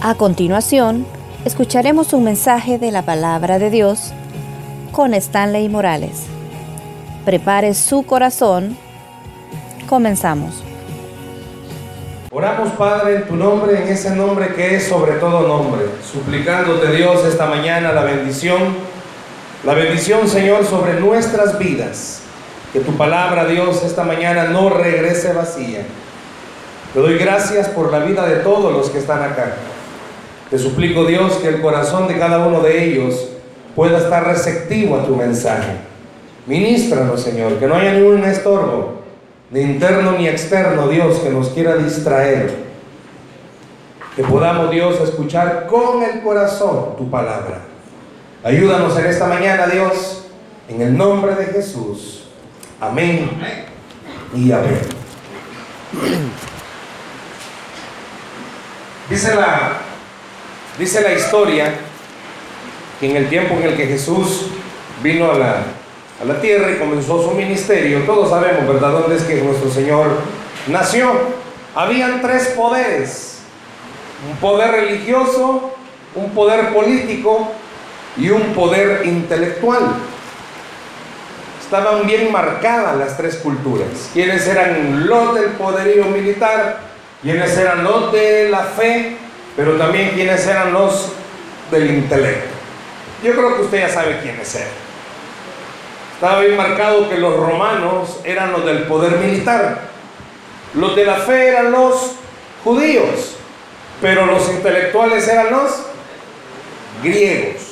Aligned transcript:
A 0.00 0.14
continuación, 0.14 1.04
escucharemos 1.44 2.12
un 2.12 2.22
mensaje 2.22 2.78
de 2.78 2.92
la 2.92 3.02
palabra 3.02 3.58
de 3.58 3.68
Dios 3.68 4.12
con 4.92 5.12
Stanley 5.12 5.68
Morales. 5.68 6.26
Prepare 7.24 7.74
su 7.74 8.06
corazón. 8.06 8.78
Comenzamos. 9.88 10.62
Oramos, 12.30 12.70
Padre, 12.74 13.16
en 13.16 13.26
tu 13.26 13.34
nombre, 13.34 13.82
en 13.82 13.88
ese 13.88 14.14
nombre 14.14 14.54
que 14.54 14.76
es 14.76 14.86
sobre 14.86 15.14
todo 15.14 15.48
nombre, 15.48 15.86
suplicándote, 16.12 16.92
Dios, 16.92 17.24
esta 17.24 17.46
mañana 17.46 17.92
la 17.92 18.04
bendición, 18.04 18.76
la 19.64 19.74
bendición, 19.74 20.28
Señor, 20.28 20.64
sobre 20.64 21.00
nuestras 21.00 21.58
vidas. 21.58 22.20
Que 22.72 22.78
tu 22.78 22.96
palabra, 22.96 23.46
Dios, 23.46 23.82
esta 23.82 24.04
mañana 24.04 24.44
no 24.44 24.70
regrese 24.70 25.32
vacía. 25.32 25.80
Te 26.94 27.00
doy 27.00 27.18
gracias 27.18 27.66
por 27.68 27.90
la 27.90 27.98
vida 27.98 28.24
de 28.26 28.36
todos 28.36 28.72
los 28.72 28.90
que 28.90 28.98
están 28.98 29.24
acá. 29.24 29.56
Te 30.50 30.58
suplico, 30.58 31.04
Dios, 31.04 31.34
que 31.34 31.48
el 31.48 31.60
corazón 31.60 32.08
de 32.08 32.18
cada 32.18 32.46
uno 32.46 32.60
de 32.60 32.84
ellos 32.84 33.28
pueda 33.76 33.98
estar 33.98 34.26
receptivo 34.26 34.96
a 34.96 35.04
tu 35.04 35.14
mensaje. 35.14 35.72
Ministranos, 36.46 37.20
Señor, 37.20 37.58
que 37.58 37.66
no 37.66 37.74
haya 37.74 37.92
ningún 37.92 38.24
estorbo, 38.24 39.02
ni 39.50 39.60
interno 39.60 40.12
ni 40.12 40.26
externo, 40.26 40.88
Dios, 40.88 41.18
que 41.18 41.28
nos 41.28 41.50
quiera 41.50 41.76
distraer. 41.76 42.66
Que 44.16 44.22
podamos, 44.24 44.70
Dios, 44.70 44.98
escuchar 45.00 45.66
con 45.66 46.02
el 46.02 46.22
corazón 46.22 46.96
tu 46.96 47.10
palabra. 47.10 47.60
Ayúdanos 48.42 48.98
en 48.98 49.06
esta 49.06 49.26
mañana, 49.26 49.66
Dios, 49.66 50.24
en 50.68 50.80
el 50.80 50.96
nombre 50.96 51.34
de 51.34 51.44
Jesús. 51.46 52.24
Amén 52.80 53.30
y 54.34 54.50
amén. 54.50 54.80
Dice 59.10 59.34
la 59.34 59.87
Dice 60.78 61.00
la 61.00 61.12
historia 61.12 61.74
que 63.00 63.10
en 63.10 63.16
el 63.16 63.28
tiempo 63.28 63.54
en 63.54 63.64
el 63.64 63.76
que 63.76 63.86
Jesús 63.86 64.46
vino 65.02 65.30
a 65.32 65.34
la, 65.36 65.62
a 66.22 66.24
la 66.24 66.40
tierra 66.40 66.70
y 66.70 66.76
comenzó 66.76 67.20
su 67.20 67.32
ministerio, 67.32 68.02
todos 68.02 68.30
sabemos, 68.30 68.66
¿verdad?, 68.66 68.92
dónde 68.92 69.16
es 69.16 69.24
que 69.24 69.42
nuestro 69.42 69.70
Señor 69.70 70.06
nació. 70.68 71.12
Habían 71.74 72.22
tres 72.22 72.48
poderes, 72.56 73.40
un 74.30 74.36
poder 74.36 74.70
religioso, 74.70 75.74
un 76.14 76.30
poder 76.30 76.72
político 76.72 77.50
y 78.16 78.30
un 78.30 78.54
poder 78.54 79.04
intelectual. 79.04 79.82
Estaban 81.60 82.06
bien 82.06 82.30
marcadas 82.30 82.96
las 82.96 83.16
tres 83.16 83.36
culturas. 83.36 84.10
Quienes 84.12 84.46
eran 84.46 85.06
los 85.08 85.34
del 85.34 85.50
poderío 85.50 86.04
militar, 86.06 86.78
quienes 87.20 87.56
eran 87.58 87.82
los 87.82 88.12
de 88.12 88.48
la 88.48 88.62
fe 88.62 89.16
pero 89.58 89.72
también 89.72 90.10
quiénes 90.10 90.46
eran 90.46 90.72
los 90.72 91.08
del 91.72 91.90
intelecto. 91.90 92.54
Yo 93.24 93.32
creo 93.32 93.56
que 93.56 93.62
usted 93.62 93.80
ya 93.80 93.88
sabe 93.88 94.20
quiénes 94.22 94.54
eran. 94.54 94.68
Estaba 96.14 96.40
bien 96.42 96.56
marcado 96.56 97.08
que 97.08 97.18
los 97.18 97.36
romanos 97.36 98.20
eran 98.22 98.52
los 98.52 98.64
del 98.64 98.84
poder 98.84 99.18
militar, 99.18 99.80
los 100.74 100.94
de 100.94 101.04
la 101.04 101.16
fe 101.16 101.48
eran 101.48 101.72
los 101.72 102.12
judíos, 102.62 103.34
pero 104.00 104.26
los 104.26 104.48
intelectuales 104.48 105.26
eran 105.26 105.50
los 105.50 105.72
griegos. 107.02 107.62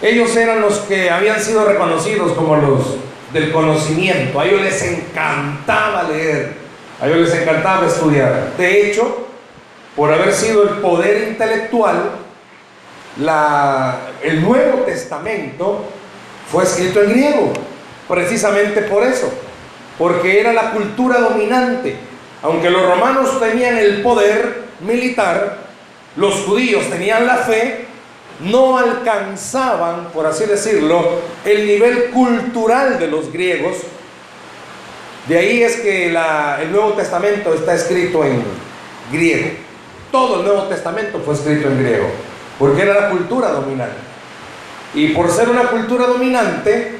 Ellos 0.00 0.34
eran 0.34 0.62
los 0.62 0.78
que 0.78 1.10
habían 1.10 1.42
sido 1.42 1.66
reconocidos 1.66 2.32
como 2.32 2.56
los 2.56 2.96
del 3.34 3.52
conocimiento. 3.52 4.40
A 4.40 4.46
ellos 4.46 4.62
les 4.62 4.82
encantaba 4.82 6.04
leer, 6.04 6.54
a 7.02 7.06
ellos 7.06 7.28
les 7.28 7.42
encantaba 7.42 7.86
estudiar. 7.86 8.52
De 8.56 8.88
hecho, 8.88 9.26
por 9.96 10.12
haber 10.12 10.32
sido 10.32 10.62
el 10.62 10.80
poder 10.80 11.28
intelectual, 11.28 12.10
el 14.22 14.42
Nuevo 14.42 14.78
Testamento 14.84 15.84
fue 16.50 16.64
escrito 16.64 17.02
en 17.02 17.10
griego, 17.10 17.52
precisamente 18.08 18.82
por 18.82 19.02
eso, 19.04 19.30
porque 19.98 20.40
era 20.40 20.52
la 20.52 20.70
cultura 20.70 21.18
dominante. 21.18 21.96
Aunque 22.42 22.70
los 22.70 22.86
romanos 22.86 23.38
tenían 23.38 23.76
el 23.76 24.00
poder 24.00 24.62
militar, 24.80 25.58
los 26.16 26.34
judíos 26.46 26.88
tenían 26.88 27.26
la 27.26 27.36
fe, 27.36 27.84
no 28.40 28.78
alcanzaban, 28.78 30.06
por 30.12 30.24
así 30.26 30.46
decirlo, 30.46 31.20
el 31.44 31.66
nivel 31.66 32.06
cultural 32.06 32.98
de 32.98 33.08
los 33.08 33.30
griegos. 33.30 33.76
De 35.28 35.36
ahí 35.36 35.62
es 35.62 35.76
que 35.80 36.06
el 36.06 36.72
Nuevo 36.72 36.94
Testamento 36.94 37.52
está 37.52 37.74
escrito 37.74 38.24
en 38.24 38.42
griego. 39.12 39.50
Todo 40.10 40.40
el 40.40 40.46
Nuevo 40.46 40.62
Testamento 40.64 41.20
fue 41.24 41.34
escrito 41.34 41.68
en 41.68 41.78
griego, 41.78 42.06
porque 42.58 42.82
era 42.82 42.94
la 42.94 43.10
cultura 43.10 43.50
dominante. 43.50 43.96
Y 44.94 45.08
por 45.08 45.30
ser 45.30 45.48
una 45.48 45.68
cultura 45.68 46.06
dominante, 46.06 46.98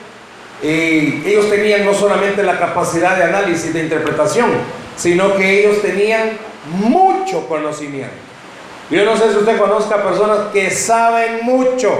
eh, 0.62 1.22
ellos 1.26 1.50
tenían 1.50 1.84
no 1.84 1.94
solamente 1.94 2.42
la 2.42 2.58
capacidad 2.58 3.16
de 3.16 3.24
análisis, 3.24 3.72
de 3.72 3.80
interpretación, 3.80 4.50
sino 4.96 5.34
que 5.34 5.60
ellos 5.60 5.82
tenían 5.82 6.32
mucho 6.66 7.46
conocimiento. 7.48 8.14
Yo 8.90 9.04
no 9.04 9.16
sé 9.16 9.30
si 9.30 9.38
usted 9.38 9.58
conozca 9.58 10.02
personas 10.02 10.38
que 10.52 10.70
saben 10.70 11.40
mucho. 11.42 11.96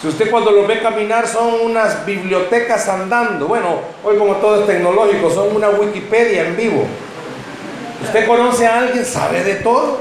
Si 0.00 0.08
usted 0.08 0.30
cuando 0.30 0.50
los 0.50 0.66
ve 0.68 0.80
caminar 0.80 1.26
son 1.26 1.54
unas 1.62 2.04
bibliotecas 2.04 2.88
andando. 2.88 3.46
Bueno, 3.46 3.80
hoy 4.04 4.16
como 4.16 4.36
todo 4.36 4.60
es 4.60 4.66
tecnológico, 4.66 5.30
son 5.30 5.56
una 5.56 5.70
Wikipedia 5.70 6.46
en 6.46 6.56
vivo. 6.56 6.84
Usted 8.04 8.26
conoce 8.26 8.66
a 8.66 8.80
alguien, 8.80 9.04
sabe 9.04 9.42
de 9.42 9.56
todo. 9.56 9.98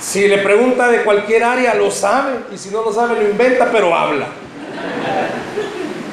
Si 0.00 0.26
le 0.26 0.38
pregunta 0.38 0.88
de 0.88 1.02
cualquier 1.02 1.44
área, 1.44 1.74
lo 1.74 1.90
sabe. 1.90 2.40
Y 2.52 2.58
si 2.58 2.70
no 2.70 2.82
lo 2.82 2.92
sabe, 2.92 3.22
lo 3.22 3.28
inventa, 3.28 3.70
pero 3.70 3.94
habla. 3.94 4.26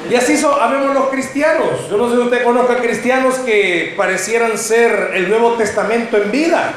Y 0.08 0.14
así 0.14 0.36
sabemos 0.36 0.94
los 0.94 1.08
cristianos. 1.08 1.88
Yo 1.90 1.96
no 1.96 2.08
sé 2.08 2.16
si 2.16 2.22
usted 2.22 2.44
conozca 2.44 2.78
cristianos 2.78 3.34
que 3.38 3.94
parecieran 3.96 4.56
ser 4.58 5.12
el 5.14 5.28
Nuevo 5.28 5.54
Testamento 5.54 6.16
en 6.16 6.30
vida. 6.30 6.72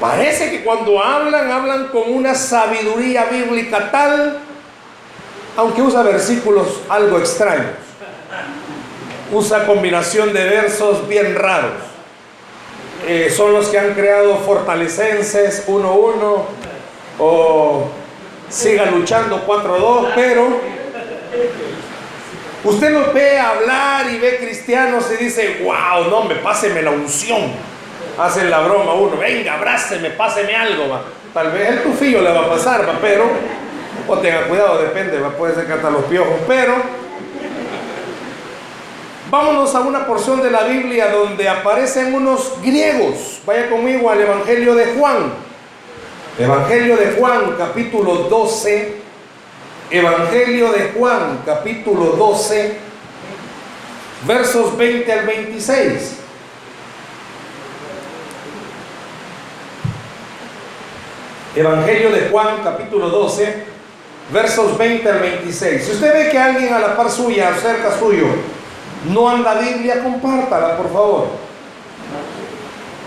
Parece 0.00 0.50
que 0.50 0.64
cuando 0.64 1.02
hablan, 1.02 1.50
hablan 1.50 1.88
con 1.88 2.12
una 2.12 2.34
sabiduría 2.34 3.24
bíblica 3.24 3.90
tal, 3.90 4.38
aunque 5.56 5.82
usa 5.82 6.02
versículos 6.02 6.80
algo 6.88 7.18
extraños 7.18 7.90
usa 9.32 9.66
combinación 9.66 10.32
de 10.32 10.44
versos 10.44 11.06
bien 11.08 11.34
raros. 11.34 11.72
Eh, 13.06 13.32
son 13.34 13.52
los 13.52 13.68
que 13.68 13.78
han 13.78 13.94
creado 13.94 14.36
Fortalecenses 14.38 15.66
1-1 15.66 16.42
o 17.18 17.90
Siga 18.50 18.86
luchando 18.86 19.46
4-2, 19.46 20.08
pero 20.16 20.60
usted 22.64 22.90
los 22.90 23.14
ve 23.14 23.38
hablar 23.38 24.10
y 24.10 24.18
ve 24.18 24.38
cristianos 24.38 25.06
y 25.12 25.22
dice, 25.24 25.60
wow, 25.62 26.10
no, 26.10 26.24
me 26.24 26.34
páseme 26.34 26.82
la 26.82 26.90
unción. 26.90 27.52
Hacen 28.18 28.50
la 28.50 28.58
broma 28.58 28.94
uno, 28.94 29.16
venga, 29.16 29.54
abráceme, 29.54 30.10
páseme 30.10 30.56
algo. 30.56 30.88
Va. 30.88 31.02
Tal 31.32 31.52
vez 31.52 31.68
el 31.68 31.82
tufillo 31.84 32.22
le 32.22 32.32
va 32.32 32.40
a 32.40 32.48
pasar, 32.48 32.84
pero, 33.00 33.30
o 34.08 34.18
tenga 34.18 34.42
cuidado, 34.48 34.82
depende, 34.82 35.20
va, 35.20 35.30
puede 35.30 35.54
ser 35.54 35.66
que 35.66 35.74
hasta 35.74 35.90
los 35.90 36.04
piojos, 36.06 36.40
pero 36.48 36.74
Vámonos 39.30 39.72
a 39.76 39.80
una 39.80 40.06
porción 40.06 40.42
de 40.42 40.50
la 40.50 40.64
Biblia 40.64 41.08
donde 41.12 41.48
aparecen 41.48 42.12
unos 42.12 42.54
griegos. 42.60 43.40
Vaya 43.46 43.70
conmigo 43.70 44.10
al 44.10 44.20
Evangelio 44.20 44.74
de 44.74 44.86
Juan. 44.86 45.32
Evangelio 46.36 46.96
de 46.96 47.12
Juan, 47.12 47.54
capítulo 47.56 48.14
12. 48.28 48.96
Evangelio 49.92 50.72
de 50.72 50.92
Juan, 50.96 51.42
capítulo 51.46 52.06
12, 52.12 52.76
versos 54.26 54.76
20 54.76 55.12
al 55.12 55.26
26. 55.26 56.16
Evangelio 61.54 62.10
de 62.10 62.28
Juan, 62.30 62.62
capítulo 62.64 63.10
12, 63.10 63.64
versos 64.32 64.76
20 64.76 65.08
al 65.08 65.18
26. 65.20 65.84
Si 65.84 65.92
usted 65.92 66.14
ve 66.14 66.30
que 66.30 66.38
alguien 66.38 66.72
a 66.72 66.78
la 66.80 66.96
par 66.96 67.10
suya, 67.10 67.52
cerca 67.60 67.96
suyo, 67.96 68.26
no 69.08 69.28
anda 69.28 69.54
Biblia, 69.54 70.02
compártala, 70.02 70.76
por 70.76 70.92
favor. 70.92 71.26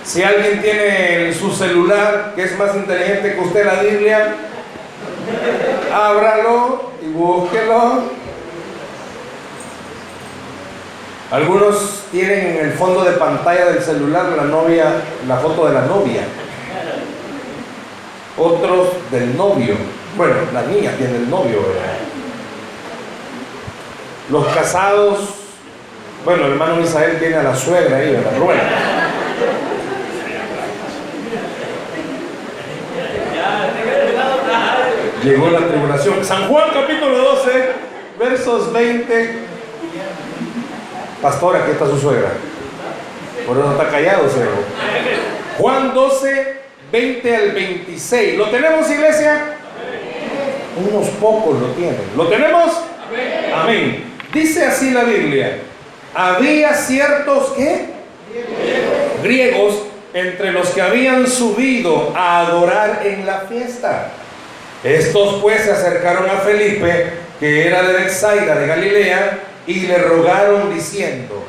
Si 0.04 0.22
alguien 0.22 0.62
tiene 0.62 1.34
su 1.34 1.52
celular 1.52 2.34
que 2.36 2.44
es 2.44 2.58
más 2.58 2.76
inteligente 2.76 3.36
que 3.36 3.40
usted 3.40 3.66
la 3.66 3.82
Biblia, 3.82 4.36
ábralo 5.94 6.92
y 7.02 7.08
búsquelo. 7.10 8.24
Algunos 11.32 12.04
tienen 12.12 12.58
en 12.58 12.66
el 12.66 12.74
fondo 12.74 13.04
de 13.04 13.14
pantalla 13.14 13.66
del 13.66 13.82
celular 13.82 14.26
la 14.36 14.44
novia, 14.44 14.86
la 15.28 15.38
foto 15.38 15.68
de 15.68 15.74
la 15.74 15.82
novia. 15.82 16.24
Otros 18.38 18.90
del 19.10 19.38
novio. 19.38 19.76
Bueno, 20.18 20.36
la 20.54 20.64
niña 20.64 20.92
tiene 20.98 21.18
el 21.18 21.30
novio, 21.30 21.60
Los 24.30 24.48
casados 24.48 25.43
bueno, 26.26 26.46
hermano 26.46 26.78
Misael 26.78 27.20
tiene 27.20 27.36
a 27.36 27.44
la 27.44 27.54
suegra 27.54 27.98
ahí, 27.98 28.14
¿verdad? 28.14 28.32
Rubén. 28.38 28.60
Llegó 35.22 35.50
la 35.50 35.68
tribulación. 35.68 36.24
San 36.24 36.48
Juan 36.48 36.70
capítulo 36.74 37.18
12, 37.18 37.52
versos 38.18 38.72
20. 38.72 39.40
Pastor, 41.22 41.58
aquí 41.58 41.72
está 41.72 41.88
su 41.88 42.00
suegra. 42.00 42.30
Por 43.46 43.58
eso 43.58 43.72
está 43.72 43.90
callado, 43.90 44.30
suegro. 44.30 44.64
Juan 45.58 45.94
12, 45.94 46.58
20 46.90 47.36
al 47.36 47.52
26. 47.52 48.38
¿Lo 48.38 48.50
tenemos, 48.50 48.90
iglesia? 48.90 49.58
Unos 50.78 51.10
pocos 51.10 51.60
lo 51.60 51.68
tienen. 51.68 52.02
¿Lo 52.16 52.28
tenemos? 52.28 52.80
Amén. 53.54 54.06
Dice 54.34 54.66
así 54.66 54.92
la 54.92 55.04
Biblia. 55.04 55.58
Había 56.16 56.74
ciertos 56.76 57.54
que 57.54 57.88
griegos 59.24 59.84
entre 60.14 60.52
los 60.52 60.70
que 60.70 60.82
habían 60.82 61.28
subido 61.28 62.14
a 62.16 62.42
adorar 62.42 63.02
en 63.04 63.26
la 63.26 63.42
fiesta. 63.42 64.12
Estos 64.84 65.42
pues 65.42 65.62
se 65.62 65.72
acercaron 65.72 66.30
a 66.30 66.40
Felipe, 66.40 67.14
que 67.40 67.68
era 67.68 67.84
de 67.84 67.94
Bethsaida 67.94 68.56
de 68.56 68.68
Galilea, 68.68 69.40
y 69.66 69.82
le 69.82 69.98
rogaron 69.98 70.74
diciendo: 70.74 71.44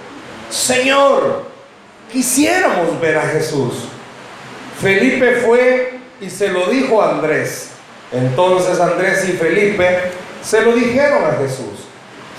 Señor, 0.48 1.44
quisiéramos 2.10 3.00
ver 3.00 3.18
a 3.18 3.22
Jesús. 3.22 3.74
Felipe 4.80 5.42
fue 5.44 5.98
y 6.20 6.30
se 6.30 6.48
lo 6.48 6.66
dijo 6.66 7.02
a 7.02 7.10
Andrés. 7.10 7.70
Entonces 8.12 8.80
Andrés 8.80 9.28
y 9.28 9.32
Felipe 9.32 9.98
se 10.42 10.62
lo 10.62 10.72
dijeron 10.72 11.24
a 11.24 11.36
Jesús. 11.42 11.83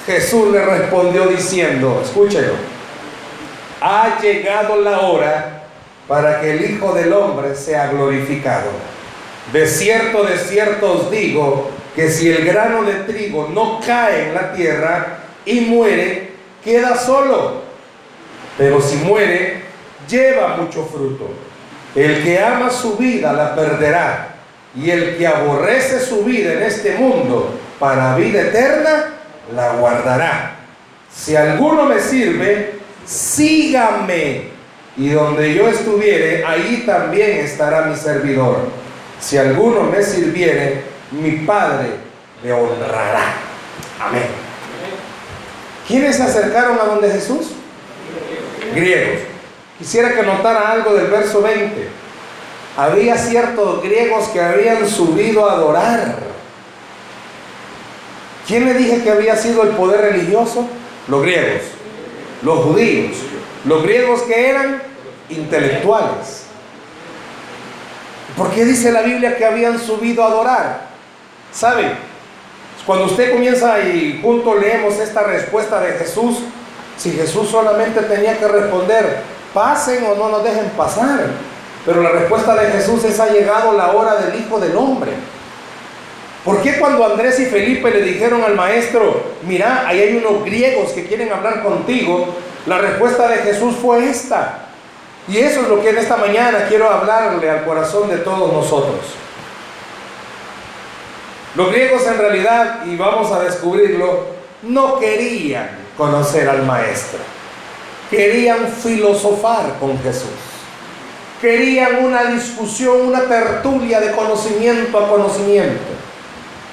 Jesús 0.06 0.52
le 0.52 0.64
respondió 0.64 1.28
diciendo, 1.28 2.02
escúchelo, 2.04 2.54
ha 3.82 4.20
llegado 4.22 4.82
la 4.82 5.02
hora 5.02 5.64
para 6.08 6.42
que 6.42 6.52
el 6.52 6.72
Hijo 6.72 6.94
del 6.94 7.12
Hombre 7.12 7.56
sea 7.56 7.88
glorificado. 7.88 8.70
De 9.52 9.68
cierto, 9.68 10.24
de 10.24 10.38
cierto 10.38 10.94
os 10.94 11.12
digo 11.12 11.70
que 11.96 12.10
si 12.10 12.30
el 12.30 12.46
grano 12.46 12.84
de 12.84 12.94
trigo 13.12 13.50
no 13.52 13.80
cae 13.86 14.28
en 14.28 14.34
la 14.34 14.54
tierra 14.54 15.20
y 15.46 15.62
muere, 15.62 16.32
queda 16.64 16.96
solo. 16.96 17.62
Pero 18.58 18.82
si 18.82 18.98
muere, 18.98 19.62
lleva 20.08 20.58
mucho 20.58 20.86
fruto. 20.86 21.30
El 21.96 22.24
que 22.24 22.40
ama 22.40 22.70
su 22.70 22.98
vida 22.98 23.34
la 23.34 23.56
perderá. 23.56 24.36
Y 24.76 24.90
el 24.90 25.18
que 25.18 25.26
aborrece 25.26 26.00
su 26.02 26.26
vida 26.26 26.54
en 26.54 26.64
este 26.64 26.96
mundo 26.96 27.58
para 27.80 28.16
vida 28.18 28.42
eterna, 28.42 29.15
la 29.54 29.74
guardará. 29.74 30.56
Si 31.14 31.36
alguno 31.36 31.86
me 31.86 32.00
sirve, 32.00 32.80
sígame. 33.06 34.56
Y 34.98 35.10
donde 35.10 35.54
yo 35.54 35.68
estuviere, 35.68 36.46
ahí 36.46 36.84
también 36.86 37.40
estará 37.40 37.82
mi 37.84 37.96
servidor. 37.96 38.70
Si 39.20 39.38
alguno 39.38 39.84
me 39.84 40.02
sirviere, 40.02 40.84
mi 41.12 41.32
Padre 41.46 41.90
le 42.44 42.54
honrará. 42.54 43.34
Amén. 44.00 44.28
¿Quiénes 45.88 46.16
se 46.16 46.24
acercaron 46.24 46.80
a 46.80 46.86
donde 46.86 47.10
Jesús? 47.12 47.52
Griegos. 48.74 49.22
Quisiera 49.78 50.14
que 50.14 50.24
notara 50.24 50.72
algo 50.72 50.94
del 50.94 51.08
verso 51.08 51.42
20. 51.42 51.88
Había 52.78 53.18
ciertos 53.18 53.84
griegos 53.84 54.30
que 54.30 54.42
habían 54.42 54.88
subido 54.88 55.50
a 55.50 55.54
adorar. 55.54 56.35
¿Quién 58.48 58.66
le 58.66 58.74
dije 58.76 59.02
que 59.04 59.12
había 59.12 59.36
sido 59.36 59.64
el 59.64 59.70
poder 59.70 60.02
religioso? 60.02 60.68
Los 61.08 61.22
griegos, 61.22 61.62
los 62.44 62.60
judíos, 62.66 63.18
los 63.66 63.84
griegos 63.84 64.22
que 64.24 64.50
eran 64.50 64.82
intelectuales. 65.30 66.44
¿Por 68.38 68.52
qué 68.52 68.66
dice 68.66 68.92
la 68.92 69.02
Biblia 69.02 69.38
que 69.38 69.46
habían 69.46 69.80
subido 69.80 70.24
a 70.24 70.28
adorar? 70.28 70.88
¿Sabe? 71.52 71.94
Cuando 72.86 73.06
usted 73.06 73.32
comienza 73.32 73.80
y 73.80 74.20
junto 74.22 74.56
leemos 74.56 74.96
esta 75.00 75.24
respuesta 75.24 75.80
de 75.80 75.94
Jesús, 75.94 76.40
si 76.98 77.12
Jesús 77.12 77.50
solamente 77.50 78.02
tenía 78.02 78.38
que 78.38 78.48
responder, 78.48 79.22
pasen 79.54 80.06
o 80.06 80.16
no 80.16 80.30
nos 80.30 80.44
dejen 80.44 80.70
pasar. 80.78 81.28
Pero 81.86 82.02
la 82.02 82.10
respuesta 82.10 82.56
de 82.56 82.72
Jesús 82.72 83.04
es, 83.04 83.20
ha 83.20 83.32
llegado 83.32 83.74
la 83.74 83.92
hora 83.92 84.16
del 84.16 84.40
Hijo 84.40 84.60
del 84.60 84.76
Hombre. 84.76 85.12
¿Por 86.46 86.62
qué 86.62 86.78
cuando 86.78 87.04
Andrés 87.04 87.40
y 87.40 87.46
Felipe 87.46 87.90
le 87.90 88.04
dijeron 88.04 88.44
al 88.44 88.54
maestro, 88.54 89.20
mira, 89.48 89.88
ahí 89.88 90.00
hay 90.00 90.18
unos 90.18 90.46
griegos 90.46 90.92
que 90.92 91.08
quieren 91.08 91.34
hablar 91.34 91.64
contigo? 91.64 92.36
La 92.68 92.78
respuesta 92.78 93.28
de 93.28 93.38
Jesús 93.38 93.76
fue 93.82 94.08
esta. 94.08 94.68
Y 95.28 95.40
eso 95.40 95.62
es 95.62 95.68
lo 95.68 95.82
que 95.82 95.90
en 95.90 95.98
esta 95.98 96.18
mañana 96.18 96.68
quiero 96.70 96.88
hablarle 96.88 97.50
al 97.50 97.66
corazón 97.66 98.10
de 98.10 98.18
todos 98.18 98.54
nosotros. 98.54 99.00
Los 101.56 101.72
griegos 101.72 102.06
en 102.06 102.18
realidad, 102.20 102.86
y 102.86 102.96
vamos 102.96 103.32
a 103.32 103.44
descubrirlo, 103.44 104.28
no 104.62 105.00
querían 105.00 105.70
conocer 105.98 106.48
al 106.48 106.64
maestro. 106.64 107.20
Querían 108.12 108.68
filosofar 108.68 109.78
con 109.80 110.00
Jesús. 110.04 110.30
Querían 111.42 112.06
una 112.06 112.26
discusión, 112.26 113.02
una 113.02 113.22
tertulia 113.22 114.00
de 114.00 114.12
conocimiento 114.12 115.00
a 115.00 115.10
conocimiento. 115.10 116.05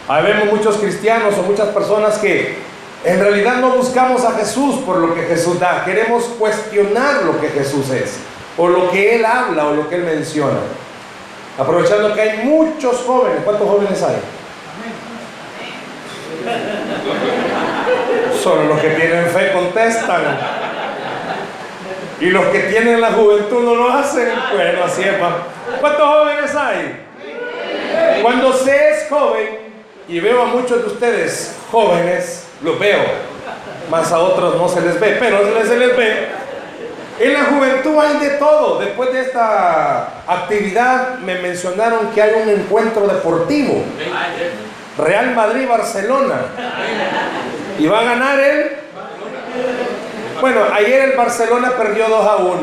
Ahí 0.08 0.24
vemos 0.24 0.46
muchos 0.46 0.76
cristianos 0.76 1.34
o 1.38 1.42
muchas 1.42 1.68
personas 1.68 2.18
que 2.18 2.56
en 3.04 3.20
realidad 3.20 3.56
no 3.56 3.70
buscamos 3.70 4.24
a 4.24 4.32
Jesús 4.32 4.76
por 4.84 4.96
lo 4.98 5.14
que 5.14 5.22
Jesús 5.22 5.58
da. 5.58 5.84
Queremos 5.84 6.24
cuestionar 6.38 7.22
lo 7.24 7.40
que 7.40 7.48
Jesús 7.48 7.90
es, 7.90 8.18
o 8.56 8.68
lo 8.68 8.90
que 8.90 9.16
Él 9.16 9.24
habla, 9.24 9.66
o 9.66 9.74
lo 9.74 9.88
que 9.88 9.96
Él 9.96 10.04
menciona. 10.04 10.60
Aprovechando 11.58 12.14
que 12.14 12.20
hay 12.20 12.44
muchos 12.44 12.98
jóvenes. 12.98 13.40
¿Cuántos 13.44 13.68
jóvenes 13.68 14.02
hay? 14.02 14.16
Solo 18.42 18.64
los 18.64 18.80
que 18.80 18.90
tienen 18.90 19.26
fe 19.26 19.52
contestan. 19.52 20.22
Y 22.20 22.26
los 22.26 22.44
que 22.46 22.60
tienen 22.60 23.00
la 23.00 23.12
juventud 23.12 23.64
no 23.64 23.74
lo 23.74 23.92
hacen. 23.92 24.28
Bueno, 24.54 24.84
así 24.84 25.02
es. 25.02 25.14
¿Cuántos 25.80 26.08
jóvenes 26.08 26.54
hay? 26.54 27.04
Cuando 28.22 28.52
se 28.52 28.90
es 28.90 29.08
joven, 29.08 29.71
y 30.08 30.20
veo 30.20 30.42
a 30.42 30.46
muchos 30.46 30.82
de 30.82 30.86
ustedes 30.86 31.56
jóvenes, 31.70 32.46
los 32.62 32.78
veo, 32.78 33.00
más 33.90 34.10
a 34.12 34.18
otros 34.20 34.56
no 34.56 34.68
se 34.68 34.80
les 34.80 34.98
ve, 34.98 35.16
pero 35.18 35.38
se 35.64 35.76
les 35.76 35.96
ve. 35.96 36.28
En 37.20 37.34
la 37.34 37.44
juventud 37.44 37.98
hay 38.00 38.18
de 38.18 38.30
todo. 38.36 38.78
Después 38.80 39.12
de 39.12 39.20
esta 39.20 40.22
actividad 40.26 41.18
me 41.18 41.36
mencionaron 41.36 42.08
que 42.14 42.22
hay 42.22 42.32
un 42.42 42.48
encuentro 42.48 43.06
deportivo. 43.06 43.84
Real 44.98 45.34
Madrid-Barcelona. 45.34 46.40
¿Y 47.78 47.86
va 47.86 48.00
a 48.00 48.04
ganar 48.04 48.40
él? 48.40 48.72
Bueno, 50.40 50.62
ayer 50.72 51.10
el 51.10 51.16
Barcelona 51.16 51.72
perdió 51.76 52.08
2 52.08 52.26
a 52.26 52.36
1. 52.36 52.60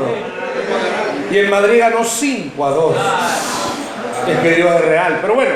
Y 1.32 1.38
el 1.38 1.50
Madrid 1.50 1.80
ganó 1.80 2.04
5 2.04 2.66
a 2.66 2.70
2. 2.72 2.96
Es 4.28 4.40
que 4.40 4.56
Dios 4.56 4.76
es 4.76 4.82
real. 4.82 5.20
Pero 5.22 5.36
bueno, 5.36 5.52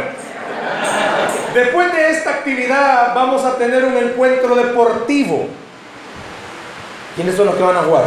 después 1.53 1.93
de 1.93 2.11
esta 2.11 2.31
actividad 2.31 3.13
vamos 3.13 3.43
a 3.43 3.57
tener 3.57 3.83
un 3.85 3.97
encuentro 3.97 4.55
deportivo. 4.55 5.47
¿Quiénes 7.15 7.35
son 7.35 7.45
los 7.47 7.55
que 7.55 7.63
van 7.63 7.77
a 7.77 7.83
jugar? 7.83 8.05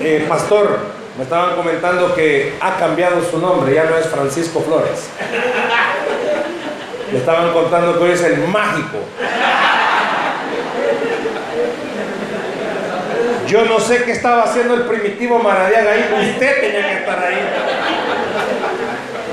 Eh, 0.00 0.24
pastor, 0.28 0.78
me 1.16 1.24
estaban 1.24 1.56
comentando 1.56 2.14
que 2.14 2.54
ha 2.60 2.76
cambiado 2.76 3.22
su 3.22 3.38
nombre, 3.38 3.74
ya 3.74 3.84
no 3.84 3.96
es 3.96 4.06
Francisco 4.06 4.60
Flores. 4.62 5.08
Me 7.12 7.18
estaban 7.18 7.52
contando 7.52 7.98
que 7.98 8.04
hoy 8.04 8.10
es 8.12 8.22
el 8.22 8.38
mágico. 8.48 8.98
Yo 13.46 13.66
no 13.66 13.78
sé 13.80 14.04
qué 14.04 14.12
estaba 14.12 14.44
haciendo 14.44 14.72
el 14.74 14.82
primitivo 14.84 15.38
Maradiaga 15.38 15.92
ahí, 15.92 16.30
usted 16.32 16.60
tenía 16.62 16.88
que 16.88 16.94
estar 16.94 17.18
ahí. 17.22 17.61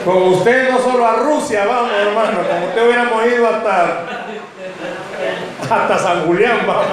Con 0.05 0.23
usted 0.23 0.71
no 0.71 0.79
solo 0.79 1.05
a 1.05 1.13
Rusia, 1.17 1.65
vamos 1.65 1.91
hermano, 1.91 2.39
como 2.47 2.67
usted 2.67 2.85
hubiéramos 2.85 3.25
ido 3.27 3.47
hasta, 3.47 4.05
hasta 5.69 5.99
San 5.99 6.25
Julián, 6.25 6.59
vamos. 6.65 6.85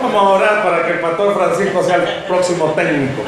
Vamos 0.00 0.22
a 0.22 0.28
orar 0.28 0.62
para 0.62 0.86
que 0.86 0.92
el 0.92 1.00
pastor 1.00 1.34
Francisco 1.34 1.82
sea 1.82 1.96
el 1.96 2.24
próximo 2.24 2.72
técnico. 2.72 3.22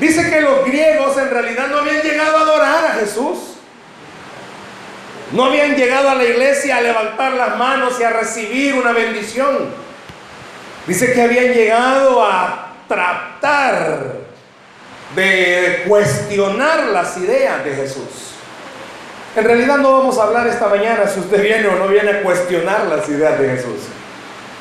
Dice 0.00 0.28
que 0.30 0.40
los 0.40 0.64
griegos 0.64 1.16
en 1.16 1.30
realidad 1.30 1.68
no 1.68 1.78
habían 1.78 2.02
llegado 2.02 2.36
a 2.36 2.40
adorar 2.40 2.84
a 2.86 2.94
Jesús. 2.94 3.38
No 5.30 5.44
habían 5.46 5.76
llegado 5.76 6.10
a 6.10 6.14
la 6.16 6.24
iglesia 6.24 6.76
a 6.76 6.80
levantar 6.80 7.32
las 7.32 7.56
manos 7.56 7.98
y 8.00 8.02
a 8.02 8.10
recibir 8.10 8.74
una 8.74 8.92
bendición. 8.92 9.70
Dice 10.86 11.12
que 11.12 11.22
habían 11.22 11.54
llegado 11.54 12.22
a 12.22 12.72
tratar 12.88 14.21
de 15.14 15.84
cuestionar 15.86 16.86
las 16.86 17.16
ideas 17.18 17.64
de 17.64 17.74
Jesús. 17.74 18.32
En 19.34 19.44
realidad 19.44 19.78
no 19.78 19.92
vamos 19.92 20.18
a 20.18 20.24
hablar 20.24 20.46
esta 20.46 20.68
mañana 20.68 21.06
si 21.06 21.20
usted 21.20 21.42
viene 21.42 21.66
o 21.68 21.76
no 21.76 21.88
viene 21.88 22.10
a 22.10 22.22
cuestionar 22.22 22.84
las 22.86 23.08
ideas 23.08 23.38
de 23.38 23.48
Jesús, 23.48 23.80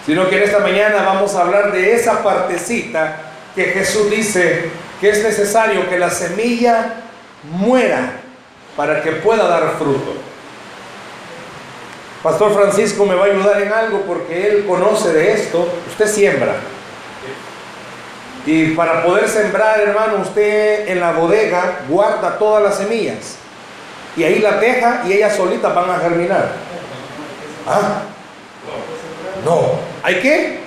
sino 0.05 0.29
que 0.29 0.37
en 0.37 0.43
esta 0.43 0.59
mañana 0.59 1.03
vamos 1.03 1.35
a 1.35 1.41
hablar 1.41 1.71
de 1.71 1.93
esa 1.93 2.23
partecita 2.23 3.17
que 3.55 3.65
Jesús 3.65 4.09
dice 4.09 4.69
que 5.01 5.09
es 5.09 5.23
necesario 5.23 5.89
que 5.89 5.99
la 5.99 6.09
semilla 6.09 6.93
muera 7.43 8.13
para 8.77 9.01
que 9.01 9.11
pueda 9.13 9.47
dar 9.47 9.75
fruto. 9.77 10.13
Pastor 12.23 12.53
Francisco 12.53 13.05
me 13.05 13.15
va 13.15 13.23
a 13.25 13.29
ayudar 13.29 13.61
en 13.61 13.73
algo 13.73 14.01
porque 14.01 14.47
él 14.47 14.65
conoce 14.65 15.11
de 15.11 15.33
esto. 15.33 15.67
Usted 15.89 16.07
siembra. 16.07 16.55
Y 18.45 18.71
para 18.71 19.03
poder 19.03 19.29
sembrar, 19.29 19.79
hermano, 19.81 20.17
usted 20.21 20.87
en 20.87 20.99
la 20.99 21.11
bodega 21.11 21.81
guarda 21.87 22.37
todas 22.37 22.63
las 22.63 22.77
semillas. 22.77 23.35
Y 24.17 24.23
ahí 24.23 24.39
las 24.39 24.59
deja 24.59 25.03
y 25.07 25.13
ellas 25.13 25.35
solitas 25.35 25.73
van 25.73 25.89
a 25.89 25.99
germinar. 25.99 26.51
¿Ah? 27.67 28.01
No. 29.45 29.79
¿Hay 30.03 30.15
que? 30.15 30.59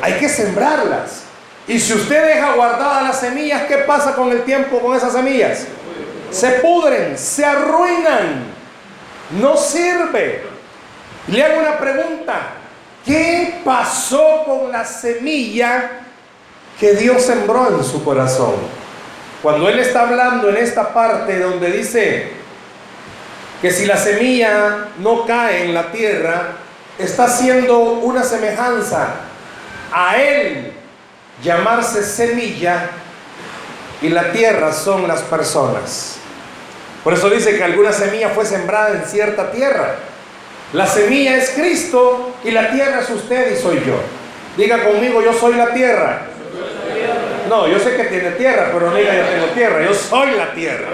Hay 0.00 0.14
que 0.14 0.28
sembrarlas. 0.28 1.24
Y 1.68 1.78
si 1.78 1.92
usted 1.92 2.26
deja 2.26 2.54
guardadas 2.54 3.04
las 3.04 3.20
semillas, 3.20 3.62
¿qué 3.66 3.78
pasa 3.78 4.14
con 4.14 4.32
el 4.32 4.42
tiempo 4.42 4.80
con 4.80 4.96
esas 4.96 5.12
semillas? 5.12 5.66
Se 6.30 6.50
pudren, 6.52 7.16
se 7.16 7.44
arruinan. 7.44 8.46
No 9.38 9.56
sirve. 9.56 10.42
Le 11.28 11.44
hago 11.44 11.60
una 11.60 11.78
pregunta. 11.78 12.40
¿Qué 13.04 13.60
pasó 13.64 14.42
con 14.44 14.72
la 14.72 14.84
semilla 14.84 16.02
que 16.82 16.94
Dios 16.94 17.22
sembró 17.22 17.78
en 17.78 17.84
su 17.84 18.02
corazón? 18.02 18.56
Cuando 19.40 19.68
Él 19.68 19.78
está 19.78 20.00
hablando 20.00 20.48
en 20.48 20.56
esta 20.56 20.92
parte 20.92 21.38
donde 21.38 21.70
dice 21.70 22.32
que 23.62 23.70
si 23.70 23.86
la 23.86 23.96
semilla 23.96 24.88
no 24.98 25.24
cae 25.24 25.66
en 25.66 25.74
la 25.74 25.92
tierra, 25.92 26.56
está 26.98 27.26
haciendo 27.26 27.78
una 27.78 28.24
semejanza 28.24 29.10
a 29.92 30.20
Él 30.20 30.72
llamarse 31.40 32.02
semilla 32.02 32.90
y 34.00 34.08
la 34.08 34.32
tierra 34.32 34.72
son 34.72 35.06
las 35.06 35.22
personas. 35.22 36.16
Por 37.04 37.14
eso 37.14 37.30
dice 37.30 37.56
que 37.56 37.62
alguna 37.62 37.92
semilla 37.92 38.30
fue 38.30 38.44
sembrada 38.44 38.90
en 38.90 39.04
cierta 39.04 39.52
tierra. 39.52 39.98
La 40.72 40.88
semilla 40.88 41.36
es 41.36 41.50
Cristo 41.50 42.34
y 42.42 42.50
la 42.50 42.72
tierra 42.72 43.02
es 43.02 43.10
usted 43.10 43.56
y 43.56 43.62
soy 43.62 43.84
yo. 43.86 44.00
Diga 44.56 44.82
conmigo, 44.82 45.22
yo 45.22 45.32
soy 45.32 45.54
la 45.54 45.72
tierra. 45.72 46.32
No, 47.52 47.68
yo 47.68 47.78
sé 47.78 47.94
que 47.96 48.04
tiene 48.04 48.30
tierra, 48.30 48.70
pero 48.72 48.88
no 48.88 48.96
diga 48.96 49.14
yo 49.14 49.24
tengo 49.26 49.46
tierra, 49.48 49.84
yo 49.84 49.92
soy 49.92 50.30
la 50.30 50.54
tierra. 50.54 50.88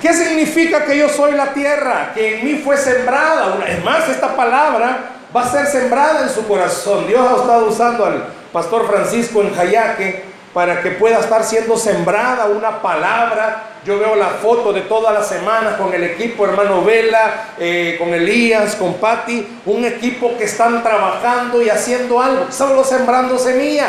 ¿Qué 0.00 0.14
significa 0.14 0.84
que 0.84 0.96
yo 0.96 1.08
soy 1.08 1.32
la 1.32 1.52
tierra? 1.52 2.12
Que 2.14 2.38
en 2.38 2.44
mí 2.44 2.62
fue 2.64 2.76
sembrada. 2.76 3.58
Es 3.66 3.82
más, 3.82 4.08
esta 4.08 4.36
palabra 4.36 5.10
va 5.36 5.42
a 5.42 5.50
ser 5.50 5.66
sembrada 5.66 6.22
en 6.22 6.28
su 6.28 6.46
corazón. 6.46 7.08
Dios 7.08 7.20
ha 7.20 7.34
estado 7.34 7.66
usando 7.66 8.04
al 8.04 8.28
pastor 8.52 8.86
Francisco 8.86 9.42
en 9.42 9.52
Jayaque 9.56 10.22
para 10.54 10.82
que 10.82 10.92
pueda 10.92 11.18
estar 11.18 11.42
siendo 11.42 11.76
sembrada 11.76 12.46
una 12.46 12.80
palabra. 12.80 13.64
Yo 13.84 13.98
veo 13.98 14.14
la 14.14 14.28
foto 14.28 14.72
de 14.72 14.82
todas 14.82 15.12
las 15.12 15.28
semanas 15.28 15.74
con 15.78 15.92
el 15.92 16.04
equipo, 16.04 16.44
hermano 16.44 16.84
Vela, 16.84 17.54
eh, 17.58 17.96
con 17.98 18.14
Elías, 18.14 18.76
con 18.76 18.94
Patti, 18.94 19.44
un 19.66 19.84
equipo 19.84 20.38
que 20.38 20.44
están 20.44 20.80
trabajando 20.80 21.60
y 21.60 21.70
haciendo 21.70 22.22
algo, 22.22 22.46
solo 22.52 22.84
sembrando 22.84 23.36
semilla, 23.36 23.88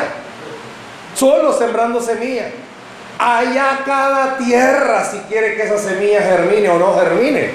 solo 1.15 1.53
sembrando 1.53 2.01
semilla. 2.01 2.51
Allá 3.17 3.79
cada 3.85 4.37
tierra 4.37 5.03
si 5.03 5.17
quiere 5.19 5.55
que 5.55 5.63
esa 5.63 5.77
semilla 5.77 6.21
germine 6.21 6.69
o 6.69 6.79
no 6.79 6.95
germine. 6.97 7.49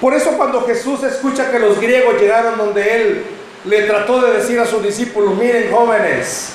Por 0.00 0.14
eso 0.14 0.32
cuando 0.32 0.64
Jesús 0.66 1.02
escucha 1.02 1.50
que 1.50 1.58
los 1.58 1.80
griegos 1.80 2.20
llegaron 2.20 2.56
donde 2.56 2.96
Él 2.96 3.24
le 3.64 3.82
trató 3.82 4.20
de 4.20 4.38
decir 4.38 4.58
a 4.58 4.66
sus 4.66 4.82
discípulos, 4.82 5.36
miren 5.36 5.70
jóvenes, 5.70 6.54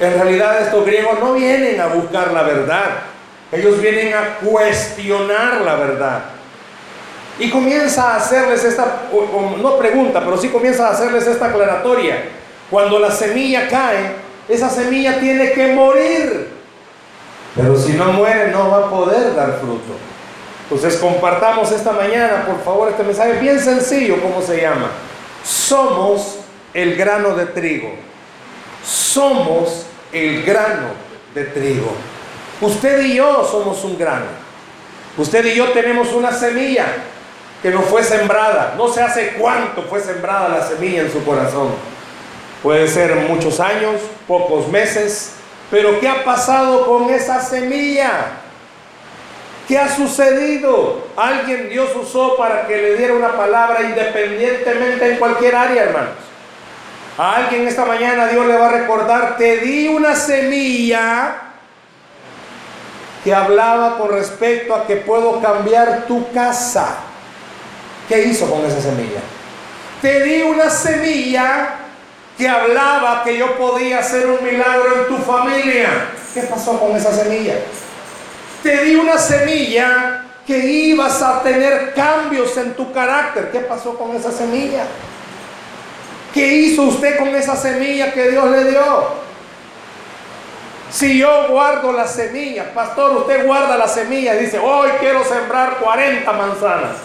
en 0.00 0.14
realidad 0.14 0.60
estos 0.60 0.84
griegos 0.84 1.18
no 1.20 1.34
vienen 1.34 1.80
a 1.80 1.86
buscar 1.86 2.32
la 2.32 2.42
verdad, 2.42 3.04
ellos 3.50 3.80
vienen 3.80 4.14
a 4.14 4.36
cuestionar 4.38 5.60
la 5.62 5.76
verdad. 5.76 6.22
Y 7.38 7.50
comienza 7.50 8.12
a 8.12 8.16
hacerles 8.16 8.64
esta, 8.64 9.08
no 9.60 9.78
pregunta, 9.78 10.20
pero 10.20 10.36
sí 10.36 10.48
comienza 10.48 10.88
a 10.88 10.92
hacerles 10.92 11.26
esta 11.26 11.46
aclaratoria. 11.46 12.24
Cuando 12.70 12.98
la 12.98 13.10
semilla 13.10 13.68
cae, 13.68 14.12
esa 14.48 14.68
semilla 14.70 15.18
tiene 15.20 15.52
que 15.52 15.74
morir. 15.74 16.48
Pero 17.54 17.76
si 17.76 17.92
no 17.92 18.12
muere, 18.12 18.50
no 18.50 18.70
va 18.70 18.86
a 18.86 18.90
poder 18.90 19.34
dar 19.34 19.58
fruto. 19.60 19.92
Entonces 20.64 20.98
compartamos 20.98 21.70
esta 21.70 21.92
mañana, 21.92 22.46
por 22.46 22.62
favor, 22.64 22.88
este 22.88 23.02
mensaje 23.02 23.34
bien 23.34 23.60
sencillo, 23.60 24.22
¿cómo 24.22 24.40
se 24.40 24.60
llama? 24.62 24.90
Somos 25.44 26.38
el 26.72 26.96
grano 26.96 27.34
de 27.34 27.46
trigo. 27.46 27.90
Somos 28.84 29.86
el 30.12 30.42
grano 30.44 30.88
de 31.34 31.44
trigo. 31.44 31.92
Usted 32.60 33.02
y 33.02 33.16
yo 33.16 33.46
somos 33.50 33.84
un 33.84 33.98
grano. 33.98 34.26
Usted 35.18 35.44
y 35.44 35.56
yo 35.56 35.70
tenemos 35.72 36.12
una 36.12 36.32
semilla 36.32 36.86
que 37.60 37.70
no 37.70 37.82
fue 37.82 38.02
sembrada. 38.02 38.74
No 38.78 38.88
sé 38.88 39.02
hace 39.02 39.34
cuánto 39.38 39.82
fue 39.82 40.00
sembrada 40.00 40.48
la 40.48 40.66
semilla 40.66 41.02
en 41.02 41.12
su 41.12 41.22
corazón. 41.24 41.68
Puede 42.62 42.86
ser 42.86 43.14
muchos 43.28 43.58
años, 43.58 44.00
pocos 44.28 44.68
meses. 44.68 45.32
Pero 45.70 45.98
¿qué 45.98 46.08
ha 46.08 46.24
pasado 46.24 46.86
con 46.86 47.10
esa 47.10 47.40
semilla? 47.40 48.10
¿Qué 49.66 49.78
ha 49.78 49.88
sucedido? 49.88 51.06
Alguien 51.16 51.70
Dios 51.70 51.90
usó 51.96 52.36
para 52.36 52.66
que 52.66 52.76
le 52.76 52.96
diera 52.96 53.14
una 53.14 53.36
palabra 53.36 53.82
independientemente 53.82 55.12
en 55.12 55.18
cualquier 55.18 55.56
área, 55.56 55.84
hermanos. 55.84 56.14
A 57.18 57.36
alguien 57.36 57.66
esta 57.66 57.84
mañana 57.84 58.26
Dios 58.28 58.46
le 58.46 58.56
va 58.56 58.68
a 58.68 58.72
recordar, 58.72 59.36
te 59.36 59.58
di 59.58 59.88
una 59.88 60.14
semilla 60.14 61.36
que 63.24 63.34
hablaba 63.34 63.98
con 63.98 64.10
respecto 64.10 64.74
a 64.74 64.86
que 64.86 64.96
puedo 64.96 65.40
cambiar 65.40 66.04
tu 66.06 66.30
casa. 66.32 66.96
¿Qué 68.08 68.24
hizo 68.24 68.50
con 68.50 68.64
esa 68.64 68.80
semilla? 68.80 69.20
Te 70.00 70.22
di 70.22 70.42
una 70.42 70.68
semilla 70.68 71.81
que 72.36 72.48
hablaba 72.48 73.22
que 73.24 73.36
yo 73.36 73.56
podía 73.56 73.98
hacer 73.98 74.26
un 74.26 74.44
milagro 74.44 75.02
en 75.02 75.16
tu 75.16 75.22
familia. 75.22 76.08
¿Qué 76.34 76.42
pasó 76.42 76.78
con 76.80 76.96
esa 76.96 77.12
semilla? 77.12 77.54
Te 78.62 78.84
di 78.84 78.94
una 78.94 79.18
semilla 79.18 80.24
que 80.46 80.58
ibas 80.58 81.22
a 81.22 81.42
tener 81.42 81.94
cambios 81.94 82.56
en 82.56 82.74
tu 82.74 82.92
carácter. 82.92 83.50
¿Qué 83.50 83.60
pasó 83.60 83.96
con 83.96 84.16
esa 84.16 84.32
semilla? 84.32 84.84
¿Qué 86.32 86.46
hizo 86.46 86.82
usted 86.84 87.18
con 87.18 87.28
esa 87.28 87.54
semilla 87.54 88.12
que 88.12 88.30
Dios 88.30 88.50
le 88.50 88.70
dio? 88.70 89.22
Si 90.90 91.18
yo 91.18 91.48
guardo 91.48 91.92
la 91.92 92.06
semilla, 92.06 92.72
pastor, 92.74 93.16
usted 93.16 93.46
guarda 93.46 93.76
la 93.76 93.88
semilla 93.88 94.34
y 94.34 94.44
dice, 94.44 94.58
hoy 94.58 94.90
quiero 95.00 95.24
sembrar 95.24 95.78
40 95.78 96.30
manzanas. 96.32 96.96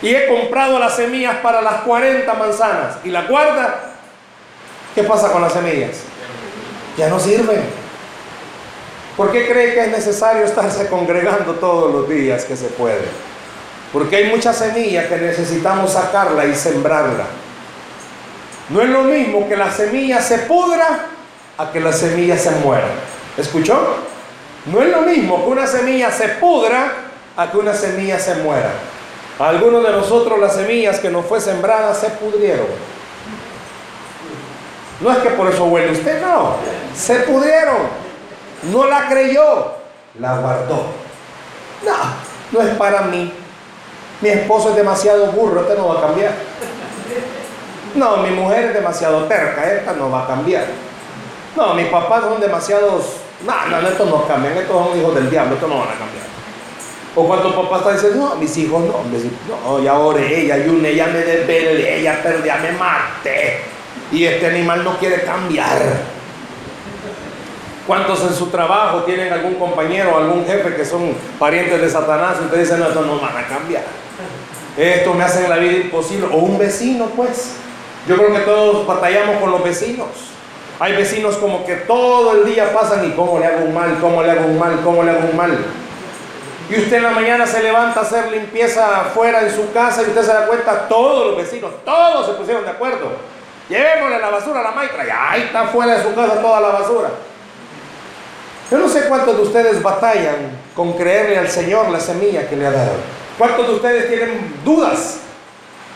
Y 0.00 0.14
he 0.14 0.26
comprado 0.28 0.78
las 0.78 0.96
semillas 0.96 1.36
para 1.36 1.60
las 1.60 1.82
40 1.82 2.32
manzanas. 2.34 2.96
Y 3.04 3.10
la 3.10 3.22
guarda, 3.22 3.97
¿qué 4.98 5.04
pasa 5.04 5.30
con 5.30 5.40
las 5.40 5.52
semillas? 5.52 5.98
Ya 6.96 7.08
no 7.08 7.20
sirven. 7.20 7.62
¿Por 9.16 9.30
qué 9.30 9.48
cree 9.48 9.74
que 9.74 9.82
es 9.82 9.88
necesario 9.88 10.44
estarse 10.44 10.88
congregando 10.88 11.54
todos 11.54 11.92
los 11.92 12.08
días 12.08 12.44
que 12.44 12.56
se 12.56 12.66
puede? 12.66 13.04
Porque 13.92 14.16
hay 14.16 14.24
mucha 14.24 14.52
semilla 14.52 15.08
que 15.08 15.16
necesitamos 15.16 15.92
sacarla 15.92 16.46
y 16.46 16.54
sembrarla. 16.54 17.26
No 18.70 18.82
es 18.82 18.88
lo 18.88 19.04
mismo 19.04 19.48
que 19.48 19.56
la 19.56 19.70
semilla 19.70 20.20
se 20.20 20.38
pudra 20.38 21.06
a 21.56 21.70
que 21.70 21.78
la 21.78 21.92
semilla 21.92 22.36
se 22.36 22.50
muera. 22.50 22.88
¿Escuchó? 23.36 23.98
No 24.66 24.82
es 24.82 24.88
lo 24.88 25.02
mismo 25.02 25.44
que 25.44 25.50
una 25.50 25.66
semilla 25.68 26.10
se 26.10 26.28
pudra 26.28 26.92
a 27.36 27.50
que 27.50 27.56
una 27.56 27.72
semilla 27.72 28.18
se 28.18 28.34
muera. 28.36 28.72
Algunos 29.38 29.84
de 29.84 29.92
nosotros 29.92 30.40
las 30.40 30.56
semillas 30.56 30.98
que 30.98 31.08
nos 31.08 31.24
fue 31.24 31.40
sembrada 31.40 31.94
se 31.94 32.10
pudrieron. 32.10 32.97
No 35.00 35.12
es 35.12 35.18
que 35.18 35.30
por 35.30 35.48
eso 35.48 35.64
huele 35.66 35.92
usted, 35.92 36.20
no. 36.20 36.56
Se 36.94 37.20
pudrieron. 37.20 37.76
No 38.64 38.86
la 38.86 39.08
creyó, 39.08 39.72
la 40.18 40.38
guardó. 40.38 40.86
No, 41.84 41.94
no 42.52 42.66
es 42.66 42.74
para 42.76 43.02
mí. 43.02 43.32
Mi 44.20 44.28
esposo 44.30 44.70
es 44.70 44.76
demasiado 44.76 45.26
burro, 45.26 45.60
este 45.60 45.76
no 45.76 45.88
va 45.88 45.98
a 45.98 46.06
cambiar. 46.06 46.32
No, 47.94 48.16
mi 48.18 48.30
mujer 48.30 48.66
es 48.66 48.74
demasiado 48.74 49.24
terca, 49.24 49.72
esta 49.72 49.92
no 49.92 50.10
va 50.10 50.24
a 50.24 50.26
cambiar. 50.26 50.64
No, 51.54 51.74
mis 51.74 51.86
papás 51.86 52.22
son 52.22 52.40
demasiados. 52.40 53.04
No, 53.46 53.80
no, 53.80 53.88
estos 53.88 54.10
no 54.10 54.26
cambian, 54.26 54.56
estos 54.56 54.88
son 54.88 54.98
hijos 54.98 55.14
del 55.14 55.30
diablo, 55.30 55.54
estos 55.54 55.68
no 55.68 55.78
van 55.78 55.88
a 55.88 55.98
cambiar. 55.98 56.26
O 57.14 57.26
cuando 57.26 57.54
papá 57.54 57.78
está 57.78 57.92
diciendo, 57.92 58.28
no, 58.28 58.34
mis 58.36 58.56
hijos 58.56 58.82
no, 58.82 59.04
no, 59.64 59.82
ya 59.82 59.94
oré, 59.98 60.40
ella 60.40 60.54
ayuné, 60.54 60.94
ya 60.94 61.06
me 61.06 61.20
desvelé, 61.20 62.02
ya 62.02 62.20
perdí, 62.20 62.46
ya 62.48 62.56
me 62.56 62.72
maté. 62.72 63.77
Y 64.10 64.24
este 64.24 64.46
animal 64.46 64.84
no 64.84 64.98
quiere 64.98 65.22
cambiar. 65.22 65.78
¿Cuántos 67.86 68.22
en 68.22 68.34
su 68.34 68.46
trabajo 68.46 69.04
tienen 69.04 69.32
algún 69.32 69.54
compañero 69.54 70.14
o 70.14 70.18
algún 70.18 70.44
jefe 70.44 70.74
que 70.74 70.84
son 70.84 71.14
parientes 71.38 71.80
de 71.80 71.88
Satanás 71.88 72.36
y 72.40 72.44
ustedes 72.44 72.68
dicen, 72.68 72.80
no, 72.80 72.88
esto 72.88 73.02
no 73.02 73.18
van 73.18 73.36
a 73.36 73.46
cambiar? 73.46 73.84
Esto 74.76 75.14
me 75.14 75.24
hace 75.24 75.48
la 75.48 75.56
vida 75.56 75.72
imposible. 75.72 76.26
O 76.32 76.36
un 76.36 76.58
vecino, 76.58 77.06
pues. 77.06 77.54
Yo 78.06 78.16
creo 78.16 78.32
que 78.32 78.40
todos 78.40 78.86
batallamos 78.86 79.38
con 79.38 79.50
los 79.50 79.64
vecinos. 79.64 80.08
Hay 80.80 80.94
vecinos 80.94 81.36
como 81.36 81.66
que 81.66 81.74
todo 81.74 82.32
el 82.32 82.44
día 82.44 82.72
pasan 82.72 83.04
y 83.04 83.12
cómo 83.12 83.38
le 83.38 83.46
hago 83.46 83.64
un 83.64 83.74
mal, 83.74 83.98
cómo 84.00 84.22
le 84.22 84.30
hago 84.30 84.46
un 84.46 84.58
mal, 84.58 84.80
cómo 84.84 85.02
le 85.02 85.10
hago 85.10 85.28
un 85.30 85.36
mal. 85.36 85.58
Y 86.70 86.74
usted 86.76 86.98
en 86.98 87.02
la 87.02 87.10
mañana 87.10 87.46
se 87.46 87.62
levanta 87.62 88.00
a 88.00 88.02
hacer 88.02 88.30
limpieza 88.30 89.00
afuera 89.00 89.40
en 89.40 89.50
su 89.50 89.72
casa 89.72 90.02
y 90.02 90.06
usted 90.06 90.22
se 90.22 90.32
da 90.32 90.46
cuenta, 90.46 90.86
todos 90.86 91.28
los 91.28 91.36
vecinos, 91.38 91.72
todos 91.84 92.26
se 92.26 92.32
pusieron 92.34 92.64
de 92.64 92.70
acuerdo. 92.70 93.12
Llevémosle 93.68 94.18
la 94.18 94.30
basura 94.30 94.60
a 94.60 94.62
la 94.62 94.70
maitra 94.70 95.06
y 95.06 95.10
ahí 95.10 95.42
está 95.42 95.66
fuera 95.68 95.98
de 95.98 96.02
su 96.02 96.14
casa 96.14 96.40
toda 96.40 96.60
la 96.60 96.68
basura. 96.68 97.10
Yo 98.70 98.78
no 98.78 98.88
sé 98.88 99.02
cuántos 99.08 99.36
de 99.36 99.42
ustedes 99.42 99.82
batallan 99.82 100.58
con 100.74 100.94
creerle 100.94 101.38
al 101.38 101.48
Señor 101.48 101.88
la 101.90 102.00
semilla 102.00 102.48
que 102.48 102.56
le 102.56 102.66
ha 102.66 102.70
dado. 102.70 102.92
¿Cuántos 103.36 103.66
de 103.66 103.74
ustedes 103.74 104.08
tienen 104.08 104.60
dudas? 104.64 105.20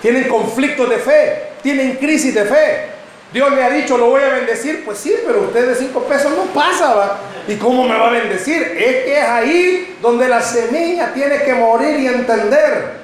¿Tienen 0.00 0.29
conflictos 0.29 0.88
de 0.88 0.97
fe? 0.97 1.43
¿Tienen 1.62 1.97
crisis 1.97 2.35
de 2.35 2.45
fe? 2.45 2.93
Dios 3.33 3.50
le 3.52 3.64
ha 3.64 3.71
dicho, 3.71 3.97
lo 3.97 4.11
voy 4.11 4.23
a 4.23 4.29
bendecir. 4.29 4.85
Pues 4.85 4.99
sí, 4.99 5.14
pero 5.26 5.43
usted 5.43 5.69
de 5.69 5.75
cinco 5.75 6.02
pesos 6.05 6.33
no 6.33 6.45
pasa. 6.52 7.19
¿Y 7.49 7.57
cómo 7.57 7.85
me 7.85 7.97
va 7.97 8.09
a 8.09 8.11
bendecir? 8.11 8.62
Es 8.62 9.05
que 9.05 9.19
es 9.19 9.25
ahí 9.25 9.99
donde 10.00 10.29
la 10.29 10.41
semilla 10.41 11.12
tiene 11.12 11.43
que 11.43 11.55
morir 11.55 11.99
y 11.99 12.07
entender. 12.07 13.01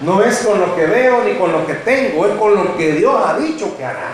No 0.00 0.22
es 0.22 0.38
con 0.38 0.60
lo 0.60 0.76
que 0.76 0.86
veo 0.86 1.24
ni 1.24 1.34
con 1.34 1.52
lo 1.52 1.66
que 1.66 1.74
tengo, 1.74 2.26
es 2.26 2.34
con 2.36 2.54
lo 2.54 2.76
que 2.76 2.92
Dios 2.92 3.14
ha 3.24 3.36
dicho 3.38 3.76
que 3.76 3.84
hará. 3.84 4.10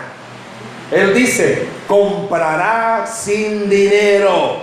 Él 0.91 1.13
dice, 1.13 1.67
comprará 1.87 3.07
sin 3.07 3.69
dinero. 3.69 4.63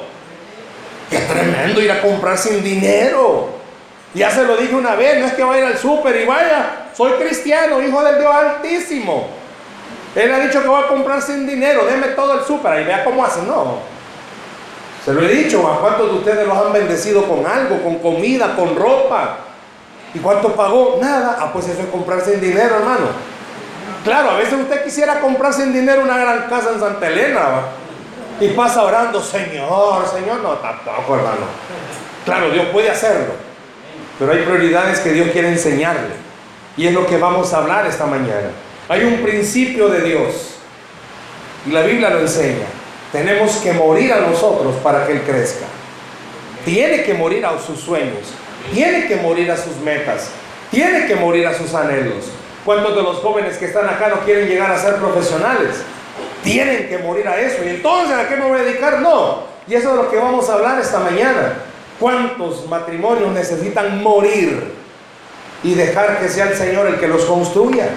Qué 1.09 1.17
tremendo 1.17 1.81
ir 1.81 1.91
a 1.91 2.01
comprar 2.01 2.37
sin 2.37 2.63
dinero. 2.63 3.49
Ya 4.13 4.31
se 4.31 4.43
lo 4.43 4.57
dije 4.57 4.73
una 4.73 4.95
vez, 4.95 5.19
no 5.19 5.27
es 5.27 5.33
que 5.33 5.43
vaya 5.43 5.67
al 5.67 5.77
súper 5.77 6.21
y 6.21 6.25
vaya, 6.25 6.89
soy 6.95 7.11
cristiano, 7.13 7.81
hijo 7.81 8.03
del 8.03 8.19
Dios 8.19 8.33
Altísimo. 8.33 9.27
Él 10.15 10.33
ha 10.33 10.39
dicho 10.39 10.61
que 10.61 10.67
va 10.67 10.81
a 10.81 10.87
comprar 10.87 11.21
sin 11.21 11.47
dinero, 11.47 11.85
déme 11.85 12.07
todo 12.07 12.39
el 12.39 12.45
súper 12.45 12.81
y 12.81 12.85
vea 12.85 13.03
cómo 13.03 13.23
hace. 13.23 13.41
No. 13.43 13.79
Se 15.05 15.13
lo 15.13 15.21
he 15.21 15.29
dicho, 15.29 15.65
¿a 15.67 15.79
cuántos 15.79 16.11
de 16.11 16.17
ustedes 16.17 16.47
los 16.47 16.57
han 16.57 16.73
bendecido 16.73 17.23
con 17.23 17.45
algo, 17.45 17.81
con 17.81 17.99
comida, 17.99 18.55
con 18.55 18.75
ropa? 18.75 19.37
¿Y 20.13 20.19
cuánto 20.19 20.53
pagó? 20.55 20.99
Nada. 21.01 21.37
Ah, 21.39 21.53
pues 21.53 21.67
eso 21.67 21.81
es 21.81 21.87
comprar 21.87 22.21
sin 22.21 22.41
dinero, 22.41 22.75
hermano. 22.75 23.07
Claro, 24.03 24.31
a 24.31 24.37
veces 24.37 24.53
usted 24.53 24.83
quisiera 24.83 25.19
comprar 25.19 25.53
sin 25.53 25.71
dinero 25.71 26.01
una 26.01 26.17
gran 26.17 26.49
casa 26.49 26.71
en 26.73 26.79
Santa 26.79 27.07
Elena, 27.07 27.39
¿va? 27.39 27.63
y 28.41 28.47
pasa 28.49 28.83
orando, 28.83 29.21
Señor, 29.21 30.07
Señor, 30.07 30.41
no, 30.41 30.53
tampoco, 30.53 31.15
hermano. 31.15 31.45
Claro, 32.25 32.49
Dios 32.49 32.65
puede 32.71 32.89
hacerlo, 32.89 33.33
pero 34.17 34.31
hay 34.31 34.39
prioridades 34.39 34.99
que 34.99 35.11
Dios 35.11 35.29
quiere 35.31 35.49
enseñarle. 35.49 36.15
Y 36.75 36.87
es 36.87 36.93
lo 36.93 37.05
que 37.05 37.17
vamos 37.17 37.53
a 37.53 37.57
hablar 37.57 37.85
esta 37.85 38.07
mañana. 38.07 38.49
Hay 38.89 39.03
un 39.03 39.21
principio 39.21 39.89
de 39.89 40.01
Dios, 40.01 40.55
y 41.67 41.71
la 41.71 41.83
Biblia 41.83 42.09
lo 42.09 42.21
enseña. 42.21 42.65
Tenemos 43.11 43.57
que 43.57 43.73
morir 43.73 44.11
a 44.13 44.21
nosotros 44.21 44.75
para 44.81 45.05
que 45.05 45.13
Él 45.13 45.21
crezca. 45.21 45.65
Tiene 46.65 47.03
que 47.03 47.13
morir 47.13 47.45
a 47.45 47.59
sus 47.59 47.79
sueños, 47.79 48.33
tiene 48.73 49.07
que 49.07 49.15
morir 49.17 49.51
a 49.51 49.57
sus 49.57 49.77
metas, 49.77 50.29
tiene 50.69 51.07
que 51.07 51.15
morir 51.15 51.47
a 51.47 51.53
sus 51.53 51.73
anhelos. 51.73 52.31
¿Cuántos 52.65 52.95
de 52.95 53.01
los 53.01 53.17
jóvenes 53.17 53.57
que 53.57 53.65
están 53.65 53.89
acá 53.89 54.09
no 54.09 54.19
quieren 54.19 54.47
llegar 54.47 54.71
a 54.71 54.77
ser 54.77 54.95
profesionales? 54.95 55.83
Tienen 56.43 56.87
que 56.87 56.97
morir 56.99 57.27
a 57.27 57.39
eso. 57.39 57.63
Y 57.63 57.69
entonces, 57.69 58.15
¿a 58.15 58.27
qué 58.27 58.35
me 58.35 58.45
voy 58.45 58.59
a 58.59 58.63
dedicar? 58.63 58.99
No. 58.99 59.43
Y 59.67 59.75
eso 59.75 59.89
es 59.91 59.95
lo 59.95 60.11
que 60.11 60.17
vamos 60.17 60.49
a 60.49 60.53
hablar 60.53 60.79
esta 60.79 60.99
mañana. 60.99 61.53
¿Cuántos 61.99 62.67
matrimonios 62.67 63.31
necesitan 63.31 64.01
morir 64.03 64.73
y 65.63 65.73
dejar 65.73 66.19
que 66.19 66.29
sea 66.29 66.49
el 66.49 66.55
Señor 66.55 66.87
el 66.87 66.99
que 66.99 67.07
los 67.07 67.25
construya? 67.25 67.89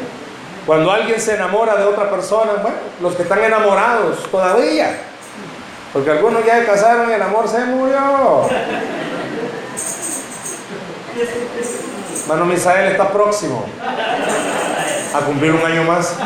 Cuando 0.67 0.91
alguien 0.91 1.21
se 1.21 1.35
enamora 1.35 1.77
de 1.77 1.85
otra 1.85 2.11
persona, 2.11 2.53
bueno, 2.63 2.77
los 3.01 3.15
que 3.15 3.23
están 3.23 3.43
enamorados 3.45 4.31
todavía, 4.31 4.99
porque 5.93 6.11
algunos 6.11 6.45
ya 6.45 6.61
se 6.61 6.67
casaron 6.67 7.11
y 7.11 7.13
el 7.13 7.23
amor 7.23 7.49
se 7.49 7.65
murió. 7.67 8.49
Mano 12.29 12.45
Misael 12.47 12.93
está 12.93 13.09
próximo 13.11 13.67
a 15.15 15.21
cumplir 15.21 15.53
un 15.53 15.65
año 15.65 15.85
más. 15.85 16.17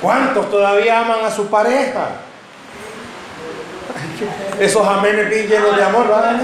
¿Cuántos 0.00 0.50
todavía 0.50 1.00
aman 1.00 1.24
a 1.24 1.30
su 1.30 1.48
pareja? 1.48 2.08
Esos 4.60 4.86
amenes 4.86 5.28
bien 5.30 5.48
llenos 5.48 5.76
de 5.76 5.82
amor, 5.82 6.06
¿verdad? 6.08 6.36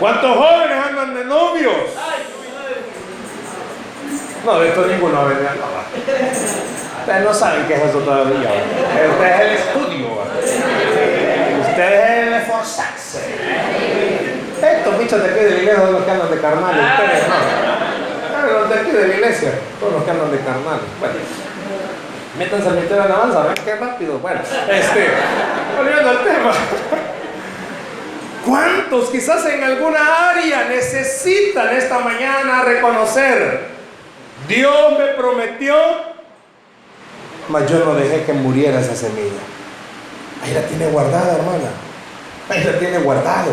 ¿Cuántos 0.00 0.36
jóvenes 0.36 0.86
andan 0.88 1.14
de 1.14 1.24
novios? 1.24 1.74
No, 4.44 4.60
de 4.60 4.68
esto 4.68 4.86
ninguno 4.86 5.26
venido 5.26 5.48
Ustedes 7.00 7.24
no 7.24 7.34
saben 7.34 7.66
qué 7.66 7.74
es 7.74 7.82
eso 7.82 7.98
todavía. 7.98 8.50
Ustedes 9.10 9.34
es 9.34 9.40
el 9.40 9.52
estudio. 9.54 10.08
Es 11.82 12.26
el 12.26 12.34
esforzarse. 12.34 13.20
Estos 14.62 14.98
bichos 14.98 15.22
de 15.22 15.30
aquí 15.30 15.40
de 15.40 15.50
la 15.50 15.56
iglesia 15.58 15.82
son 15.82 15.92
los 15.92 16.04
que 16.04 16.10
andan 16.10 16.30
de 16.30 16.40
carnal. 16.40 16.74
Ustedes 16.74 17.28
no 17.28 17.66
los 18.52 18.68
de 18.68 18.74
aquí 18.80 18.90
de 18.90 19.08
la 19.08 19.14
iglesia, 19.14 19.52
todos 19.80 19.92
los 19.94 20.04
que 20.04 20.10
andan 20.10 20.30
de 20.30 20.38
carnal. 20.38 20.80
Bueno, 21.00 21.14
métanse 22.38 22.68
al 22.68 22.74
ministerio 22.74 23.02
de 23.02 23.12
alabanza, 23.12 23.42
ven 23.42 23.54
qué 23.64 23.76
rápido. 23.76 24.18
Bueno, 24.18 24.40
este, 24.70 25.08
volviendo 25.76 26.10
al 26.10 26.24
tema. 26.24 26.52
¿Cuántos 28.44 29.10
quizás 29.10 29.44
en 29.46 29.64
alguna 29.64 30.30
área 30.30 30.68
necesitan 30.68 31.74
esta 31.74 31.98
mañana 31.98 32.62
reconocer? 32.62 33.76
Dios 34.46 34.98
me 34.98 35.06
prometió, 35.14 35.74
mas 37.48 37.68
yo 37.68 37.84
no 37.84 37.94
dejé 37.94 38.22
que 38.22 38.32
muriera 38.32 38.80
esa 38.80 38.94
semilla. 38.94 39.55
Ahí 40.46 40.54
la 40.54 40.62
tiene 40.62 40.86
guardada, 40.86 41.36
hermana. 41.36 41.70
Ahí 42.48 42.62
la 42.62 42.78
tiene 42.78 42.98
guardado. 42.98 43.52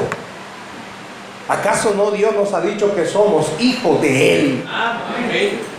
¿Acaso 1.49 1.93
no 1.95 2.12
Dios 2.12 2.34
nos 2.36 2.53
ha 2.53 2.62
dicho 2.62 2.95
que 2.95 3.06
somos 3.06 3.51
hijos 3.60 3.99
de 4.01 4.36
Él? 4.39 4.65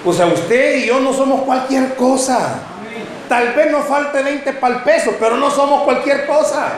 O 0.05 0.12
sea, 0.12 0.27
usted 0.27 0.79
y 0.79 0.87
yo 0.87 0.98
no 1.00 1.12
somos 1.12 1.42
cualquier 1.42 1.94
cosa. 1.94 2.59
Tal 3.29 3.53
vez 3.55 3.70
nos 3.70 3.87
falte 3.87 4.22
20 4.22 4.53
para 4.55 4.77
el 4.77 4.83
peso, 4.83 5.14
pero 5.18 5.37
no 5.37 5.50
somos 5.50 5.85
cualquier 5.85 6.27
cosa. 6.27 6.72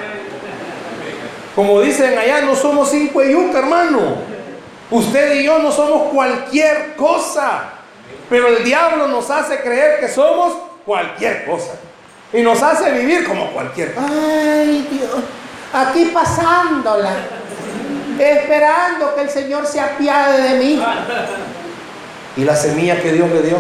Como 1.55 1.81
dicen 1.81 2.17
allá, 2.19 2.43
no 2.43 2.55
somos 2.55 2.91
cinco 2.91 3.25
yuca, 3.25 3.59
hermano. 3.59 4.17
Usted 4.91 5.41
y 5.41 5.45
yo 5.45 5.59
no 5.59 5.73
somos 5.73 6.13
cualquier 6.13 6.95
cosa. 6.95 7.71
Pero 8.29 8.49
el 8.49 8.63
diablo 8.63 9.09
nos 9.09 9.31
hace 9.31 9.61
creer 9.61 9.99
que 9.99 10.09
somos 10.09 10.53
cualquier 10.85 11.47
cosa. 11.47 11.73
Y 12.37 12.43
nos 12.43 12.63
hace 12.63 12.93
vivir 12.93 13.25
como 13.25 13.51
cualquier. 13.51 13.95
Ay, 13.97 14.87
Dios. 14.91 15.11
Aquí 15.73 16.11
pasándola 16.13 17.11
esperando 18.19 19.15
que 19.15 19.23
el 19.23 19.31
Señor 19.31 19.67
se 19.67 19.81
apiade 19.81 20.43
de 20.43 20.59
mí. 20.59 20.83
Y 22.37 22.45
la 22.45 22.55
semilla 22.55 23.01
que 23.01 23.13
Dios 23.13 23.31
le 23.31 23.43
dio, 23.43 23.57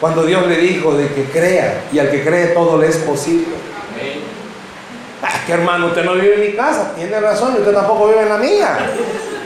cuando 0.00 0.24
Dios 0.24 0.46
le 0.46 0.56
dijo 0.56 0.94
de 0.94 1.08
que 1.08 1.24
crea 1.24 1.84
y 1.92 1.98
al 1.98 2.10
que 2.10 2.24
cree 2.24 2.48
todo 2.48 2.78
le 2.78 2.88
es 2.88 2.96
posible. 2.96 3.54
Ah, 3.74 3.84
que 5.46 5.52
hermano, 5.52 5.86
usted 5.86 6.04
no 6.04 6.14
vive 6.14 6.34
en 6.34 6.40
mi 6.40 6.52
casa, 6.52 6.92
tiene 6.94 7.18
razón, 7.20 7.54
usted 7.54 7.72
tampoco 7.72 8.08
vive 8.08 8.22
en 8.22 8.28
la 8.28 8.36
mía. 8.36 8.78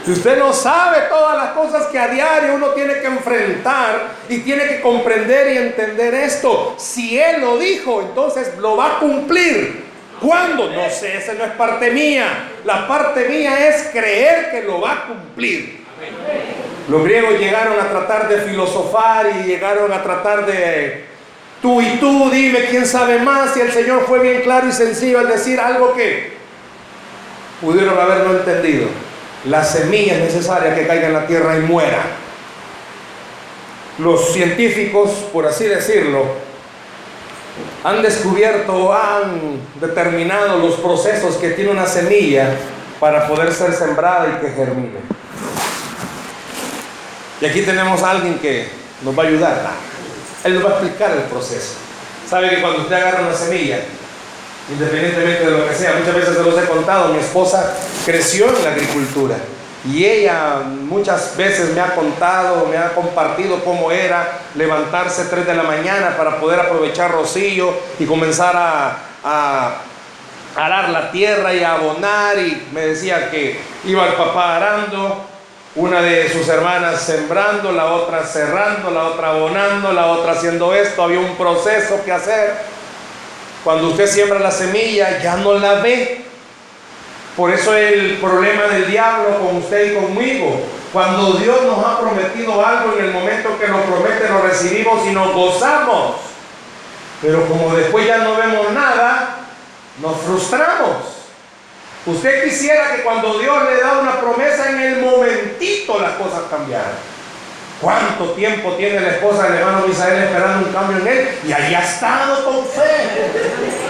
Si 0.04 0.12
usted 0.12 0.38
no 0.38 0.52
sabe 0.52 0.98
todas 1.08 1.36
las 1.36 1.50
cosas 1.52 1.86
que 1.86 1.98
a 1.98 2.08
diario 2.08 2.56
uno 2.56 2.68
tiene 2.68 3.00
que 3.00 3.06
enfrentar 3.06 4.08
y 4.28 4.38
tiene 4.40 4.66
que 4.66 4.80
comprender 4.82 5.52
y 5.52 5.56
entender 5.58 6.12
esto, 6.12 6.74
si 6.76 7.18
Él 7.18 7.40
lo 7.40 7.56
dijo, 7.56 8.02
entonces 8.02 8.58
lo 8.58 8.76
va 8.76 8.96
a 8.96 8.98
cumplir. 8.98 9.84
¿Cuándo? 10.20 10.70
No 10.70 10.90
sé, 10.90 11.16
esa 11.16 11.32
no 11.34 11.44
es 11.44 11.52
parte 11.52 11.90
mía. 11.90 12.50
La 12.64 12.86
parte 12.86 13.28
mía 13.28 13.68
es 13.68 13.88
creer 13.92 14.50
que 14.50 14.62
lo 14.62 14.80
va 14.80 14.92
a 14.92 15.06
cumplir. 15.06 15.84
Los 16.88 17.02
griegos 17.02 17.38
llegaron 17.38 17.80
a 17.80 17.88
tratar 17.88 18.28
de 18.28 18.42
filosofar 18.42 19.26
y 19.40 19.44
llegaron 19.44 19.90
a 19.90 20.02
tratar 20.02 20.44
de 20.44 21.13
tú 21.64 21.80
y 21.80 21.96
tú, 21.96 22.28
dime 22.30 22.66
quién 22.66 22.86
sabe 22.86 23.20
más. 23.20 23.56
Y 23.56 23.60
el 23.60 23.72
Señor 23.72 24.04
fue 24.06 24.18
bien 24.18 24.42
claro 24.42 24.68
y 24.68 24.72
sencillo 24.72 25.18
al 25.18 25.28
decir 25.28 25.58
algo 25.58 25.94
que 25.94 26.36
pudieron 27.62 27.98
haberlo 27.98 28.36
entendido. 28.36 28.88
La 29.46 29.64
semilla 29.64 30.16
es 30.16 30.34
necesaria 30.34 30.74
que 30.74 30.86
caiga 30.86 31.06
en 31.06 31.14
la 31.14 31.26
tierra 31.26 31.56
y 31.56 31.60
muera. 31.60 32.02
Los 33.98 34.34
científicos, 34.34 35.10
por 35.32 35.46
así 35.46 35.64
decirlo, 35.64 36.26
han 37.82 38.02
descubierto, 38.02 38.92
han 38.92 39.58
determinado 39.80 40.58
los 40.58 40.74
procesos 40.74 41.36
que 41.36 41.50
tiene 41.50 41.70
una 41.70 41.86
semilla 41.86 42.56
para 43.00 43.26
poder 43.26 43.50
ser 43.54 43.72
sembrada 43.72 44.36
y 44.36 44.44
que 44.44 44.52
germine. 44.52 44.98
Y 47.40 47.46
aquí 47.46 47.62
tenemos 47.62 48.02
a 48.02 48.10
alguien 48.10 48.38
que 48.38 48.68
nos 49.02 49.18
va 49.18 49.22
a 49.22 49.26
ayudar. 49.26 49.93
Él 50.44 50.54
nos 50.54 50.64
va 50.64 50.68
a 50.68 50.72
explicar 50.72 51.10
el 51.12 51.22
proceso. 51.24 51.74
Sabe 52.28 52.50
que 52.50 52.60
cuando 52.60 52.82
usted 52.82 52.94
agarra 52.94 53.22
una 53.22 53.34
semilla, 53.34 53.80
independientemente 54.70 55.44
de 55.44 55.50
lo 55.50 55.68
que 55.68 55.74
sea, 55.74 55.94
muchas 55.98 56.14
veces 56.14 56.36
se 56.36 56.42
los 56.42 56.62
he 56.62 56.66
contado, 56.66 57.12
mi 57.12 57.18
esposa 57.18 57.74
creció 58.04 58.48
en 58.48 58.64
la 58.64 58.70
agricultura. 58.70 59.36
Y 59.86 60.04
ella 60.04 60.62
muchas 60.66 61.36
veces 61.36 61.74
me 61.74 61.80
ha 61.80 61.94
contado, 61.94 62.66
me 62.66 62.78
ha 62.78 62.94
compartido 62.94 63.62
cómo 63.62 63.90
era 63.90 64.38
levantarse 64.54 65.26
3 65.26 65.46
de 65.46 65.54
la 65.54 65.62
mañana 65.62 66.16
para 66.16 66.40
poder 66.40 66.60
aprovechar 66.60 67.12
rocío 67.12 67.74
y 67.98 68.06
comenzar 68.06 68.56
a, 68.56 68.96
a 69.22 69.82
arar 70.56 70.88
la 70.88 71.10
tierra 71.10 71.52
y 71.52 71.62
a 71.62 71.74
abonar. 71.74 72.38
Y 72.38 72.66
me 72.72 72.86
decía 72.86 73.30
que 73.30 73.60
iba 73.84 74.06
el 74.06 74.14
papá 74.14 74.56
arando, 74.56 75.26
una 75.76 76.00
de 76.00 76.32
sus 76.32 76.48
hermanas 76.48 77.00
sembrando, 77.00 77.72
la 77.72 77.86
otra 77.86 78.24
cerrando, 78.24 78.90
la 78.90 79.04
otra 79.04 79.30
abonando, 79.30 79.92
la 79.92 80.06
otra 80.06 80.32
haciendo 80.32 80.74
esto. 80.74 81.02
Había 81.02 81.20
un 81.20 81.36
proceso 81.36 82.02
que 82.04 82.12
hacer. 82.12 82.54
Cuando 83.64 83.88
usted 83.88 84.06
siembra 84.06 84.38
la 84.38 84.50
semilla, 84.50 85.20
ya 85.22 85.36
no 85.36 85.54
la 85.54 85.74
ve 85.74 86.24
por 87.36 87.50
eso 87.50 87.74
el 87.76 88.18
problema 88.18 88.64
del 88.64 88.86
diablo 88.88 89.38
con 89.40 89.56
usted 89.56 89.92
y 89.92 89.94
conmigo. 89.96 90.60
Cuando 90.92 91.32
Dios 91.32 91.62
nos 91.64 91.84
ha 91.84 91.98
prometido 91.98 92.64
algo, 92.64 92.96
en 92.96 93.06
el 93.06 93.12
momento 93.12 93.58
que 93.58 93.66
nos 93.66 93.80
promete, 93.82 94.28
lo 94.28 94.42
recibimos 94.42 95.04
y 95.04 95.10
nos 95.10 95.32
gozamos. 95.32 96.16
Pero 97.20 97.44
como 97.48 97.74
después 97.74 98.06
ya 98.06 98.18
no 98.18 98.36
vemos 98.36 98.70
nada, 98.72 99.38
nos 100.00 100.16
frustramos. 100.18 101.23
Usted 102.06 102.44
quisiera 102.44 102.94
que 102.94 103.02
cuando 103.02 103.38
Dios 103.38 103.62
le 103.64 103.80
da 103.80 103.98
una 103.98 104.20
promesa, 104.20 104.70
en 104.70 104.80
el 104.80 104.96
momentito 105.00 105.98
las 106.00 106.12
cosas 106.12 106.42
cambiaran. 106.50 106.92
¿Cuánto 107.80 108.30
tiempo 108.32 108.72
tiene 108.72 109.00
la 109.00 109.08
esposa 109.10 109.44
del 109.44 109.58
hermano 109.58 109.86
Misael 109.86 110.22
esperando 110.24 110.66
un 110.66 110.72
cambio 110.72 110.98
en 110.98 111.06
él? 111.06 111.38
Y 111.44 111.52
ahí 111.52 111.74
ha 111.74 111.82
estado 111.82 112.44
con 112.44 112.64
fe. 112.66 113.08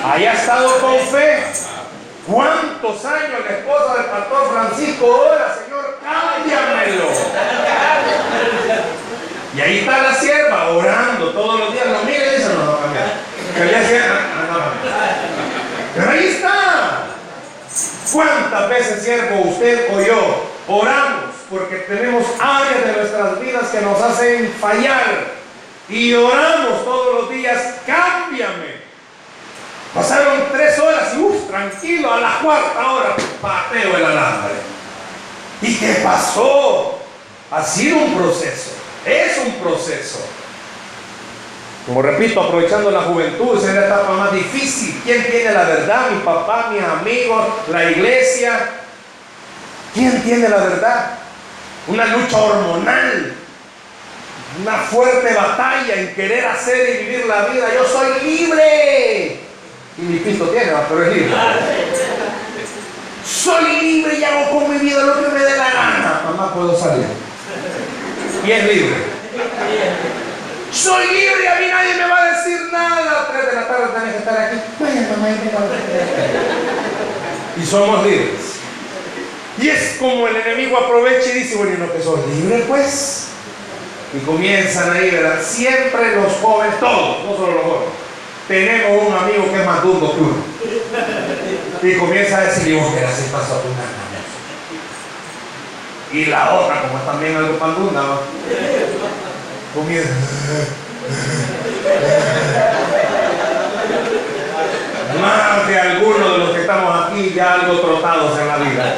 Ahí 0.05 0.27
ha 0.27 0.33
estado 0.33 0.79
con 0.79 0.98
fe. 1.00 1.42
¿Cuántos 2.27 3.05
años 3.05 3.40
la 3.48 3.57
esposa 3.57 3.94
del 3.96 4.07
pastor 4.07 4.53
Francisco 4.53 5.07
ora, 5.07 5.57
Señor, 5.62 5.98
cámbiamelo? 6.03 7.09
Y 9.57 9.61
ahí 9.61 9.79
está 9.81 10.03
la 10.03 10.14
sierva 10.14 10.70
orando 10.70 11.31
todos 11.31 11.61
los 11.61 11.72
días. 11.72 11.87
No, 11.87 12.03
mire, 12.05 12.37
dice, 12.37 12.48
no, 12.55 12.64
no, 12.64 12.81
cambiar. 12.81 13.12
Pero 15.94 16.11
ahí 16.11 16.27
está. 16.27 16.54
¿Cuántas 18.14 18.68
veces, 18.68 19.03
siervo, 19.03 19.40
usted 19.50 19.92
o 19.92 20.00
yo 20.00 20.44
oramos 20.68 21.35
porque 21.50 21.79
tenemos 21.79 22.24
áreas 22.38 22.87
de 22.87 22.92
nuestras 22.92 23.40
vidas 23.40 23.68
que 23.70 23.81
nos 23.81 24.00
hacen 24.00 24.55
fallar? 24.61 25.33
Y 25.88 26.14
oramos 26.14 26.85
todos 26.85 27.22
los 27.22 27.31
días, 27.31 27.74
cámbiame. 27.85 28.85
Pasaron 29.92 30.44
tres 30.53 30.79
horas 30.79 31.12
y 31.16 31.22
uff, 31.22 31.48
tranquilo, 31.48 32.12
a 32.12 32.20
la 32.20 32.38
cuarta 32.38 32.92
hora 32.92 33.16
pateo 33.42 33.96
el 33.96 34.05
alambre. 34.05 34.55
¿Y 35.61 35.74
qué 35.74 35.94
pasó? 36.05 37.00
Ha 37.50 37.64
sido 37.64 37.96
un 37.98 38.14
proceso, 38.14 38.70
es 39.05 39.38
un 39.38 39.55
proceso. 39.55 40.20
Como 41.87 42.01
repito, 42.01 42.40
aprovechando 42.40 42.90
la 42.90 43.03
juventud, 43.03 43.59
es 43.59 43.75
la 43.75 43.87
etapa 43.87 44.12
más 44.12 44.33
difícil. 44.33 45.01
¿Quién 45.05 45.23
tiene 45.31 45.53
la 45.53 45.64
verdad? 45.64 46.11
Mi 46.11 46.18
papá, 46.20 46.70
mis 46.73 46.83
amigos, 46.83 47.47
la 47.70 47.90
iglesia. 47.90 48.70
¿Quién 49.92 50.23
tiene 50.23 50.49
la 50.49 50.57
verdad? 50.57 51.11
Una 51.87 52.07
lucha 52.07 52.38
hormonal, 52.38 53.35
una 54.62 54.77
fuerte 54.79 55.35
batalla 55.35 55.94
en 55.94 56.14
querer 56.14 56.47
hacer 56.47 56.88
y 56.88 57.05
vivir 57.05 57.27
la 57.27 57.44
vida. 57.47 57.66
Yo 57.75 57.85
soy 57.87 58.25
libre. 58.25 59.40
Y 59.99 60.03
mi 60.03 60.18
piso 60.20 60.47
tiene, 60.47 60.73
pero 60.88 61.05
es 61.05 61.14
libre. 61.14 61.35
Soy 63.25 63.81
libre 63.81 64.18
y 64.18 64.25
hago 64.25 64.59
con 64.59 64.70
mi 64.70 64.79
vida 64.79 65.03
lo 65.03 65.23
que 65.23 65.29
me 65.29 65.44
dé 65.44 65.57
la 65.57 65.70
gana. 65.70 66.23
Mamá, 66.25 66.55
puedo 66.55 66.79
salir. 66.79 67.07
Y 68.47 68.51
es 68.51 68.64
libre. 68.64 68.94
Soy 70.75 71.07
libre 71.07 71.49
a 71.49 71.61
mí 71.61 71.67
nadie 71.69 71.95
me 71.95 72.09
va 72.09 72.23
a 72.23 72.37
decir 72.37 72.61
nada. 72.73 73.29
Tres 73.31 73.47
de 73.47 73.55
la 73.55 73.69
tarde 73.69 73.87
tenés 73.95 74.13
que 74.13 74.19
estar 74.19 74.39
aquí. 74.39 74.57
Vaya, 74.81 75.09
mamá, 75.17 75.29
y 77.57 77.65
somos 77.65 78.05
libres. 78.05 78.55
Y 79.57 79.69
es 79.69 79.97
como 80.01 80.27
el 80.27 80.37
enemigo 80.37 80.77
aprovecha 80.77 81.31
y 81.31 81.39
dice, 81.39 81.55
bueno, 81.57 81.75
¿y 81.75 81.79
no 81.79 81.93
que 81.93 82.03
sos 82.03 82.27
libre 82.27 82.65
pues? 82.67 83.29
Y 84.13 84.19
comienzan 84.27 84.93
ahí, 84.93 85.11
¿verdad? 85.11 85.41
Siempre 85.41 86.17
los 86.17 86.33
jóvenes, 86.43 86.81
todos, 86.81 87.25
no 87.25 87.37
solo 87.37 87.53
los 87.53 87.63
jóvenes 87.63 88.05
tenemos 88.49 89.07
un 89.07 89.15
amigo 89.15 89.51
que 89.51 89.61
es 89.61 89.67
más 89.67 89.83
duro 89.83 90.15
que 90.15 90.21
uno. 90.21 90.35
Y 91.83 91.99
comienza 91.99 92.39
a 92.39 92.45
decir, 92.45 92.77
vos 92.77 92.95
qué 92.95 93.05
así 93.05 93.31
pasó 93.33 93.61
tu 93.61 93.69
Y 96.17 96.27
la 96.27 96.55
otra, 96.55 96.83
como 96.83 96.99
es 96.99 97.07
también 97.07 97.37
algo 97.37 97.59
pandunda, 97.59 98.03
Más 105.21 105.69
de 105.69 105.81
algunos 105.81 106.33
de 106.33 106.39
los 106.39 106.51
que 106.51 106.61
estamos 106.61 107.07
aquí 107.07 107.33
ya 107.35 107.55
algo 107.55 107.81
trotados 107.81 108.39
en 108.39 108.49
la 108.49 108.57
vida. 108.59 108.95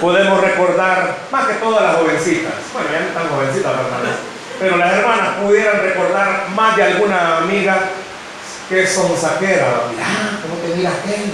Podemos 0.00 0.40
recordar, 0.40 1.18
más 1.30 1.46
que 1.46 1.54
todas 1.54 1.82
las 1.82 1.96
jovencitas, 1.96 2.52
bueno, 2.72 2.88
ya 2.92 3.00
no 3.00 3.06
están 3.06 3.28
jovencitas, 3.28 3.72
pero 4.58 4.76
las 4.76 4.92
hermanas 4.92 5.36
pudieran 5.42 5.80
recordar 5.80 6.48
más 6.54 6.76
de 6.76 6.82
alguna 6.82 7.38
amiga 7.38 7.78
que 8.68 8.86
son 8.86 9.16
saquera, 9.16 9.82
mira, 9.90 10.06
¿cómo 10.42 10.56
te 10.56 10.74
mira 10.76 10.90
aquel? 10.90 11.30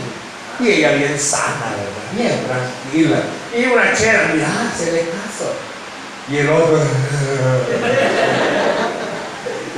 Y 0.61 0.69
ella 0.69 0.93
bien 0.93 1.19
sana, 1.19 1.73
¿verdad? 1.77 2.13
Bien 2.15 2.47
tranquila. 2.47 3.23
Y 3.57 3.73
una 3.73 3.95
chera, 3.95 4.31
mira, 4.33 4.49
se 4.77 4.93
le 4.93 5.01
casó. 5.01 5.72
Y 6.33 6.39
el 6.39 6.49
otro. 6.49 6.81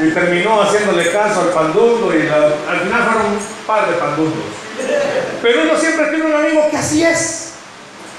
y 0.00 0.10
terminó 0.10 0.62
haciéndole 0.62 1.10
caso 1.10 1.40
al 1.40 1.48
pandundo 1.48 2.14
y 2.14 2.28
al 2.28 2.80
final 2.80 3.02
fueron 3.02 3.26
un 3.32 3.38
par 3.66 3.90
de 3.90 3.96
pandundos. 3.96 4.44
Pero 5.42 5.62
uno 5.62 5.76
siempre 5.76 6.06
tiene 6.06 6.26
un 6.26 6.34
amigo 6.34 6.70
que 6.70 6.76
así 6.76 7.02
es. 7.04 7.54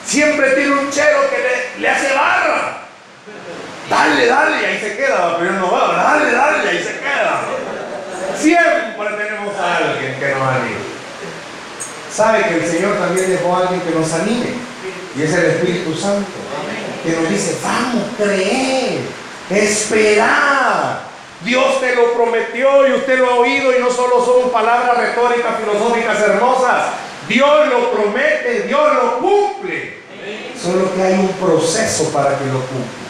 Siempre 0.06 0.50
tiene 0.52 0.72
un 0.74 0.92
chero 0.92 1.20
que 1.30 1.80
le, 1.80 1.90
hace 1.90 2.14
barra. 2.14 2.80
Dale, 3.90 4.26
dale, 4.28 4.66
ahí 4.68 4.80
se 4.80 4.98
queda, 4.98 5.38
pero 5.40 5.54
no 5.54 5.72
va, 5.72 5.96
dale, 5.96 6.32
dale, 6.34 6.70
ahí 6.70 6.84
se 6.84 7.00
queda. 7.00 7.42
Siempre 8.38 9.16
tenemos 9.18 9.58
a 9.58 9.78
alguien 9.78 10.20
que 10.20 10.28
nos 10.28 10.42
anime. 10.42 10.76
Sabe 12.14 12.44
que 12.44 12.56
el 12.56 12.70
Señor 12.70 12.98
también 12.98 13.30
dejó 13.30 13.56
a 13.56 13.60
alguien 13.62 13.80
que 13.80 13.92
nos 13.92 14.12
anime. 14.12 14.56
Y 15.16 15.22
es 15.24 15.34
el 15.34 15.46
Espíritu 15.46 15.96
Santo. 15.96 16.28
Que 17.06 17.12
nos 17.12 17.30
dice, 17.30 17.58
vamos, 17.64 18.04
creer, 18.18 19.02
esperar. 19.50 21.02
Dios 21.42 21.80
te 21.80 21.96
lo 21.96 22.14
prometió 22.14 22.88
y 22.88 22.94
usted 22.94 23.20
lo 23.20 23.30
ha 23.30 23.36
oído 23.36 23.78
y 23.78 23.80
no 23.80 23.92
solo 23.92 24.26
son 24.26 24.50
palabras 24.50 24.98
retóricas, 24.98 25.60
filosóficas 25.60 26.20
hermosas. 26.22 26.86
Dios 27.28 27.68
lo 27.68 27.92
promete, 27.92 28.64
Dios 28.68 28.94
lo 28.96 29.20
cumple. 29.20 30.00
Solo 30.60 30.96
que 30.96 31.04
hay 31.04 31.14
un 31.14 31.30
proceso 31.34 32.12
para 32.12 32.38
que 32.40 32.46
lo 32.46 32.62
cumpla. 32.62 33.06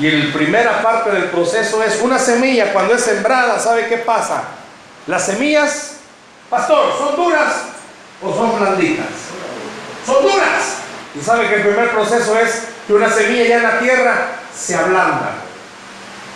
Y 0.00 0.10
la 0.10 0.32
primera 0.32 0.82
parte 0.82 1.10
del 1.10 1.30
proceso 1.30 1.82
es 1.84 2.00
una 2.02 2.18
semilla 2.18 2.72
cuando 2.72 2.94
es 2.94 3.02
sembrada, 3.02 3.58
¿sabe 3.60 3.86
qué 3.86 3.98
pasa? 3.98 4.42
Las 5.06 5.24
semillas, 5.26 5.98
pastor, 6.50 6.92
¿son 6.98 7.14
duras 7.14 7.54
o 8.20 8.34
son 8.34 8.58
blanditas? 8.58 9.06
Son 10.04 10.22
duras. 10.22 10.78
Y 11.14 11.24
sabe 11.24 11.48
que 11.48 11.54
el 11.54 11.62
primer 11.62 11.90
proceso 11.90 12.38
es 12.38 12.75
que 12.86 12.92
una 12.92 13.10
semilla 13.10 13.44
ya 13.44 13.56
en 13.56 13.62
la 13.62 13.78
tierra 13.78 14.28
se 14.54 14.74
ablanda. 14.76 15.30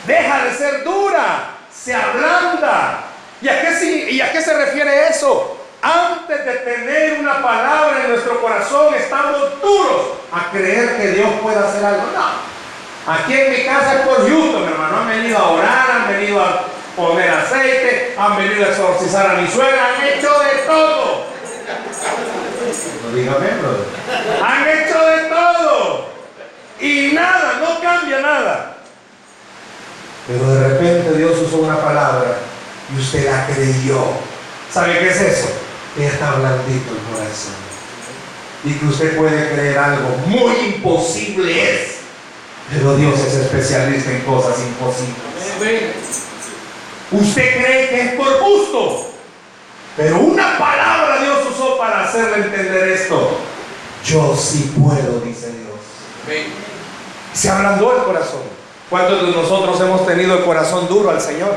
Deja 0.07 0.45
de 0.45 0.55
ser 0.55 0.85
dura, 0.85 1.59
se 1.73 1.95
ablanda. 1.95 3.05
¿Y 3.41 3.49
a 3.49 3.61
qué, 3.61 4.11
y 4.11 4.21
a 4.21 4.33
qué 4.33 4.43
se 4.43 4.55
refiere 4.55 5.09
eso? 5.09 5.57
Antes 5.83 6.45
de 6.45 6.53
tener 6.53 7.21
una 7.21 7.41
palabra 7.41 8.03
en 8.05 8.11
nuestro 8.11 8.41
corazón, 8.41 8.95
estamos 8.95 9.61
duros 9.63 10.19
a 10.33 10.51
creer 10.51 10.97
que 10.97 11.09
Dios 11.13 11.31
puede 11.43 11.59
hacer 11.59 11.85
algo. 11.85 12.03
No. 12.15 12.51
Aquí 13.13 13.33
en 13.33 13.51
mi 13.53 13.65
casa 13.65 13.95
es 13.95 14.01
por 14.01 14.25
mi 14.25 14.67
hermano. 14.67 15.01
Han 15.01 15.09
venido 15.09 15.39
a 15.39 15.51
orar, 15.51 15.91
han 15.91 16.09
venido 16.09 16.41
a 16.43 16.65
poner 16.97 17.31
aceite, 17.31 18.15
han 18.19 18.37
venido 18.37 18.67
a 18.67 18.69
exorcizar 18.69 19.31
a 19.31 19.35
mi 19.35 19.49
suegra, 19.49 19.95
han 19.97 20.07
hecho 20.07 20.39
de 20.39 20.63
todo. 20.67 21.25
No 23.05 23.17
dígame, 23.17 23.47
Han 24.45 24.69
hecho 24.69 25.07
de 25.07 25.29
todo. 25.29 26.20
Y 26.81 27.13
nada, 27.13 27.61
no 27.61 27.81
cambia 27.81 28.21
nada. 28.21 28.77
Pero 30.27 30.55
de 30.55 30.69
repente 30.69 31.19
Dios 31.19 31.39
usó 31.47 31.59
una 31.59 31.81
palabra 31.81 32.39
y 32.95 33.01
usted 33.01 33.31
la 33.31 33.47
creyó. 33.47 34.03
¿Sabe 34.73 34.99
qué 35.01 35.09
es 35.09 35.21
eso? 35.21 35.49
Que 35.97 36.07
está 36.07 36.33
blandito 36.33 36.93
el 36.93 37.13
corazón. 37.13 37.55
Y 38.65 38.75
que 38.75 38.87
usted 38.87 39.17
puede 39.17 39.51
creer 39.53 39.79
algo 39.79 40.17
muy 40.27 40.75
imposible 40.75 41.63
es. 41.63 41.97
Pero 42.73 42.97
Dios 42.97 43.19
es 43.19 43.35
especialista 43.35 44.13
en 44.13 44.21
cosas 44.21 44.59
imposibles. 44.61 45.17
Usted 47.11 47.57
cree 47.57 47.89
que 47.89 48.01
es 48.03 48.13
por 48.13 48.41
gusto. 48.41 49.11
Pero 49.97 50.19
una 50.19 50.57
palabra 50.57 51.21
Dios 51.23 51.39
usó 51.51 51.77
para 51.77 52.05
hacerle 52.05 52.45
entender 52.47 52.89
esto. 52.91 53.39
Yo 54.05 54.37
sí 54.37 54.73
puedo, 54.79 55.21
dice 55.21 55.49
Dios. 55.49 56.70
Se 57.33 57.49
ablandó 57.49 57.97
el 57.97 58.03
corazón. 58.03 58.43
¿Cuántos 58.89 59.23
de 59.23 59.31
nosotros 59.31 59.81
hemos 59.81 60.05
tenido 60.07 60.39
el 60.39 60.45
corazón 60.45 60.89
duro 60.89 61.11
al 61.11 61.21
Señor? 61.21 61.55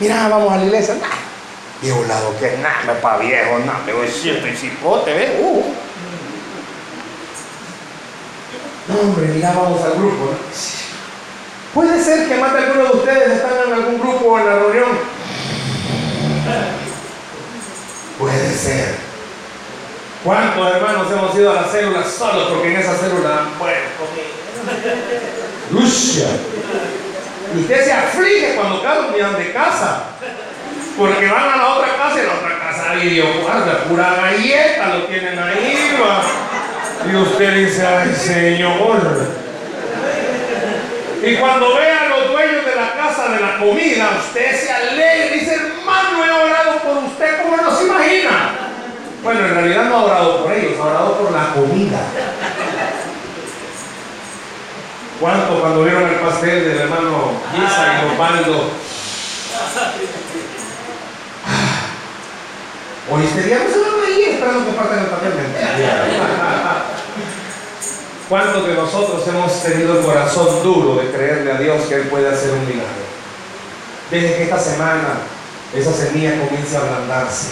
Mira, 0.00 0.28
vamos 0.28 0.52
a 0.52 0.56
la 0.56 0.64
iglesia. 0.64 0.94
Nah, 0.94 2.08
lado 2.08 2.34
que 2.40 2.56
nada, 2.58 2.82
me 2.86 2.94
pa 2.94 3.18
viejo, 3.18 3.58
nada, 3.60 3.80
me 3.86 3.92
voy 3.92 4.08
cierto 4.08 4.48
y 4.48 4.56
cipote, 4.56 5.12
¿ves? 5.12 5.30
Uh. 5.40 5.62
No, 8.88 9.00
hombre, 9.00 9.26
mira, 9.28 9.52
vamos 9.52 9.82
al 9.82 9.92
grupo. 9.92 10.30
Puede 11.72 12.02
ser 12.02 12.28
que 12.28 12.36
más 12.36 12.52
de 12.52 12.58
algunos 12.58 12.92
de 12.92 12.98
ustedes 12.98 13.32
están 13.32 13.52
en 13.66 13.72
algún 13.72 14.00
grupo 14.00 14.26
o 14.26 14.38
en 14.38 14.46
la 14.46 14.54
reunión. 14.54 14.98
Puede 18.18 18.54
ser. 18.54 18.96
¿Cuántos 20.24 20.74
hermanos 20.74 21.06
hemos 21.12 21.34
ido 21.36 21.50
a 21.50 21.54
las 21.54 21.70
células 21.70 22.10
solos 22.10 22.48
porque 22.48 22.74
en 22.74 22.80
esa 22.80 22.94
célula 22.96 23.46
puesto 23.58 24.43
Lucia. 25.70 26.26
Y 27.54 27.60
usted 27.60 27.84
se 27.84 27.92
aflige 27.92 28.54
cuando 28.56 28.82
cambian 28.82 29.36
de 29.36 29.52
casa. 29.52 30.04
Porque 30.96 31.26
van 31.26 31.48
a 31.48 31.56
la 31.56 31.74
otra 31.74 31.96
casa 31.96 32.22
y 32.22 32.26
la 32.26 32.34
otra 32.34 32.58
casa 32.58 32.90
hay 32.90 33.20
guarda, 33.42 33.84
pura 33.88 34.14
galleta 34.14 34.94
lo 34.94 35.04
tienen 35.04 35.38
ahí. 35.38 35.96
Y 37.10 37.16
usted 37.16 37.54
dice, 37.54 37.86
ay 37.86 38.14
Señor. 38.14 39.44
Y 41.22 41.36
cuando 41.36 41.74
ve 41.76 41.90
a 41.90 42.08
los 42.08 42.32
dueños 42.32 42.66
de 42.66 42.76
la 42.76 42.92
casa 42.92 43.28
de 43.30 43.40
la 43.40 43.58
comida, 43.58 44.10
usted 44.26 44.60
se 44.60 44.70
alegra 44.70 45.26
y 45.26 45.38
dice, 45.40 45.54
hermano, 45.54 46.24
he 46.24 46.30
orado 46.30 46.78
por 46.80 47.04
usted 47.04 47.42
como 47.42 47.56
no 47.56 47.76
se 47.76 47.84
imagina. 47.84 48.50
Bueno, 49.22 49.46
en 49.46 49.54
realidad 49.54 49.84
no 49.84 49.96
ha 49.96 50.04
orado 50.04 50.42
por 50.44 50.52
ellos, 50.52 50.72
ha 50.78 50.84
orado 50.84 51.18
por 51.18 51.32
la 51.32 51.54
comida. 51.54 51.98
¿Cuánto 55.24 55.58
cuando 55.58 55.84
vieron 55.84 56.02
el 56.02 56.16
pastel 56.16 56.64
del 56.64 56.80
hermano 56.80 57.32
Gisa 57.50 57.94
y 57.94 58.12
Osvaldo? 58.12 58.68
Hoy 63.10 63.24
este 63.24 63.42
día 63.44 63.60
no 63.64 63.72
se 63.72 63.80
van 63.80 64.04
a 64.04 64.10
ir 64.10 64.28
esperando 64.28 64.66
que 64.66 64.72
partan 64.72 64.98
el 64.98 65.06
pastel. 65.06 65.32
¿Cuántos 68.28 68.66
de 68.66 68.74
nosotros 68.74 69.26
hemos 69.26 69.62
tenido 69.62 69.98
el 69.98 70.04
corazón 70.04 70.62
duro 70.62 70.96
de 70.96 71.10
creerle 71.10 71.52
a 71.52 71.56
Dios 71.56 71.84
que 71.88 71.94
Él 71.94 72.08
puede 72.08 72.28
hacer 72.28 72.50
un 72.50 72.66
milagro? 72.66 73.04
Desde 74.10 74.36
que 74.36 74.42
esta 74.42 74.58
semana 74.58 75.20
esa 75.74 75.92
semilla 75.94 76.38
comience 76.38 76.76
a 76.76 76.80
ablandarse 76.80 77.48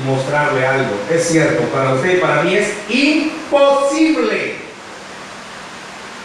y 0.00 0.08
mostrarle 0.08 0.66
algo. 0.66 0.94
Es 1.10 1.28
cierto, 1.28 1.64
para 1.64 1.92
usted 1.92 2.16
y 2.16 2.20
para 2.22 2.42
mí 2.44 2.54
es 2.56 2.72
imposible. 2.88 4.63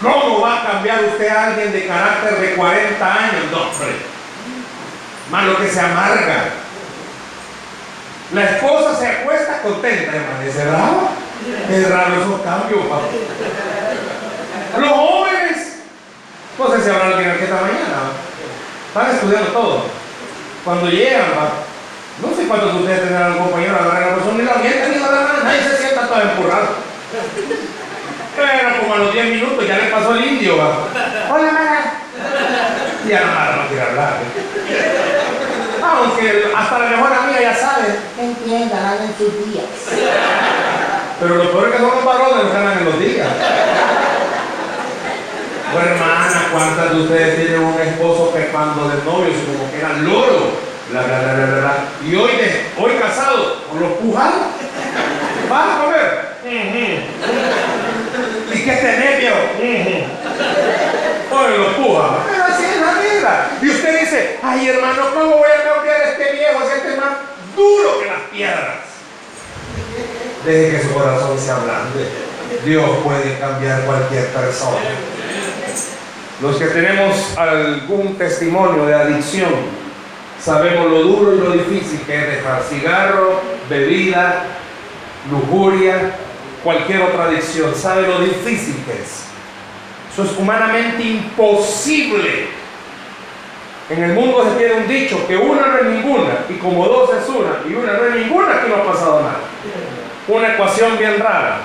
¿Cómo 0.01 0.41
va 0.41 0.61
a 0.61 0.71
cambiar 0.71 1.03
usted 1.03 1.27
a 1.27 1.47
alguien 1.47 1.73
de 1.73 1.87
carácter 1.87 2.39
de 2.39 2.55
40 2.55 3.13
años? 3.13 3.43
Hombre. 3.53 3.95
Más 5.29 5.45
lo 5.45 5.57
que 5.57 5.67
se 5.67 5.79
amarga. 5.79 6.45
La 8.33 8.43
esposa 8.43 8.95
se 8.95 9.07
acuesta 9.07 9.61
contenta. 9.61 10.13
¿Es 10.45 10.55
brava? 10.55 11.09
Es 11.69 11.89
raro 11.89 12.21
esos 12.21 12.41
cambios, 12.41 12.85
papá. 12.85 13.07
Los 14.79 14.89
jóvenes, 14.89 15.79
no 16.57 16.71
sé 16.71 16.83
si 16.83 16.89
habrá 16.89 17.07
alguien 17.07 17.31
aquí 17.31 17.43
esta 17.43 17.55
mañana, 17.55 18.13
están 18.87 19.15
estudiando 19.15 19.51
todo. 19.51 19.83
Cuando 20.63 20.89
llegan, 20.89 21.31
va, 21.31 21.49
no 22.21 22.35
sé 22.35 22.47
cuántos 22.47 22.73
de 22.73 22.79
ustedes 22.79 23.01
tendrán 23.01 23.31
un 23.33 23.37
compañero 23.39 23.75
a 23.75 23.99
la 23.99 24.15
persona, 24.15 24.37
ni 24.37 24.43
la 24.43 24.55
mienten 24.55 24.91
ni 24.91 24.99
la 24.99 25.43
nadie 25.43 25.63
se 25.63 25.77
sienta 25.77 26.07
todo 26.07 26.21
empurrado. 26.21 26.67
Pero 28.39 28.79
como 28.81 28.93
a 28.93 28.97
los 28.97 29.13
10 29.13 29.25
minutos 29.25 29.67
ya 29.67 29.77
le 29.77 29.91
pasó 29.91 30.15
el 30.15 30.23
indio, 30.23 30.57
va. 30.57 30.87
Hola, 31.29 31.51
Mara. 31.51 31.93
Ya 33.07 33.19
no, 33.21 33.27
Mara 33.33 33.55
no 33.57 33.67
quiere 33.67 33.83
hablar. 33.83 34.13
Aunque 35.83 36.53
hasta 36.55 36.79
la 36.79 36.89
mejor 36.89 37.13
amiga 37.13 37.41
ya 37.41 37.55
sabe. 37.55 37.95
Entiendan, 38.17 38.85
hagan 38.85 39.13
sus 39.17 39.33
días. 39.45 39.65
Pero 41.19 41.35
lo 41.35 41.51
peor 41.51 41.67
es 41.67 41.73
que 41.73 41.79
son 41.79 41.95
los 41.95 42.05
varones 42.05 42.43
los 42.43 42.51
que 42.51 42.57
andan 42.57 42.77
en 42.77 42.85
los 42.85 42.99
días. 42.99 43.27
Bueno, 45.73 45.89
hermana, 45.91 46.47
¿cuántas 46.51 46.91
de 46.93 47.01
ustedes 47.01 47.35
tienen 47.35 47.63
un 47.63 47.79
esposo 47.79 48.33
que 48.33 48.47
cuando 48.47 48.89
de 48.89 49.03
novio 49.03 49.33
como 49.45 49.71
que 49.71 49.79
era 49.79 49.93
loro? 49.97 50.69
Bla, 50.89 51.03
bla, 51.03 51.19
bla, 51.19 51.33
bla, 51.33 51.59
bla. 51.59 51.73
Y 52.03 52.15
hoy, 52.15 52.31
de, 52.31 52.65
hoy 52.77 52.93
casado, 52.99 53.63
con 53.69 53.79
los 53.79 53.91
pujados. 53.99 54.47
¿Vas 55.49 55.88
qué 58.69 58.75
tenés, 58.75 59.17
viejo? 59.19 59.37
Hoy 61.31 61.57
los 61.57 61.73
puja. 61.73 62.25
Pero 62.29 62.43
así 62.43 62.63
es 62.63 62.81
la 62.81 62.93
vida. 63.01 63.49
Y 63.61 63.69
usted 63.69 63.99
dice, 63.99 64.39
ay 64.43 64.69
hermano, 64.69 65.09
¿cómo 65.13 65.37
voy 65.37 65.49
a 65.49 65.73
cambiar 65.73 66.01
a 66.01 66.09
este 66.11 66.31
viejo 66.33 66.59
si 66.61 66.77
este 66.77 66.89
es 66.91 66.97
más 66.97 67.17
duro 67.55 67.99
que 67.99 68.05
las 68.05 68.21
piedras? 68.31 68.75
Deje 70.45 70.77
que 70.77 70.83
su 70.83 70.93
corazón 70.93 71.37
se 71.37 71.51
ablande. 71.51 72.07
Dios 72.65 72.89
puede 73.03 73.37
cambiar 73.39 73.81
cualquier 73.81 74.27
persona. 74.27 74.77
Los 76.41 76.55
que 76.55 76.65
tenemos 76.67 77.37
algún 77.37 78.17
testimonio 78.17 78.85
de 78.85 78.93
adicción, 78.93 79.53
sabemos 80.41 80.89
lo 80.89 81.01
duro 81.01 81.35
y 81.35 81.39
lo 81.39 81.51
difícil 81.51 82.01
que 82.05 82.15
es 82.17 82.27
dejar 82.37 82.63
cigarro, 82.63 83.41
bebida, 83.69 84.45
lujuria, 85.29 86.15
cualquier 86.63 87.01
otra 87.01 87.25
adicción. 87.25 87.73
Sabe 87.75 88.07
lo 88.07 88.19
difícil 88.19 88.83
que 88.85 89.01
es. 89.01 89.25
Eso 90.11 90.23
es 90.23 90.37
humanamente 90.37 91.03
imposible. 91.03 92.47
En 93.89 94.03
el 94.03 94.13
mundo 94.13 94.43
se 94.43 94.57
tiene 94.57 94.81
un 94.81 94.87
dicho 94.87 95.27
que 95.27 95.35
una 95.35 95.65
no 95.65 95.77
es 95.79 95.85
ninguna 95.85 96.45
y 96.47 96.53
como 96.55 96.85
dos 96.85 97.09
es 97.15 97.27
una 97.27 97.61
y 97.67 97.73
una 97.73 97.93
no 97.93 98.05
es 98.05 98.15
ninguna, 98.15 98.55
aquí 98.55 98.69
no 98.69 98.75
ha 98.75 98.85
pasado 98.85 99.21
nada. 99.21 99.39
Una 100.27 100.53
ecuación 100.53 100.97
bien 100.99 101.19
rara. 101.19 101.61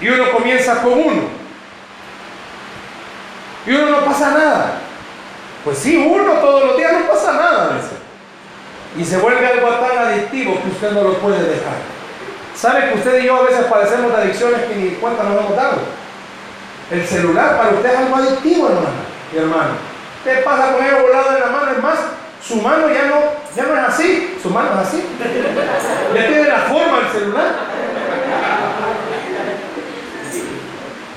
Y 0.00 0.08
uno 0.08 0.30
comienza 0.30 0.82
con 0.82 0.92
uno 0.92 1.44
y 3.66 3.70
uno 3.70 3.86
no 3.90 4.04
pasa 4.04 4.30
nada. 4.32 4.78
Pues 5.64 5.78
sí, 5.78 5.96
uno 5.96 6.32
todos 6.34 6.66
los 6.66 6.76
días 6.76 6.92
no 6.92 7.08
pasa 7.08 7.32
nada. 7.32 7.76
Dice. 7.76 8.03
Y 8.96 9.04
se 9.04 9.18
vuelve 9.18 9.46
algo 9.46 9.68
tan 9.68 9.98
adictivo 9.98 10.60
que 10.62 10.70
usted 10.70 10.92
no 10.92 11.02
lo 11.02 11.14
puede 11.14 11.42
dejar. 11.42 11.74
¿Sabe 12.54 12.88
que 12.88 12.98
usted 12.98 13.22
y 13.22 13.26
yo 13.26 13.36
a 13.36 13.42
veces 13.42 13.64
padecemos 13.64 14.12
de 14.12 14.22
adicciones 14.22 14.62
que 14.62 14.76
ni 14.76 14.90
cuenta 14.90 15.24
nos 15.24 15.40
hemos 15.40 15.56
dado? 15.56 15.78
El 16.90 17.04
celular 17.06 17.56
para 17.56 17.70
usted 17.70 17.90
es 17.90 17.98
algo 17.98 18.16
adictivo, 18.16 18.68
hermana 18.68 19.04
y 19.32 19.38
hermano. 19.38 19.70
Usted 20.18 20.44
pasa 20.44 20.72
con 20.72 20.84
él 20.84 20.94
volado 21.02 21.34
en 21.34 21.40
la 21.40 21.46
mano, 21.46 21.72
es 21.72 21.82
más, 21.82 21.98
su 22.46 22.56
mano 22.56 22.88
ya 22.88 23.06
no, 23.06 23.16
ya 23.56 23.64
no 23.64 23.76
es 23.76 23.88
así, 23.88 24.38
su 24.40 24.50
mano 24.50 24.68
es 24.74 24.88
así. 24.88 25.04
Ya 26.14 26.26
tiene 26.26 26.48
la 26.48 26.58
forma 26.58 27.00
del 27.00 27.12
celular. 27.12 27.46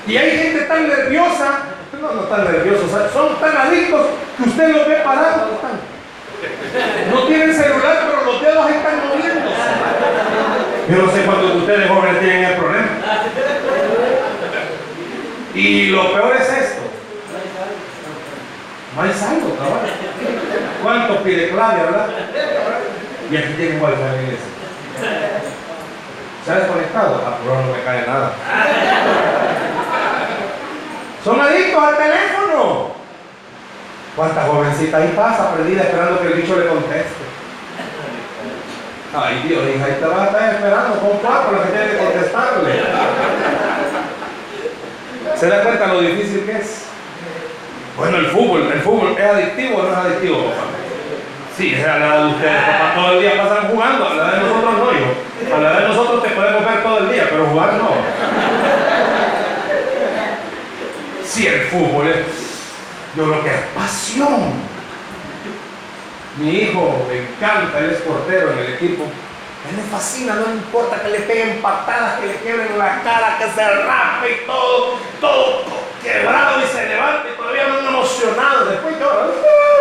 Y 0.06 0.16
hay 0.16 0.38
gente 0.38 0.60
tan 0.62 0.88
nerviosa 0.88 1.68
no, 2.00 2.12
no 2.12 2.22
están 2.22 2.44
nerviosos, 2.44 2.90
son 3.12 3.36
tan 3.40 3.56
adictos 3.56 4.06
que 4.36 4.48
usted 4.48 4.68
los 4.68 4.88
ve 4.88 4.96
parados. 5.04 5.48
No 7.12 7.22
tienen 7.26 7.54
celular, 7.54 8.08
pero 8.08 8.32
los 8.32 8.40
dedos 8.40 8.70
están 8.70 9.08
moviendo. 9.08 9.50
Yo 10.88 11.02
no 11.02 11.12
sé 11.12 11.22
cuántos 11.22 11.52
de 11.52 11.58
ustedes 11.58 11.88
jóvenes 11.88 12.20
tienen 12.20 12.44
el 12.44 12.56
problema. 12.56 12.88
Y 15.54 15.86
lo 15.86 16.12
peor 16.12 16.36
es 16.36 16.48
esto. 16.48 16.82
No 18.94 19.02
hay 19.02 19.12
saldo, 19.12 19.56
cabrón. 19.56 19.80
¿Cuántos 20.82 21.16
pide 21.18 21.50
clave, 21.50 21.82
verdad? 21.82 22.08
Y 23.30 23.36
aquí 23.36 23.52
tienen 23.54 23.82
wifi 23.82 24.02
en 24.02 24.24
iglesia. 24.24 24.46
¿Se 26.44 26.52
ha 26.52 26.54
desconectado? 26.60 27.22
Ah, 27.26 27.36
pero 27.42 27.54
no 27.60 27.72
me 27.72 27.82
cae 27.84 28.06
nada. 28.06 28.32
Son 31.24 31.40
adictos 31.40 31.82
al 31.82 31.96
teléfono. 31.96 32.97
¿Cuántas 34.18 34.48
jovencitas 34.48 35.00
ahí 35.00 35.12
pasa 35.14 35.54
perdida 35.54 35.82
esperando 35.84 36.20
que 36.20 36.26
el 36.26 36.32
bicho 36.32 36.58
le 36.58 36.66
conteste? 36.66 37.22
Ay 39.14 39.44
Dios, 39.46 39.62
hija, 39.72 39.84
ahí 39.84 39.96
te 40.00 40.06
vas 40.06 40.18
a 40.18 40.24
estar 40.24 40.54
esperando 40.54 40.98
con 40.98 41.18
cuatro 41.18 41.52
los 41.52 41.60
que 41.60 41.70
tiene 41.70 41.86
que 41.92 41.98
contestarle. 41.98 42.82
¿Se 45.36 45.46
da 45.46 45.62
cuenta 45.62 45.86
lo 45.86 46.00
difícil 46.00 46.44
que 46.44 46.50
es? 46.50 46.86
Bueno, 47.96 48.16
el 48.16 48.26
fútbol, 48.26 48.72
¿el 48.72 48.80
fútbol 48.80 49.14
es 49.16 49.24
adictivo 49.24 49.78
o 49.78 49.82
no 49.84 49.92
es 49.92 49.96
adictivo, 49.96 50.46
papá? 50.46 50.66
Sí, 51.56 51.74
es 51.76 51.86
a 51.86 51.98
la 51.98 52.18
de 52.18 52.26
ustedes, 52.32 52.62
papá, 52.62 52.94
todo 52.96 53.12
el 53.12 53.20
día 53.20 53.32
pasan 53.40 53.68
jugando, 53.68 54.08
a 54.08 54.14
la 54.16 54.30
de 54.32 54.40
nosotros 54.40 54.72
no, 54.78 54.92
hijo. 54.98 55.54
A 55.54 55.60
la 55.60 55.80
de 55.80 55.88
nosotros 55.90 56.22
te 56.24 56.30
podemos 56.30 56.64
ver 56.64 56.82
todo 56.82 56.98
el 56.98 57.12
día, 57.12 57.28
pero 57.30 57.46
jugar 57.46 57.74
no. 57.74 57.90
Si 61.24 61.46
el 61.46 61.60
fútbol 61.68 62.08
es, 62.08 62.47
yo 63.18 63.26
lo 63.26 63.42
que 63.42 63.48
es 63.48 63.60
pasión. 63.74 64.52
Mi 66.36 66.50
hijo 66.50 67.04
me 67.08 67.18
encanta, 67.18 67.80
él 67.80 67.90
es 67.90 68.02
portero 68.02 68.52
en 68.52 68.58
el 68.58 68.74
equipo. 68.74 69.02
Él 69.68 69.76
le 69.76 69.82
fascina, 69.82 70.34
no 70.34 70.54
importa 70.54 71.02
que 71.02 71.08
le 71.08 71.20
peguen 71.20 71.60
patadas, 71.60 72.20
que 72.20 72.28
le 72.28 72.34
quiebren 72.36 72.78
la 72.78 73.02
cara, 73.02 73.36
que 73.38 73.50
se 73.50 73.64
rape 73.82 74.30
y 74.30 74.46
todo, 74.46 74.98
todo 75.20 75.64
quebrado 76.00 76.60
y 76.62 76.66
se 76.68 76.88
levante 76.88 77.30
y 77.32 77.36
todavía 77.36 77.66
no 77.66 77.88
emocionado. 77.88 78.66
Después 78.66 78.94
llora, 79.00 79.26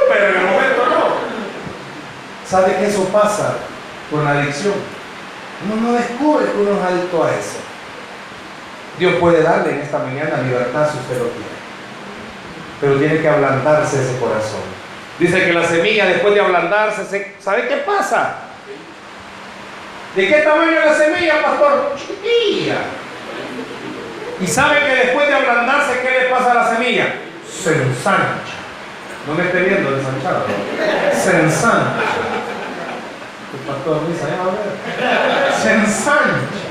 pero 0.10 0.26
en 0.26 0.36
el 0.36 0.44
momento 0.48 0.86
no. 0.90 1.06
¿Sabe 2.44 2.76
que 2.78 2.88
eso 2.88 3.04
pasa 3.10 3.54
con 4.10 4.26
la 4.26 4.32
adicción? 4.32 4.74
Uno 5.64 5.92
no 5.92 5.94
descubre 5.94 6.46
que 6.46 6.58
uno 6.58 6.80
es 6.80 6.84
alto 6.84 7.24
a 7.24 7.30
eso. 7.30 7.60
Dios 8.98 9.14
puede 9.20 9.44
darle 9.44 9.74
en 9.74 9.82
esta 9.82 10.00
mañana 10.00 10.42
libertad 10.42 10.90
si 10.92 10.98
usted 10.98 11.20
lo 11.20 11.30
quiere. 11.30 11.57
Pero 12.80 12.96
tiene 12.98 13.20
que 13.20 13.28
ablandarse 13.28 14.04
ese 14.04 14.20
corazón. 14.20 14.62
Dice 15.20 15.46
que 15.46 15.54
la 15.54 15.68
semilla 15.68 16.06
después 16.06 16.36
de 16.36 16.42
ablandarse, 16.42 17.36
¿sabe 17.40 17.68
qué 17.68 17.78
pasa? 17.78 18.36
¿De 20.16 20.28
qué 20.28 20.36
tamaño 20.42 20.80
es 20.80 20.86
la 20.86 20.94
semilla, 20.94 21.42
pastor? 21.42 21.96
Chiquitilla. 21.98 22.78
Y 24.40 24.48
sabe 24.48 24.80
que 24.80 24.96
después 25.08 25.28
de 25.28 25.34
ablandarse, 25.34 26.00
¿qué 26.02 26.10
le 26.22 26.30
pasa 26.30 26.52
a 26.52 26.56
la 26.56 26.70
semilla? 26.76 27.16
Se 27.48 27.74
ensancha. 27.74 28.58
No 29.28 29.34
me 29.34 29.44
esté 29.44 29.62
viendo 29.62 29.98
ensanchado. 29.98 30.46
Se 31.14 31.40
ensancha. 31.40 32.04
El 33.54 33.60
pastor 33.68 34.08
dice, 34.08 34.24
a 34.24 34.46
ver. 34.46 35.54
Se 35.62 35.74
ensancha. 35.74 36.68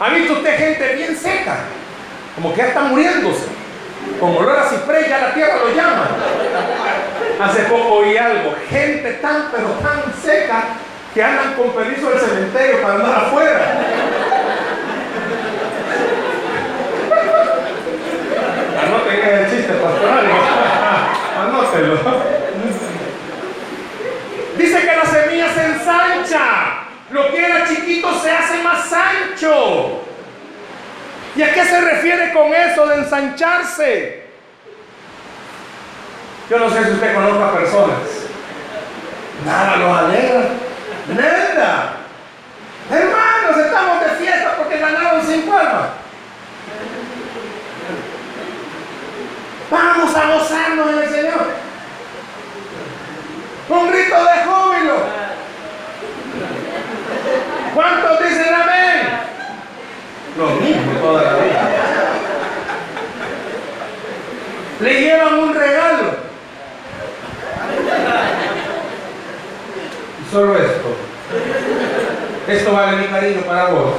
¿Ha 0.00 0.08
visto 0.10 0.32
usted 0.34 0.58
gente 0.58 0.94
bien 0.94 1.16
seca? 1.16 1.60
Como 2.34 2.52
que 2.52 2.58
ya 2.58 2.68
está 2.68 2.82
muriéndose. 2.82 3.46
Con 4.20 4.36
olor 4.36 4.58
a 4.58 4.68
ciprés 4.68 5.08
ya 5.08 5.18
la 5.18 5.34
tierra 5.34 5.56
lo 5.56 5.74
llama. 5.74 6.08
Hace 7.40 7.62
poco 7.64 7.96
oí 7.96 8.16
algo. 8.16 8.54
Gente 8.70 9.12
tan 9.14 9.48
pero 9.52 9.68
tan 9.82 10.12
seca 10.22 10.64
que 11.12 11.22
andan 11.22 11.54
con 11.54 11.70
permiso 11.72 12.10
del 12.10 12.20
cementerio 12.20 12.82
para 12.82 12.94
andar 12.94 13.16
afuera. 13.24 13.78
Anoten 18.82 19.28
el 19.28 19.50
chiste 19.50 19.72
pastoral. 19.74 20.26
Anótelo. 21.40 21.98
Dice 24.56 24.80
que 24.80 24.96
la 24.96 25.04
semilla 25.04 25.52
se 25.52 25.66
ensancha. 25.66 26.84
Lo 27.10 27.30
que 27.30 27.44
era 27.44 27.66
chiquito 27.66 28.18
se 28.20 28.30
hace 28.30 28.62
más 28.62 28.90
ancho. 28.92 30.05
¿Y 31.36 31.42
a 31.42 31.52
qué 31.52 31.64
se 31.66 31.80
refiere 31.82 32.32
con 32.32 32.54
eso 32.54 32.86
de 32.86 32.96
ensancharse? 32.96 34.26
Yo 36.48 36.58
no 36.58 36.70
sé 36.70 36.84
si 36.84 36.90
usted 36.92 37.14
conozca 37.14 37.58
personas. 37.58 37.98
Nada 39.44 39.76
los 39.76 39.98
alegra. 39.98 40.48
Nada. 41.08 41.96
Hermanos, 42.90 43.66
estamos 43.66 44.00
de 44.00 44.24
fiesta 44.24 44.54
porque 44.56 44.78
ganaron 44.78 45.26
sin 45.26 45.42
almas. 45.52 45.88
Vamos 49.70 50.16
a 50.16 50.26
gozarnos 50.26 50.90
en 50.90 50.98
el 51.02 51.10
Señor. 51.10 51.46
Un 53.68 53.90
grito 53.90 54.24
de 54.24 54.44
júbilo. 54.44 54.96
¿Cuántos 57.74 58.22
dicen 58.22 58.54
amén? 58.54 58.95
Lo 60.36 60.50
mismo 60.50 60.92
toda 61.00 61.22
la 61.22 61.32
vida. 61.38 61.70
Le 64.80 65.00
llevan 65.00 65.34
un 65.34 65.54
regalo. 65.54 66.26
solo 70.30 70.58
esto. 70.58 70.96
Esto 72.46 72.72
vale 72.72 72.98
mi 72.98 73.06
cariño 73.06 73.40
para 73.42 73.68
vos. 73.68 73.94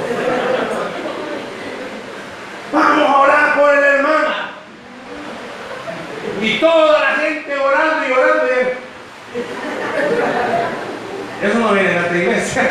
Vamos 2.71 3.09
a 3.09 3.17
orar 3.17 3.55
por 3.55 3.73
el 3.73 3.83
hermano. 3.83 4.27
Y 6.41 6.59
toda 6.59 6.99
la 6.99 7.15
gente 7.15 7.57
orando 7.57 8.07
y 8.07 8.11
orando. 8.11 8.43
Eso 11.41 11.59
no 11.59 11.73
viene 11.73 11.89
de 11.89 11.97
esta 11.97 12.17
iglesia. 12.17 12.69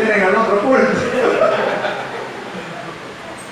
Vienen 0.00 0.22
al 0.22 0.36
otro 0.36 0.60
culto. 0.60 1.75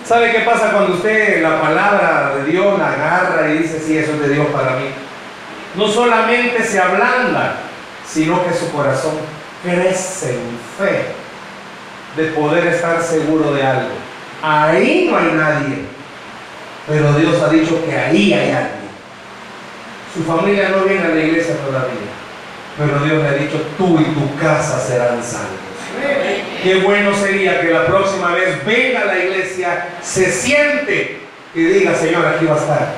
¿Sabe 0.07 0.33
qué 0.33 0.41
pasa 0.41 0.71
cuando 0.71 0.95
usted 0.95 1.43
la 1.43 1.63
palabra 1.63 2.35
de 2.37 2.51
Dios 2.51 2.79
la 2.79 2.93
agarra 2.93 3.49
y 3.51 3.59
dice, 3.59 3.81
sí, 3.81 3.97
eso 3.97 4.13
es 4.13 4.21
de 4.21 4.35
Dios 4.35 4.47
para 4.49 4.73
mí? 4.73 4.91
No 5.77 5.89
solamente 5.89 6.63
se 6.63 6.79
ablanda, 6.79 7.57
sino 8.07 8.45
que 8.45 8.53
su 8.53 8.71
corazón 8.71 9.15
crece 9.63 10.35
en 10.35 10.59
fe 10.79 11.07
de 12.17 12.33
poder 12.33 12.67
estar 12.67 13.03
seguro 13.03 13.55
de 13.55 13.63
algo. 13.63 13.95
Ahí 14.43 15.09
no 15.11 15.17
hay 15.17 15.33
nadie, 15.33 15.85
pero 16.87 17.15
Dios 17.15 17.43
ha 17.43 17.49
dicho 17.49 17.83
que 17.87 17.97
ahí 17.97 18.35
hay 18.35 18.51
alguien. 18.51 18.85
Su 20.15 20.23
familia 20.23 20.69
no 20.69 20.85
viene 20.85 21.03
a 21.03 21.09
la 21.09 21.21
iglesia 21.21 21.57
todavía, 21.67 22.13
pero 22.77 23.03
Dios 23.05 23.23
le 23.23 23.29
ha 23.29 23.33
dicho, 23.33 23.61
tú 23.79 23.99
y 23.99 24.05
tu 24.05 24.37
casa 24.37 24.79
serán 24.79 25.23
salvos. 25.23 25.74
Qué 26.65 26.77
bueno 26.77 27.15
sería 27.15 27.61
que 27.61 27.71
la 27.71 27.87
próxima 27.87 28.33
vez 28.33 28.65
venga 28.65 29.03
a 29.03 29.05
la 29.05 29.19
iglesia, 29.19 29.89
se 30.03 30.33
siente 30.33 31.21
y 31.55 31.63
diga, 31.63 31.95
Señor, 31.95 32.27
aquí 32.27 32.47
va 32.47 32.55
a 32.55 32.59
estar. 32.59 32.89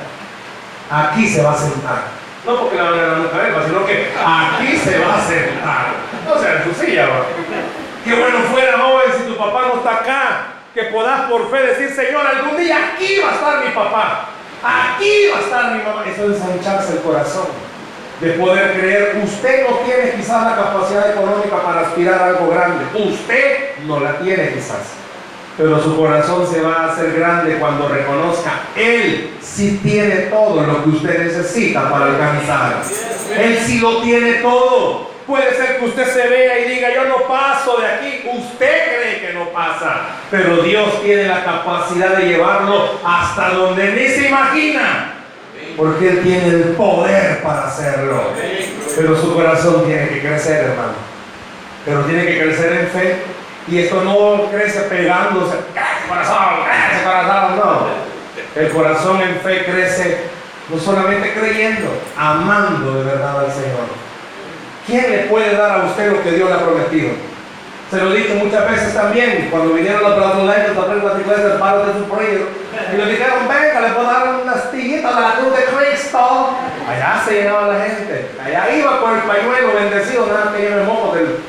Aquí 0.89 1.27
se 1.27 1.43
va 1.43 1.51
a 1.51 1.57
sentar 1.57 2.17
no 2.47 2.61
porque 2.61 2.77
la 2.77 2.83
van 2.83 2.99
a 2.99 3.59
la 3.59 3.65
sino 3.65 3.85
que 3.85 4.07
aquí 4.15 4.77
se 4.77 4.99
va 4.99 5.17
a 5.17 5.27
sentar. 5.27 5.85
No 6.25 6.41
sea 6.41 6.63
en 6.63 6.63
su 6.63 6.85
silla, 6.85 7.07
¿va? 7.07 7.25
Qué 8.05 8.13
bueno 8.13 8.39
fuera, 8.49 8.79
joven, 8.79 9.11
si 9.17 9.23
tu 9.23 9.37
papá 9.37 9.63
no 9.67 9.75
está 9.79 9.95
acá, 9.95 10.47
que 10.73 10.83
puedas 10.83 11.29
por 11.29 11.51
fe 11.51 11.57
decir, 11.57 11.89
Señor, 11.89 12.25
algún 12.25 12.57
día 12.57 12.93
aquí 12.93 13.19
va 13.19 13.31
a 13.31 13.35
estar 13.35 13.65
mi 13.65 13.71
papá. 13.71 14.29
Aquí 14.63 15.27
va 15.31 15.39
a 15.39 15.41
estar 15.41 15.71
mi 15.73 15.83
mamá. 15.83 16.03
Eso 16.07 16.31
es 16.31 16.37
ensancharse 16.37 16.93
el 16.93 16.99
corazón. 16.99 17.47
De 18.21 18.31
poder 18.31 18.79
creer, 18.79 19.21
usted 19.23 19.67
no 19.69 19.77
tiene 19.77 20.11
quizás 20.11 20.43
la 20.43 20.55
capacidad 20.55 21.11
económica 21.11 21.61
para 21.63 21.81
aspirar 21.81 22.19
a 22.19 22.25
algo 22.27 22.49
grande. 22.49 22.85
Usted 22.95 23.77
no 23.85 23.99
la 23.99 24.17
tiene 24.19 24.53
quizás 24.53 24.97
pero 25.57 25.81
su 25.81 25.97
corazón 25.97 26.47
se 26.47 26.61
va 26.61 26.75
a 26.75 26.91
hacer 26.91 27.13
grande 27.13 27.57
cuando 27.57 27.87
reconozca, 27.87 28.61
Él 28.75 29.31
sí 29.41 29.79
tiene 29.81 30.27
todo 30.27 30.61
lo 30.61 30.83
que 30.83 30.89
usted 30.91 31.23
necesita 31.23 31.89
para 31.89 32.05
alcanzar. 32.05 32.83
Él 33.35 33.57
sí 33.65 33.79
lo 33.79 34.01
tiene 34.03 34.33
todo. 34.35 35.09
Puede 35.25 35.55
ser 35.55 35.79
que 35.79 35.85
usted 35.85 36.07
se 36.13 36.27
vea 36.29 36.59
y 36.59 36.75
diga, 36.75 36.93
yo 36.93 37.05
no 37.05 37.27
paso 37.27 37.77
de 37.79 37.87
aquí. 37.87 38.29
Usted 38.37 38.99
cree 38.99 39.19
que 39.19 39.33
no 39.33 39.49
pasa, 39.49 40.01
pero 40.29 40.57
Dios 40.57 41.01
tiene 41.01 41.23
la 41.23 41.43
capacidad 41.43 42.15
de 42.15 42.27
llevarlo 42.27 42.99
hasta 43.03 43.49
donde 43.49 43.91
ni 43.93 44.07
se 44.07 44.27
imagina. 44.27 45.16
Porque 45.77 46.09
Él 46.09 46.23
tiene 46.23 46.47
el 46.47 46.63
poder 46.75 47.41
para 47.43 47.67
hacerlo. 47.67 48.31
Pero 48.95 49.15
su 49.15 49.33
corazón 49.33 49.85
tiene 49.85 50.09
que 50.09 50.21
crecer, 50.21 50.71
hermano. 50.71 50.93
Pero 51.85 52.01
tiene 52.01 52.25
que 52.25 52.41
crecer 52.41 52.73
en 52.73 52.87
fe 52.87 53.15
y 53.67 53.79
esto 53.79 54.01
no 54.03 54.49
crece 54.49 54.81
pegándose, 54.81 55.57
corazón, 56.07 56.37
corazón, 57.03 57.57
no. 57.57 57.87
El 58.55 58.69
corazón 58.69 59.21
en 59.21 59.35
fe 59.41 59.65
crece 59.65 60.17
no 60.69 60.79
solamente 60.79 61.33
creyendo, 61.33 61.89
amando 62.17 62.99
de 62.99 63.03
verdad 63.03 63.39
al 63.39 63.51
Señor. 63.51 63.87
¿Quién 64.85 65.11
le 65.11 65.17
puede 65.25 65.55
dar 65.55 65.81
a 65.81 65.85
usted 65.85 66.11
lo 66.11 66.23
que 66.23 66.31
Dios 66.31 66.49
le 66.49 66.55
ha 66.55 66.59
prometido? 66.59 67.09
Se 67.91 67.97
lo 67.97 68.11
dije 68.11 68.35
muchas 68.35 68.69
veces 68.69 68.93
también, 68.93 69.49
cuando 69.51 69.73
vinieron 69.73 70.01
los 70.01 70.15
brasileños 70.15 70.77
a 70.77 70.93
ver 70.93 71.03
las 71.03 71.19
iglesias 71.19 71.43
del 71.43 71.59
paro 71.59 71.85
de 71.85 71.93
su 71.93 72.05
frío, 72.05 72.47
y 72.93 72.97
le 72.97 73.05
dijeron, 73.05 73.47
venga, 73.47 73.81
le 73.81 73.89
dar 73.89 74.39
una 74.43 74.53
astillita 74.53 75.15
de 75.15 75.21
la 75.21 75.35
cruz 75.35 75.57
de 75.57 75.63
Cristo. 75.65 76.57
Allá 76.87 77.21
se 77.25 77.33
llenaba 77.33 77.67
la 77.67 77.85
gente, 77.85 78.31
allá 78.43 78.75
iba 78.75 79.01
con 79.01 79.15
el 79.15 79.21
pañuelo 79.23 79.73
bendecido, 79.73 80.25
nada 80.27 80.53
que 80.55 80.61
lleve 80.61 80.83
mojo 80.83 81.15
del 81.15 81.39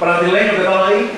brasileño 0.00 0.50
que 0.50 0.56
estaba 0.56 0.88
ahí. 0.88 1.10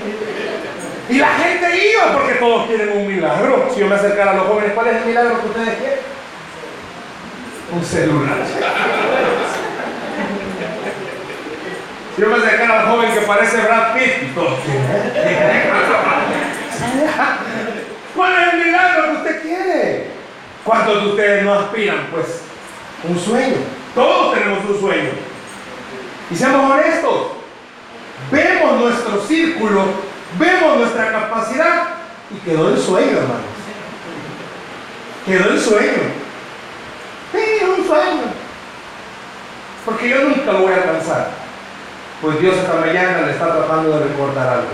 Y 1.09 1.19
la 1.19 1.29
gente 1.29 1.91
iba 1.93 2.13
porque 2.13 2.35
todos 2.35 2.67
quieren 2.67 2.97
un 2.97 3.07
milagro. 3.07 3.69
Si 3.73 3.81
yo 3.81 3.87
me 3.87 3.95
acercara 3.95 4.33
a 4.33 4.35
los 4.35 4.47
jóvenes, 4.47 4.73
¿cuál 4.75 4.89
es 4.89 4.97
el 4.97 5.05
milagro 5.05 5.41
que 5.41 5.49
ustedes 5.49 5.79
quieren? 5.79 5.99
Un 7.73 7.85
celular. 7.85 8.37
Si 12.15 12.21
yo 12.21 12.29
me 12.29 12.37
acercara 12.37 12.81
al 12.81 12.87
joven 12.89 13.13
que 13.13 13.21
parece 13.23 13.57
Brad 13.63 13.95
Pitt, 13.95 14.35
todos 14.35 14.59
¿Cuál 18.15 18.33
es 18.35 18.53
el 18.53 18.65
milagro 18.65 19.05
que 19.05 19.13
usted 19.17 19.43
quiere? 19.43 20.07
¿Cuántos 20.65 21.03
de 21.03 21.11
ustedes 21.11 21.45
no 21.45 21.55
aspiran? 21.55 22.09
Pues 22.11 22.43
un 23.09 23.19
sueño. 23.19 23.57
Todos 23.95 24.35
tenemos 24.35 24.65
un 24.65 24.81
sueño. 24.81 25.11
Y 26.31 26.37
seamos 26.37 26.71
honestos. 26.71 27.33
Vemos 28.31 28.81
nuestro 28.81 29.21
círculo 29.23 30.13
vemos 30.39 30.79
nuestra 30.79 31.11
capacidad 31.13 31.89
y 32.31 32.39
quedó 32.39 32.71
el 32.71 32.79
sueño, 32.79 33.19
hermanos. 33.19 33.53
Quedó 35.27 35.51
el 35.51 35.61
sueño. 35.61 36.03
Sí, 37.33 37.65
un 37.65 37.87
sueño. 37.87 38.23
Porque 39.85 40.09
yo 40.09 40.25
nunca 40.25 40.53
lo 40.53 40.61
voy 40.61 40.73
a 40.73 40.77
alcanzar. 40.77 41.31
Pues 42.21 42.41
Dios 42.41 42.57
esta 42.57 42.75
mañana 42.75 43.23
le 43.23 43.33
está 43.33 43.53
tratando 43.57 43.99
de 43.99 44.07
recordar 44.07 44.49
algo. 44.49 44.69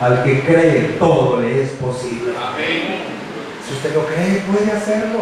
Al 0.00 0.24
que 0.24 0.40
cree, 0.40 0.96
todo 0.98 1.40
le 1.40 1.62
es 1.62 1.70
posible. 1.72 2.32
Si 3.72 3.78
usted 3.78 3.94
lo 3.94 4.06
cree, 4.06 4.40
puede 4.40 4.70
hacerlo. 4.70 5.20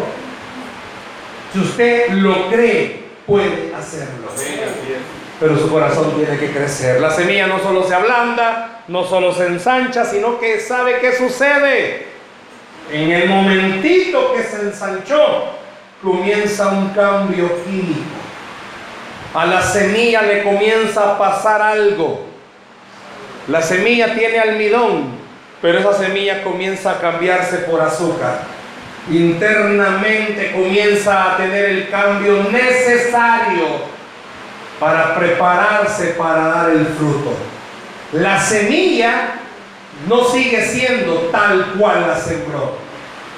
Si 1.53 1.59
usted 1.59 2.09
lo 2.09 2.49
cree, 2.49 3.03
puede 3.25 3.73
hacerlo. 3.73 4.27
Pero 5.39 5.57
su 5.57 5.69
corazón 5.69 6.17
tiene 6.17 6.37
que 6.37 6.51
crecer. 6.51 6.99
La 6.99 7.11
semilla 7.11 7.47
no 7.47 7.59
solo 7.59 7.87
se 7.87 7.95
ablanda, 7.95 8.83
no 8.89 9.05
solo 9.05 9.33
se 9.33 9.47
ensancha, 9.47 10.03
sino 10.03 10.37
que 10.37 10.59
sabe 10.59 10.99
qué 10.99 11.15
sucede. 11.15 12.07
En 12.91 13.09
el 13.09 13.29
momentito 13.29 14.33
que 14.33 14.43
se 14.43 14.63
ensanchó, 14.63 15.53
comienza 16.03 16.67
un 16.67 16.89
cambio 16.89 17.63
químico. 17.63 18.01
A 19.33 19.45
la 19.45 19.61
semilla 19.61 20.23
le 20.23 20.43
comienza 20.43 21.13
a 21.13 21.17
pasar 21.17 21.61
algo. 21.61 22.25
La 23.47 23.61
semilla 23.61 24.13
tiene 24.13 24.39
almidón, 24.39 25.20
pero 25.61 25.79
esa 25.79 25.93
semilla 25.93 26.43
comienza 26.43 26.91
a 26.91 26.99
cambiarse 26.99 27.57
por 27.59 27.81
azúcar. 27.81 28.41
Internamente 29.09 30.51
comienza 30.51 31.33
a 31.33 31.37
tener 31.37 31.65
el 31.65 31.89
cambio 31.89 32.43
necesario 32.51 33.91
para 34.79 35.15
prepararse 35.15 36.15
para 36.17 36.47
dar 36.47 36.69
el 36.71 36.85
fruto. 36.87 37.33
La 38.13 38.39
semilla 38.39 39.35
no 40.07 40.23
sigue 40.25 40.65
siendo 40.65 41.29
tal 41.31 41.73
cual 41.77 42.07
la 42.07 42.17
sembró. 42.17 42.77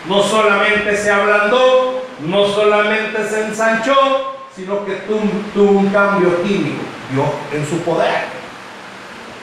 No 0.08 0.24
solamente 0.24 0.96
se 0.98 1.12
ablandó, 1.12 2.06
no 2.26 2.48
solamente 2.48 3.28
se 3.28 3.46
ensanchó, 3.46 4.36
sino 4.56 4.86
que 4.86 4.94
tuvo, 5.54 5.72
un 5.72 5.90
cambio 5.90 6.42
químico, 6.44 6.84
Dios 7.12 7.28
en 7.54 7.68
su 7.68 7.80
poder. 7.80 8.43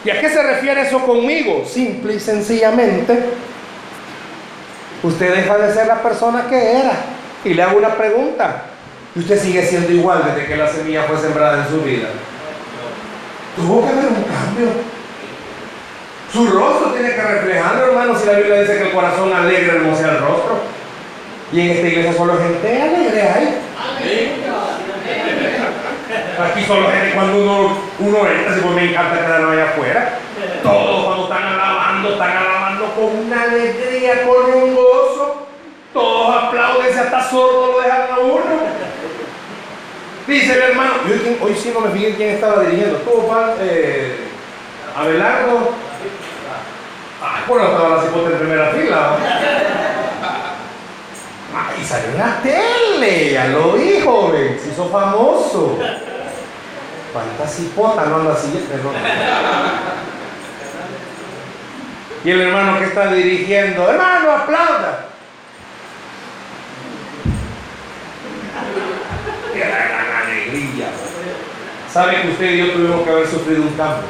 ¿Y 0.05 0.11
a 0.11 0.21
qué 0.21 0.31
se 0.31 0.43
refiere 0.43 0.83
eso 0.83 1.01
conmigo? 1.01 1.65
Simple 1.67 2.15
y 2.15 2.21
sencillamente, 2.21 3.19
usted 5.03 5.35
deja 5.35 5.59
de 5.59 5.75
ser 5.75 5.87
la 5.87 6.03
persona 6.03 6.47
que 6.49 6.79
era. 6.79 6.93
Y 7.45 7.55
le 7.55 7.63
hago 7.63 7.79
una 7.79 7.95
pregunta. 7.95 8.65
¿Y 9.15 9.21
usted 9.21 9.41
sigue 9.41 9.63
siendo 9.63 9.93
igual 9.93 10.23
desde 10.27 10.47
que 10.47 10.57
la 10.57 10.69
semilla 10.69 11.03
fue 11.05 11.19
sembrada 11.19 11.65
en 11.65 11.71
su 11.71 11.83
vida? 11.83 12.09
Tuvo 13.57 13.83
que 13.83 13.89
haber 13.89 14.07
un 14.07 14.25
cambio. 14.25 14.69
Su 16.33 16.47
rostro 16.47 16.93
tiene 16.93 17.15
que 17.15 17.21
reflejarlo, 17.21 17.87
hermano, 17.87 18.17
si 18.17 18.27
la 18.27 18.35
Biblia 18.35 18.61
dice 18.61 18.79
que 18.79 18.85
el 18.85 18.93
corazón 18.93 19.33
alegre 19.33 19.77
hermosea 19.77 20.11
el 20.13 20.19
rostro. 20.19 20.61
Y 21.53 21.61
en 21.61 21.71
esta 21.71 21.89
iglesia 21.89 22.13
solo 22.15 22.39
gente 22.39 22.83
alegre 22.83 23.23
hay. 23.23 23.59
Aquí 26.41 26.60
solo 26.71 26.89
gente 26.93 27.15
cuando 27.15 27.43
uno, 27.43 27.77
uno 27.99 28.19
entra, 28.29 28.55
si 28.55 28.61
pues 28.61 28.75
me 28.75 28.91
encanta 28.91 29.27
quedarme 29.27 29.53
allá 29.53 29.71
afuera. 29.71 30.19
Todos 30.63 31.05
cuando 31.05 31.25
están 31.25 31.43
alabando, 31.43 32.11
están 32.11 32.37
alabando 32.37 32.85
con 32.95 33.27
una 33.27 33.43
alegría, 33.43 34.23
con 34.23 34.55
un 34.55 34.75
gozo. 34.77 35.47
Todos 35.93 36.45
aplauden, 36.45 36.97
hasta 36.97 37.29
sordo 37.29 37.73
lo 37.73 37.81
dejan 37.81 38.13
a 38.13 38.19
uno. 38.21 38.45
Dice 40.29 40.53
el 40.53 40.63
hermano, 40.63 40.93
hoy, 41.41 41.55
sí 41.57 41.73
no 41.75 41.81
me 41.81 41.91
fijé 41.91 42.15
quién 42.15 42.31
estaba 42.37 42.63
dirigiendo. 42.63 42.99
Tú, 42.99 43.29
eh, 43.61 44.29
Abelardo. 44.97 45.71
Ah, 47.21 47.41
bueno, 47.49 47.65
estaba 47.65 47.97
la 47.97 48.03
cipote 48.03 48.33
en 48.33 48.39
primera 48.39 48.71
fila. 48.71 49.17
y 51.81 51.85
salió 51.85 52.11
en 52.11 52.19
la 52.19 52.41
tele, 52.43 53.33
ya 53.33 53.49
lo 53.49 53.73
vi, 53.73 54.01
joven, 54.01 54.59
se 54.63 54.71
hizo 54.71 54.89
famoso. 54.89 55.77
¿Cuánta 57.13 57.47
cipota 57.47 58.07
no 58.07 58.17
anda 58.17 58.35
así? 58.35 58.67
Y 62.23 62.31
el 62.31 62.41
hermano 62.41 62.79
que 62.79 62.85
está 62.85 63.13
dirigiendo, 63.13 63.89
hermano, 63.91 64.31
aplauda. 64.31 65.07
Qué 69.53 69.59
gran 69.59 70.23
alegría. 70.23 70.89
¿Sabe 71.93 72.23
que 72.23 72.29
usted 72.29 72.51
y 72.51 72.59
yo 72.59 72.73
tuvimos 72.73 73.03
que 73.03 73.11
haber 73.11 73.27
sufrido 73.27 73.63
un 73.63 73.75
cambio? 73.75 74.05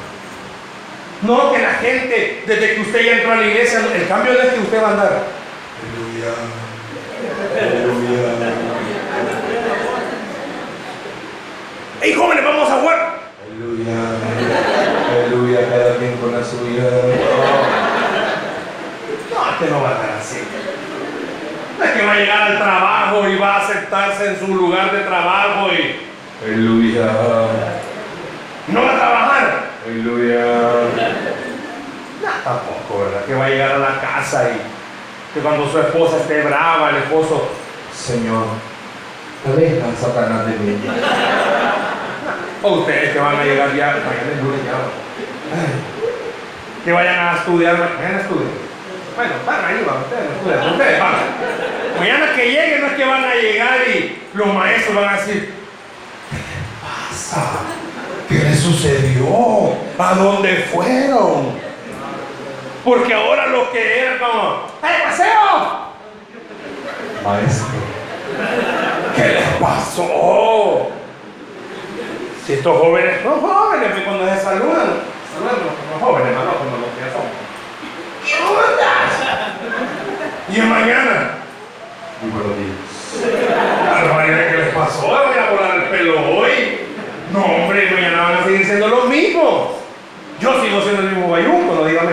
No 1.23 1.53
que 1.53 1.63
la 1.63 1.75
gente, 1.75 2.45
desde 2.47 2.75
que 2.75 2.81
usted 2.81 3.05
ya 3.05 3.13
entró 3.13 3.33
a 3.33 3.37
la 3.37 3.47
iglesia, 3.47 3.81
el 3.95 4.09
cambio 4.09 4.33
es 4.33 4.53
que 4.53 4.61
usted 4.61 4.83
va 4.83 4.89
a 4.89 4.91
andar. 4.93 5.23
Aleluya. 5.81 6.35
Aleluya. 7.61 8.70
¡Ey, 12.03 12.15
jóvenes, 12.15 12.43
vamos 12.43 12.71
a 12.71 12.81
jugar! 12.81 13.21
Aleluya, 13.45 13.93
aleluya, 15.11 15.69
cada 15.69 15.97
quien 15.97 16.17
con 16.17 16.33
la 16.33 16.43
suya. 16.43 16.85
No, 19.31 19.59
que 19.59 19.71
no 19.71 19.83
va 19.83 19.89
a 19.91 19.93
estar 19.93 20.11
así. 20.19 20.39
No 21.79 21.85
es 21.85 21.91
que 21.91 22.07
va 22.07 22.13
a 22.13 22.17
llegar 22.17 22.43
al 22.43 22.59
trabajo 22.59 23.29
y 23.29 23.37
va 23.37 23.57
a 23.57 23.59
aceptarse 23.59 24.29
en 24.29 24.39
su 24.39 24.55
lugar 24.55 24.93
de 24.93 25.01
trabajo 25.01 25.69
y. 25.75 26.01
Aleluya. 26.43 27.07
No 28.69 28.83
va 28.83 28.93
a 28.93 28.99
trabajar. 28.99 29.65
Aleluya. 29.85 30.45
No, 32.23 32.31
tampoco, 32.45 33.05
¿verdad? 33.05 33.25
Que 33.27 33.35
va 33.35 33.45
a 33.45 33.49
llegar 33.51 33.73
a 33.73 33.79
la 33.79 34.01
casa 34.01 34.49
y 34.49 35.35
que 35.35 35.41
cuando 35.41 35.71
su 35.71 35.79
esposa 35.79 36.17
esté 36.17 36.43
brava, 36.43 36.91
el 36.91 36.97
esposo, 36.97 37.49
Señor, 37.95 38.47
aleja 39.47 39.87
a 39.87 40.01
Satanás 40.01 40.47
de 40.47 40.53
mí. 40.59 40.79
O 42.63 42.71
ustedes 42.81 43.13
que 43.13 43.19
van 43.19 43.37
a 43.37 43.45
llegar 43.45 43.75
ya, 43.75 43.87
mañana 43.87 44.33
es 44.37 44.43
lunes 44.43 44.61
ya. 44.65 44.79
Que 46.85 46.93
vayan 46.93 47.19
a 47.19 47.37
estudiar, 47.37 47.75
mañana 47.75 48.21
estudiar. 48.21 48.51
Bueno, 49.17 49.33
van 49.47 49.65
ahí, 49.65 49.85
van, 49.87 50.01
ustedes 50.03 50.31
estudian, 50.37 50.73
ustedes 50.73 51.01
van. 51.01 51.15
Mañana 51.99 52.35
que 52.35 52.47
lleguen 52.47 52.81
no 52.81 52.87
es 52.87 52.93
que 52.95 53.05
van 53.05 53.25
a 53.25 53.35
llegar 53.35 53.79
y 53.89 54.23
los 54.35 54.47
maestros 54.55 54.97
van 54.97 55.09
a 55.09 55.17
decir, 55.17 55.55
¿qué 56.31 56.39
pasa? 56.81 57.51
¿Qué 58.29 58.35
les 58.35 58.61
sucedió? 58.61 59.75
¿A 59.99 60.15
dónde 60.15 60.69
fueron? 60.73 61.59
Porque 62.85 63.13
ahora 63.13 63.47
lo 63.49 63.71
que 63.73 64.01
era 64.01 64.19
como, 64.19 64.67
¡Hey, 64.83 65.03
paseo! 65.05 65.91
Maestro, 67.23 67.67
¿qué 69.23 69.29
les 69.35 69.49
pasó? 69.61 70.89
Si 72.47 72.53
estos 72.55 72.79
jóvenes, 72.79 73.23
son 73.23 73.41
jóvenes, 73.41 73.95
que 73.95 74.05
cuando 74.05 74.25
se 74.25 74.41
saludan, 74.41 75.03
saludan 75.33 75.57
los, 75.93 76.01
jóvenes, 76.01 76.33
no 76.35 76.41
como 76.55 76.77
los 76.79 76.91
que 76.97 77.07
son. 77.13 77.27
¿Y 80.49 80.59
en 80.59 80.69
mañana? 80.69 81.31
Muy 82.23 82.31
buenos 82.33 82.57
días. 82.57 82.91
La 84.09 84.25
¿qué 84.51 84.57
les 84.57 84.75
pasó? 84.75 85.07
Voy 85.07 85.39
a 85.39 85.51
volar 85.51 85.77
el 85.77 85.83
pelo 85.85 86.15
hoy. 86.39 86.81
No, 87.33 87.45
hombre, 87.45 87.91
mañana 87.91 88.23
van 88.23 88.35
a 88.39 88.45
seguir 88.45 88.65
siendo 88.65 88.89
los 88.89 89.09
mismos. 89.09 89.69
Yo 90.41 90.61
sigo 90.63 90.81
siendo 90.83 91.03
el 91.03 91.11
mismo 91.11 91.31
bayunco, 91.31 91.75
no 91.75 91.85
dígame. 91.85 92.13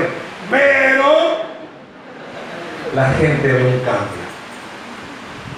Pero 0.52 1.38
la 2.94 3.10
gente 3.14 3.48
ve 3.48 3.64
un 3.64 3.80
cambio. 3.80 4.27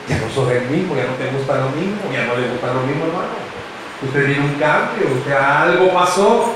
Ya 0.10 0.18
no 0.18 0.30
sos 0.34 0.52
el 0.52 0.66
mismo, 0.70 0.96
ya 0.96 1.06
no 1.06 1.14
te 1.14 1.30
gusta 1.30 1.56
lo 1.56 1.70
mismo, 1.70 2.12
ya 2.12 2.26
no 2.26 2.36
le 2.36 2.50
gusta 2.50 2.74
lo 2.74 2.82
mismo, 2.82 3.06
hermano. 3.06 3.38
Usted 4.02 4.26
tiene 4.26 4.46
un 4.46 4.56
cambio, 4.56 5.08
usted 5.14 5.34
algo 5.34 5.94
pasó 5.94 6.56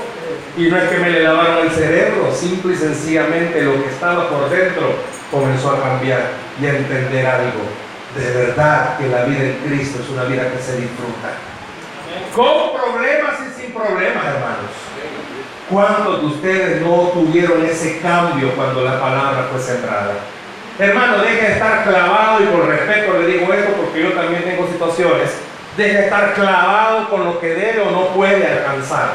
y 0.56 0.68
no 0.68 0.76
es 0.76 0.88
que 0.88 0.98
me 0.98 1.10
le 1.10 1.22
lavaron 1.22 1.66
el 1.66 1.70
cerebro, 1.70 2.32
simple 2.34 2.74
y 2.74 2.76
sencillamente 2.76 3.62
lo 3.62 3.82
que 3.82 3.90
estaba 3.90 4.28
por 4.28 4.48
dentro 4.50 4.94
comenzó 5.30 5.72
a 5.72 5.82
cambiar 5.82 6.30
y 6.60 6.66
a 6.66 6.76
entender 6.76 7.26
algo. 7.26 7.62
De 8.16 8.30
verdad 8.30 8.96
que 8.98 9.08
la 9.08 9.24
vida 9.24 9.44
en 9.44 9.58
Cristo 9.66 10.00
es 10.02 10.08
una 10.10 10.24
vida 10.24 10.50
que 10.50 10.62
se 10.62 10.76
disfruta. 10.76 11.34
Con 12.34 12.80
problemas 12.80 13.34
y 13.40 13.60
sin 13.60 13.72
problemas, 13.72 14.24
hermanos. 14.24 14.70
¿Cuántos 15.68 16.20
de 16.20 16.26
ustedes 16.26 16.82
no 16.82 17.10
tuvieron 17.12 17.64
ese 17.64 17.98
cambio 18.00 18.54
cuando 18.54 18.82
la 18.82 19.00
palabra 19.00 19.48
fue 19.50 19.60
sembrada? 19.60 20.14
Hermano, 20.78 21.18
deje 21.22 21.46
de 21.46 21.52
estar 21.52 21.84
clavado 21.84 22.42
y 22.42 22.46
por 22.46 22.66
respeto 22.66 23.18
le 23.18 23.26
digo 23.26 23.52
esto 23.52 23.72
porque 23.74 24.02
yo 24.02 24.12
también 24.12 24.42
tengo 24.42 24.66
situaciones 24.66 25.30
Deje 25.76 26.04
estar 26.04 26.34
clavado 26.34 27.08
con 27.08 27.24
lo 27.24 27.40
que 27.40 27.48
debe 27.48 27.80
o 27.80 27.90
no 27.90 28.08
puede 28.08 28.46
alcanzar. 28.46 29.14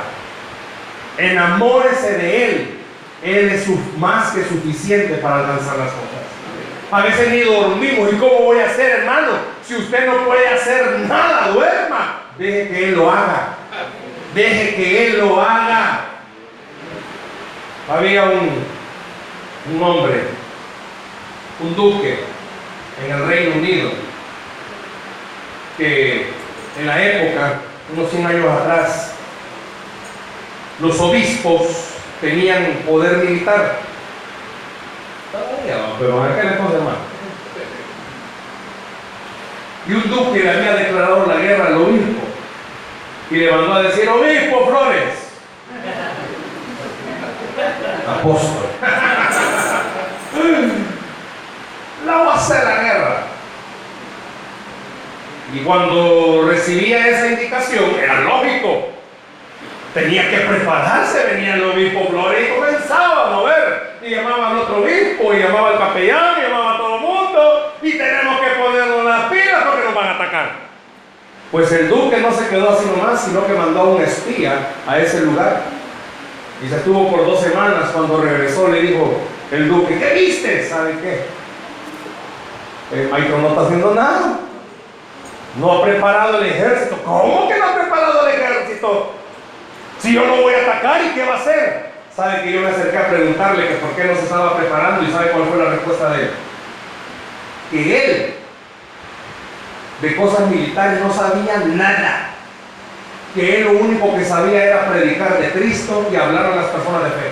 Enamórese 1.18 2.18
de 2.18 2.46
Él. 2.46 2.80
Él 3.24 3.50
es 3.50 3.66
más 3.98 4.32
que 4.32 4.44
suficiente 4.44 5.16
para 5.16 5.40
alcanzar 5.40 5.78
las 5.78 5.92
cosas. 5.92 6.20
A 6.92 7.02
veces 7.02 7.30
ni 7.30 7.42
dormimos. 7.42 8.12
¿Y 8.12 8.18
cómo 8.18 8.40
voy 8.40 8.60
a 8.60 8.66
hacer, 8.66 9.00
hermano? 9.00 9.32
Si 9.66 9.76
usted 9.76 10.06
no 10.06 10.26
puede 10.26 10.48
hacer 10.50 11.00
nada, 11.08 11.52
duerma. 11.54 12.24
Deje 12.38 12.68
que 12.68 12.90
Él 12.90 12.96
lo 12.96 13.10
haga. 13.10 13.56
Deje 14.34 14.76
que 14.76 15.08
Él 15.08 15.20
lo 15.20 15.42
haga. 15.42 16.02
Había 17.90 18.24
un, 18.26 18.66
un 19.74 19.84
hombre, 19.84 20.24
un 21.62 21.76
duque 21.76 22.20
en 23.04 23.12
el 23.12 23.28
Reino 23.28 23.56
Unido, 23.56 23.90
que 25.78 26.28
en 26.80 26.88
la 26.88 27.04
época, 27.04 27.62
unos 27.96 28.10
100 28.10 28.26
años 28.26 28.50
atrás, 28.50 29.14
los 30.80 31.00
obispos 31.00 31.62
tenían 32.22 32.84
poder 32.88 33.18
militar. 33.18 33.80
Pero 36.00 36.26
en 36.26 36.32
aquel 36.32 36.52
entonces 36.54 36.82
más. 36.82 36.96
Y 39.88 39.94
un 39.94 40.10
duque 40.10 40.40
le 40.40 40.50
había 40.50 40.76
declarado 40.76 41.26
la 41.26 41.36
guerra 41.38 41.68
al 41.68 41.76
obispo 41.76 42.22
y 43.32 43.36
le 43.36 43.52
mandó 43.52 43.74
a 43.74 43.84
decir, 43.84 44.08
obispo 44.08 44.68
Flores, 44.68 45.14
apóstol, 48.08 48.66
hacer 52.40 52.64
la 52.64 52.84
guerra. 52.84 53.18
Y 55.54 55.60
cuando 55.60 56.48
recibía 56.48 57.08
esa 57.08 57.28
indicación, 57.28 57.96
era 58.00 58.22
lógico, 58.22 58.90
tenía 59.94 60.30
que 60.30 60.38
prepararse, 60.38 61.26
venía 61.34 61.56
el 61.56 61.64
obispo 61.64 62.08
Flores 62.10 62.48
y 62.48 62.60
comenzaba 62.60 63.28
a 63.28 63.32
mover. 63.32 63.90
Y 64.02 64.12
llamaba 64.12 64.52
al 64.52 64.58
otro 64.60 64.78
obispo, 64.84 65.34
y 65.34 65.40
llamaba 65.40 65.70
al 65.70 65.80
capellán, 65.80 66.36
y 66.40 66.44
llamaba 66.44 66.76
a 66.76 66.78
todo 66.78 66.96
el 66.96 67.02
mundo, 67.02 67.74
y 67.82 67.92
tenemos 67.92 68.40
que 68.40 68.62
ponernos 68.62 69.06
las 69.06 69.26
pilas 69.26 69.64
porque 69.66 69.86
nos 69.86 69.96
van 69.96 70.08
a 70.08 70.12
atacar. 70.12 70.52
Pues 71.52 71.72
el 71.72 71.90
duque 71.90 72.18
no 72.18 72.32
se 72.32 72.48
quedó 72.48 72.70
así 72.70 72.86
nomás, 72.86 73.22
sino 73.22 73.46
que 73.46 73.54
mandó 73.54 73.80
a 73.80 73.84
un 73.86 74.02
espía 74.02 74.54
a 74.88 75.00
ese 75.00 75.22
lugar. 75.22 75.64
Y 76.64 76.70
se 76.70 76.76
estuvo 76.76 77.10
por 77.10 77.26
dos 77.26 77.42
semanas. 77.42 77.90
Cuando 77.92 78.22
regresó 78.22 78.68
le 78.68 78.82
dijo 78.82 79.20
el 79.52 79.68
duque, 79.68 79.98
¿qué 79.98 80.14
viste? 80.14 80.64
¿Sabe 80.64 80.94
qué? 81.02 81.39
El 82.92 83.10
maestro 83.10 83.38
no 83.38 83.50
está 83.50 83.62
haciendo 83.62 83.94
nada. 83.94 84.40
No 85.60 85.72
ha 85.72 85.84
preparado 85.84 86.40
el 86.40 86.46
ejército. 86.46 86.98
¿Cómo 87.04 87.48
que 87.48 87.58
no 87.58 87.66
ha 87.66 87.76
preparado 87.76 88.28
el 88.28 88.36
ejército? 88.36 89.14
Si 90.00 90.14
yo 90.14 90.26
no 90.26 90.42
voy 90.42 90.54
a 90.54 90.62
atacar, 90.62 91.02
¿y 91.04 91.10
qué 91.10 91.26
va 91.26 91.36
a 91.36 91.40
hacer? 91.40 91.90
Sabe 92.16 92.44
que 92.44 92.54
yo 92.54 92.62
me 92.62 92.70
acerqué 92.70 92.98
a 92.98 93.10
preguntarle 93.10 93.68
que 93.68 93.76
por 93.76 93.92
qué 93.92 94.06
no 94.06 94.16
se 94.16 94.24
estaba 94.24 94.58
preparando 94.58 95.04
y 95.04 95.12
sabe 95.12 95.32
cuál 95.32 95.46
fue 95.46 95.64
la 95.64 95.72
respuesta 95.72 96.10
de 96.12 96.24
él. 96.24 96.32
Que 97.72 98.06
él 98.06 98.34
de 100.02 100.16
cosas 100.16 100.48
militares 100.48 101.02
no 101.02 101.14
sabía 101.14 101.60
nada. 101.66 102.30
Que 103.36 103.58
él 103.58 103.66
lo 103.66 103.80
único 103.80 104.16
que 104.16 104.26
sabía 104.26 104.64
era 104.64 104.90
predicar 104.90 105.40
de 105.40 105.52
Cristo 105.52 106.10
y 106.12 106.16
hablar 106.16 106.46
a 106.46 106.56
las 106.56 106.66
personas 106.68 107.04
de 107.04 107.10
fe. 107.10 107.32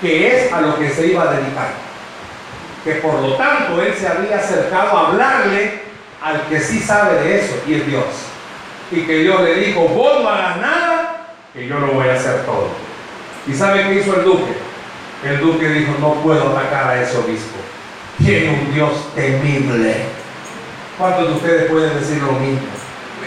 Que 0.00 0.28
es 0.28 0.52
a 0.52 0.60
lo 0.60 0.78
que 0.78 0.90
se 0.90 1.06
iba 1.06 1.22
a 1.22 1.34
dedicar. 1.34 1.87
Que 2.84 2.92
por 2.94 3.14
lo 3.20 3.34
tanto 3.34 3.82
él 3.82 3.94
se 3.98 4.06
había 4.06 4.36
acercado 4.36 4.96
a 4.96 5.08
hablarle 5.08 5.82
al 6.22 6.42
que 6.48 6.60
sí 6.60 6.80
sabe 6.80 7.22
de 7.22 7.40
eso 7.40 7.54
y 7.66 7.74
es 7.74 7.86
Dios. 7.86 8.04
Y 8.90 9.02
que 9.02 9.18
Dios 9.18 9.42
le 9.42 9.54
dijo, 9.54 9.80
vos 9.88 10.22
no 10.22 10.28
hagas 10.28 10.56
nada, 10.58 11.26
que 11.52 11.66
yo 11.66 11.78
lo 11.78 11.88
voy 11.88 12.08
a 12.08 12.14
hacer 12.14 12.44
todo. 12.46 12.68
¿Y 13.46 13.52
sabe 13.52 13.84
qué 13.84 13.94
hizo 13.94 14.16
el 14.16 14.24
duque? 14.24 14.52
El 15.24 15.40
duque 15.40 15.68
dijo, 15.68 15.94
no 16.00 16.14
puedo 16.14 16.56
atacar 16.56 16.90
a 16.90 17.02
ese 17.02 17.16
obispo. 17.18 17.56
Tiene 18.18 18.50
un 18.50 18.74
Dios 18.74 19.14
temible. 19.14 19.96
¿Cuántos 20.96 21.28
de 21.28 21.34
ustedes 21.34 21.70
pueden 21.70 21.98
decir 21.98 22.22
lo 22.22 22.32
mismo? 22.32 22.66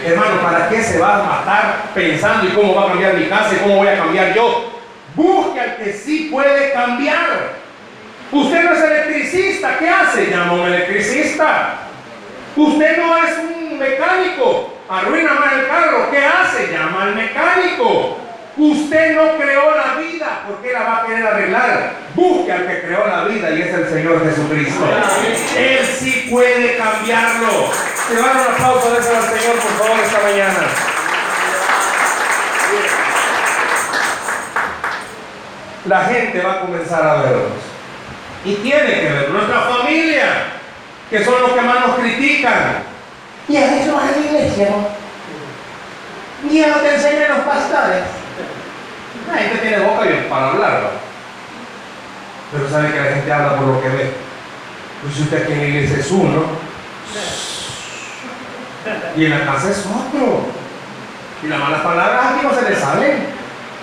Hermano, 0.04 0.42
¿para 0.42 0.68
qué 0.70 0.82
se 0.82 1.00
va 1.00 1.20
a 1.20 1.24
matar 1.24 1.92
pensando 1.94 2.48
y 2.48 2.52
cómo 2.52 2.76
va 2.76 2.86
a 2.86 2.88
cambiar 2.88 3.14
mi 3.16 3.26
casa 3.28 3.54
y 3.54 3.60
cómo 3.60 3.78
voy 3.78 3.88
a 3.88 3.98
cambiar 3.98 4.34
yo? 4.34 4.72
Busque 5.16 5.60
al 5.60 5.78
que 5.78 5.94
sí 5.94 6.30
puede 6.32 6.74
cambiar. 6.74 7.61
Usted 8.32 8.64
no 8.64 8.74
es 8.74 8.82
electricista, 8.82 9.78
¿qué 9.78 9.90
hace? 9.90 10.28
Llama 10.28 10.52
a 10.52 10.54
un 10.54 10.68
electricista. 10.68 11.74
Usted 12.56 12.98
no 12.98 13.18
es 13.18 13.38
un 13.38 13.78
mecánico, 13.78 14.74
arruina 14.90 15.34
mal 15.34 15.60
el 15.60 15.68
carro, 15.68 16.10
¿qué 16.12 16.26
hace? 16.26 16.72
Llama 16.72 17.04
al 17.04 17.16
mecánico. 17.16 18.18
Usted 18.58 19.16
no 19.16 19.38
creó 19.38 19.76
la 19.76 19.96
vida, 19.96 20.44
¿por 20.48 20.62
qué 20.62 20.72
la 20.72 20.80
va 20.82 20.98
a 20.98 21.06
querer 21.06 21.26
arreglar? 21.26 21.94
Busque 22.14 22.52
al 22.52 22.68
que 22.68 22.82
creó 22.82 23.08
la 23.08 23.24
vida 23.24 23.50
y 23.52 23.62
es 23.62 23.74
el 23.74 23.90
Señor 23.90 24.24
Jesucristo. 24.24 24.86
Él 25.58 25.86
sí 25.86 26.28
puede 26.30 26.78
cambiarlo. 26.78 27.72
Te 28.08 28.22
van 28.22 28.38
un 28.38 28.54
aplauso 28.54 28.96
al 28.96 29.04
Señor, 29.04 29.56
por 29.56 29.72
favor, 29.88 30.00
esta 30.04 30.20
mañana. 30.22 30.68
La 35.86 36.06
gente 36.06 36.42
va 36.42 36.52
a 36.52 36.60
comenzar 36.62 37.06
a 37.06 37.22
vernos. 37.24 37.71
Y 38.44 38.56
tiene 38.56 39.02
que 39.02 39.10
ver 39.10 39.30
nuestra 39.30 39.62
familia, 39.62 40.24
que 41.10 41.24
son 41.24 41.42
los 41.42 41.52
que 41.52 41.62
más 41.62 41.88
nos 41.88 42.00
critican. 42.00 42.84
Y 43.48 43.58
a 43.58 43.82
eso 43.82 43.96
vas 43.96 44.06
a 44.06 44.12
la 44.12 44.26
iglesia, 44.26 44.70
¿no? 44.70 45.02
Y 46.50 46.64
a 46.64 46.68
lo 46.70 46.82
que 46.82 46.96
enseñan 46.96 47.38
los 47.38 47.40
pastores. 47.46 48.04
La 49.32 49.38
gente 49.38 49.58
tiene 49.58 49.86
boca 49.86 50.02
bien 50.04 50.26
para 50.30 50.50
hablar, 50.50 50.82
¿no? 50.82 50.90
Pero 52.52 52.70
sabe 52.70 52.92
que 52.92 53.00
la 53.00 53.12
gente 53.12 53.32
habla 53.32 53.58
por 53.58 53.68
lo 53.68 53.82
que 53.82 53.90
ve. 53.90 54.14
Pues 55.02 55.20
usted 55.20 55.44
aquí 55.44 55.54
en 55.54 55.60
la 55.60 55.66
iglesia 55.66 55.98
es 56.00 56.12
uno. 56.12 56.44
Y 59.16 59.26
en 59.26 59.32
la 59.32 59.46
casa 59.46 59.70
es 59.70 59.86
otro. 59.86 60.48
Y 61.44 61.48
las 61.48 61.60
malas 61.60 61.82
palabras 61.82 62.26
aquí 62.26 62.46
no 62.46 62.54
se 62.54 62.70
le 62.70 62.76
salen. 62.76 63.28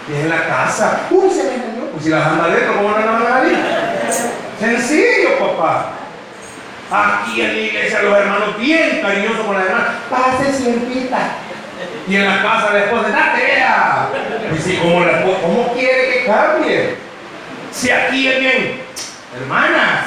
Y 0.09 0.13
es 0.13 0.25
en 0.25 0.31
la 0.31 0.47
casa. 0.47 1.03
Uy, 1.11 1.31
se 1.31 1.45
me 1.45 1.51
dañó. 1.51 1.87
Pues 1.93 2.05
si 2.05 2.11
las 2.11 2.27
anda 2.27 2.45
adentro, 2.45 2.77
¿cómo 2.77 2.91
no 2.91 2.99
las 2.99 3.07
van 3.07 3.23
a 3.23 3.29
salir? 3.29 3.59
Sencillo, 4.59 5.39
papá. 5.39 5.93
Aquí 6.91 7.41
en 7.43 7.53
la 7.55 7.61
iglesia 7.61 8.03
los 8.03 8.17
hermanos 8.17 8.59
bien 8.59 9.01
cariñosos 9.03 9.47
con 9.47 9.55
las 9.55 9.67
hermanas. 9.67 9.91
Pase 10.11 10.53
siervita. 10.53 11.19
Y 12.09 12.17
en 12.17 12.27
la 12.27 12.43
casa 12.43 12.73
la 12.73 12.85
esposa, 12.85 13.09
vea. 13.37 14.09
Y 14.57 14.59
si 14.61 14.77
como 14.79 15.05
la 15.05 15.19
esposa, 15.19 15.41
¿cómo 15.43 15.73
quiere 15.75 16.13
que 16.13 16.25
cambie? 16.27 16.97
Si 17.71 17.91
aquí 17.91 18.29
es 18.29 18.41
bien, 18.41 18.81
hermanas. 19.39 20.07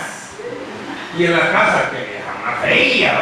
Y 1.18 1.26
en 1.26 1.34
la 1.34 1.52
casa, 1.52 1.91
que 1.91 1.97
vieja 1.97 2.34
más 2.43 2.62
fea. 2.62 3.20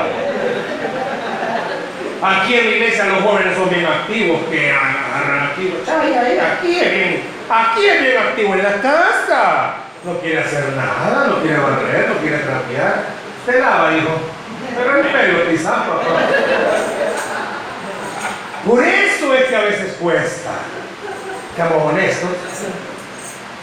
Aquí 2.22 2.54
en 2.54 2.66
la 2.66 2.72
iglesia 2.72 3.06
los 3.06 3.24
jóvenes 3.24 3.56
son 3.56 3.70
bien 3.70 3.86
activos, 3.86 4.42
que 4.50 4.72
agarran 4.72 5.48
activos. 5.48 5.80
Ay, 5.88 6.14
ay, 6.14 6.40
aquí 6.40 6.80
es 6.80 6.92
bien, 6.92 7.24
aquí 7.50 7.86
es 7.86 8.02
bien 8.02 8.18
activo 8.18 8.54
en 8.56 8.64
la 8.64 8.82
casa. 8.82 9.74
No 10.06 10.18
quiere 10.20 10.40
hacer 10.40 10.74
nada, 10.76 11.28
no 11.28 11.42
quiere 11.42 11.58
barrer, 11.58 12.10
no 12.10 12.16
quiere 12.22 12.38
trapear. 12.38 13.04
Se 13.46 13.60
lava, 13.60 13.94
hijo. 13.94 14.12
Pero 14.76 14.98
el 14.98 15.08
pelo 15.08 15.50
quizás, 15.50 15.74
papá. 15.74 16.04
Por 18.66 18.84
eso 18.84 19.34
es 19.34 19.46
que 19.46 19.56
a 19.56 19.62
veces 19.62 19.98
cuesta. 20.00 20.52
Seamos 21.56 21.92
honestos. 21.92 22.30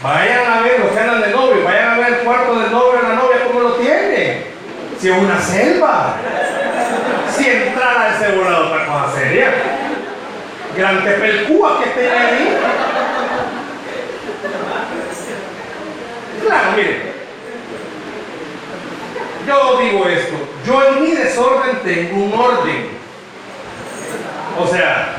Vayan 0.03 0.51
a 0.51 0.61
ver 0.61 0.79
los 0.79 0.91
que 0.91 1.27
de 1.27 1.33
novio, 1.33 1.63
vayan 1.63 1.89
a 1.89 1.97
ver 1.97 2.13
el 2.13 2.19
cuarto 2.19 2.59
del 2.59 2.71
novio 2.71 3.01
la 3.01 3.15
novia 3.15 3.43
cómo 3.47 3.61
lo 3.61 3.75
tiene. 3.75 4.43
Si 4.99 5.09
es 5.09 5.17
una 5.17 5.41
selva. 5.41 6.17
Si 7.35 7.49
entrara 7.49 8.15
ese 8.15 8.35
volado 8.35 8.67
otra 8.67 8.85
cosa 8.85 9.15
seria. 9.17 9.51
Gran 10.75 11.03
tepelcúa 11.03 11.83
que 11.83 11.89
tiene 11.89 12.15
ahí. 12.15 12.57
Claro, 16.47 16.71
miren. 16.77 17.01
Yo 19.45 19.79
digo 19.79 20.07
esto. 20.07 20.35
Yo 20.65 20.83
en 20.87 21.03
mi 21.03 21.11
desorden 21.11 21.77
tengo 21.83 22.23
un 22.23 22.33
orden. 22.33 22.97
O 24.59 24.65
sea, 24.67 25.17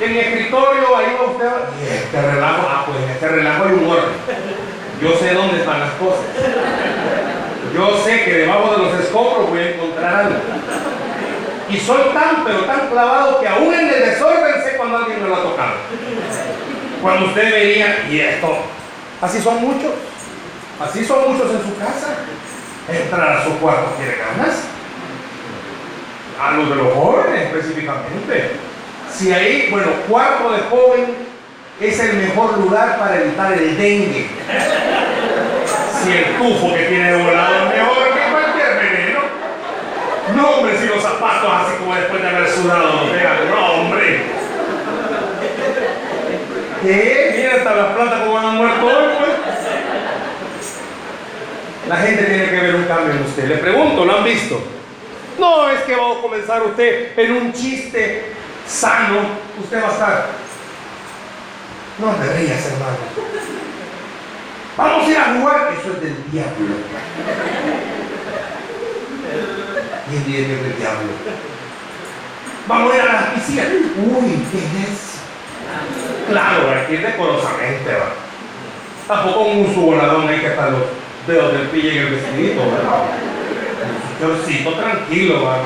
en 0.00 0.12
mi 0.12 0.18
escritorio 0.18 0.96
ahí 0.96 1.16
va 1.18 1.30
usted. 1.30 1.46
Y 1.80 1.96
este 1.96 2.22
relajo, 2.22 2.68
ah, 2.70 2.84
pues 2.86 2.98
en 3.02 3.10
este 3.10 3.28
relajo 3.28 3.64
hay 3.64 3.72
un 3.72 3.90
orden. 3.90 4.14
Yo 5.00 5.16
sé 5.18 5.34
dónde 5.34 5.58
están 5.58 5.80
las 5.80 5.90
cosas. 5.92 6.24
Yo 7.74 8.04
sé 8.04 8.24
que 8.24 8.32
debajo 8.34 8.72
de 8.72 8.78
los 8.84 9.00
escombros 9.00 9.50
voy 9.50 9.58
a 9.58 9.70
encontrar 9.70 10.14
algo. 10.14 10.36
Y 11.70 11.76
soy 11.78 12.02
tan, 12.12 12.44
pero 12.44 12.60
tan 12.66 12.88
clavado 12.88 13.40
que 13.40 13.48
aún 13.48 13.74
en 13.74 13.88
el 13.88 14.00
desorden 14.00 14.62
sé 14.62 14.76
cuando 14.76 14.98
alguien 14.98 15.22
me 15.22 15.28
lo 15.28 15.36
ha 15.36 15.42
tocado. 15.42 15.72
Cuando 17.00 17.26
usted 17.26 17.50
veía, 17.50 18.06
y 18.10 18.20
esto, 18.20 18.58
así 19.20 19.40
son 19.40 19.60
muchos. 19.60 19.90
Así 20.82 21.04
son 21.04 21.32
muchos 21.32 21.50
en 21.50 21.62
su 21.62 21.78
casa. 21.78 22.16
Entrar 22.88 23.38
a 23.38 23.44
su 23.44 23.58
cuarto 23.58 23.94
quiere 23.96 24.16
ganas. 24.18 24.64
A 26.40 26.52
los 26.52 26.68
de 26.68 26.74
los 26.76 26.92
jóvenes 26.94 27.42
específicamente. 27.42 28.50
Si 29.12 29.32
ahí, 29.32 29.68
bueno, 29.70 29.88
cuarto 30.08 30.52
de 30.52 30.60
joven 30.62 31.14
es 31.80 32.00
el 32.00 32.16
mejor 32.16 32.58
lugar 32.58 32.98
para 32.98 33.20
evitar 33.20 33.52
el 33.52 33.76
dengue. 33.76 34.26
Si 36.02 36.12
el 36.12 36.36
tufo 36.36 36.74
que 36.74 36.82
tiene 36.84 37.12
de 37.12 37.22
volado 37.22 37.54
es 37.54 37.76
mejor 37.76 38.14
que 38.14 38.32
cualquier 38.32 38.78
veneno. 38.78 39.20
No, 40.34 40.50
hombre, 40.50 40.78
si 40.78 40.86
los 40.86 41.02
zapatos 41.02 41.50
así 41.52 41.76
como 41.78 41.94
después 41.94 42.22
de 42.22 42.28
haber 42.28 42.48
sudado 42.48 43.02
no 43.50 43.72
hombre. 43.72 44.22
¿Qué? 46.82 47.34
Mira 47.36 47.54
hasta 47.56 47.74
las 47.76 47.86
plantas 47.94 48.20
como 48.22 48.38
han 48.38 48.56
muerto 48.56 48.86
hoy. 48.86 49.11
La 51.88 51.96
gente 51.96 52.22
tiene 52.24 52.48
que 52.48 52.60
ver 52.60 52.74
un 52.76 52.84
cambio 52.84 53.12
en 53.12 53.22
usted. 53.22 53.48
Le 53.48 53.56
pregunto, 53.56 54.04
¿lo 54.04 54.18
han 54.18 54.24
visto? 54.24 54.62
No 55.38 55.68
es 55.68 55.80
que 55.82 55.96
va 55.96 56.12
a 56.12 56.20
comenzar 56.20 56.62
usted 56.62 57.18
en 57.18 57.32
un 57.32 57.52
chiste 57.52 58.32
sano. 58.66 59.20
Usted 59.60 59.82
va 59.82 59.88
a 59.88 59.92
estar. 59.92 60.26
No 61.98 62.12
me 62.12 62.26
rías, 62.34 62.66
hermano. 62.66 62.96
Vamos 64.76 65.06
a 65.06 65.10
ir 65.10 65.16
a 65.16 65.34
jugar. 65.34 65.74
Eso 65.78 65.92
es 65.92 66.00
del 66.00 66.30
diablo. 66.30 66.74
¿Quién 70.08 70.24
dice 70.24 70.46
que 70.46 70.54
es 70.54 70.62
del 70.62 70.78
diablo? 70.78 71.08
Vamos 72.68 72.92
a 72.92 72.96
ir 72.96 73.02
a 73.02 73.12
la 73.12 73.34
piscina. 73.34 73.64
Uy, 73.64 74.46
¿qué 74.52 74.58
es 74.58 74.88
eso? 74.88 75.12
Claro, 76.28 76.70
hay 76.70 76.94
ir 76.94 77.02
decorosamente, 77.02 77.92
va. 77.92 78.14
Tampoco 79.08 79.40
un 79.40 79.66
uso 79.66 79.80
voladón 79.80 80.28
ahí 80.28 80.40
que 80.40 80.46
hasta 80.46 80.70
los 80.70 80.82
dedos 81.26 81.52
del 81.52 81.68
pille 81.68 81.92
en 81.92 82.06
el 82.06 82.14
vestidito, 82.14 82.60
¿verdad? 82.60 83.04
Un 84.22 84.76
tranquilo, 84.76 85.44
va. 85.44 85.58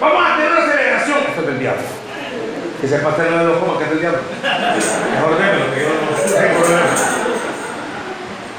Vamos 0.00 0.22
a 0.22 0.36
tener 0.36 0.52
una 0.52 0.66
celebración. 0.66 1.18
Esto 1.28 1.40
es 1.40 1.46
del 1.46 1.58
diablo. 1.58 1.82
Que 2.80 2.88
se 2.88 2.98
pase 2.98 3.22
de 3.22 3.44
los 3.44 3.58
comas, 3.58 3.78
que 3.78 3.84
es 3.84 3.90
del 3.90 4.00
diablo. 4.00 4.20
Mejor 4.42 5.38
déjelo, 5.38 5.74
que 5.74 5.80
yo 5.80 5.88
no 5.88 5.96
tengo 6.18 6.60
problema. 6.60 6.86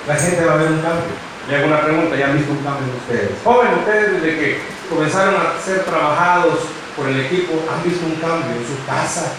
La 0.08 0.16
gente 0.16 0.46
va 0.46 0.54
a 0.54 0.58
ver 0.58 0.72
un 0.72 0.82
cambio. 0.82 1.30
Le 1.48 1.56
hago 1.56 1.68
una 1.68 1.82
pregunta, 1.82 2.16
¿ya 2.16 2.26
han 2.28 2.38
visto 2.38 2.52
un 2.52 2.64
cambio 2.64 2.86
en 2.90 2.98
ustedes? 2.98 3.32
Jóvenes, 3.44 3.78
ustedes 3.78 4.22
desde 4.22 4.40
que 4.40 4.60
comenzaron 4.90 5.36
a 5.36 5.64
ser 5.64 5.84
trabajados 5.86 6.60
por 6.96 7.08
el 7.08 7.20
equipo, 7.26 7.54
han 7.72 7.84
visto 7.84 8.06
un 8.06 8.16
cambio 8.16 8.58
en 8.58 8.66
su 8.66 8.86
casa. 8.86 9.34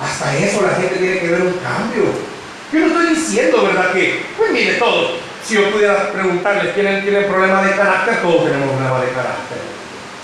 Hasta 0.00 0.36
eso 0.36 0.62
la 0.62 0.74
gente 0.74 0.96
tiene 0.96 1.18
que 1.20 1.28
ver 1.28 1.42
un 1.42 1.54
cambio. 1.58 2.33
Yo 2.74 2.80
no 2.80 2.86
estoy 2.86 3.14
diciendo, 3.14 3.62
¿verdad? 3.62 3.92
Que, 3.92 4.26
pues 4.36 4.50
mire, 4.50 4.74
todos, 4.74 5.12
si 5.46 5.54
yo 5.54 5.70
pudiera 5.70 6.10
preguntarles, 6.10 6.74
¿tienen, 6.74 7.02
tienen 7.02 7.24
problemas 7.26 7.64
de 7.64 7.76
carácter? 7.76 8.20
Todos 8.20 8.46
tenemos 8.46 8.68
problemas 8.70 9.00
de 9.02 9.08
carácter. 9.10 9.58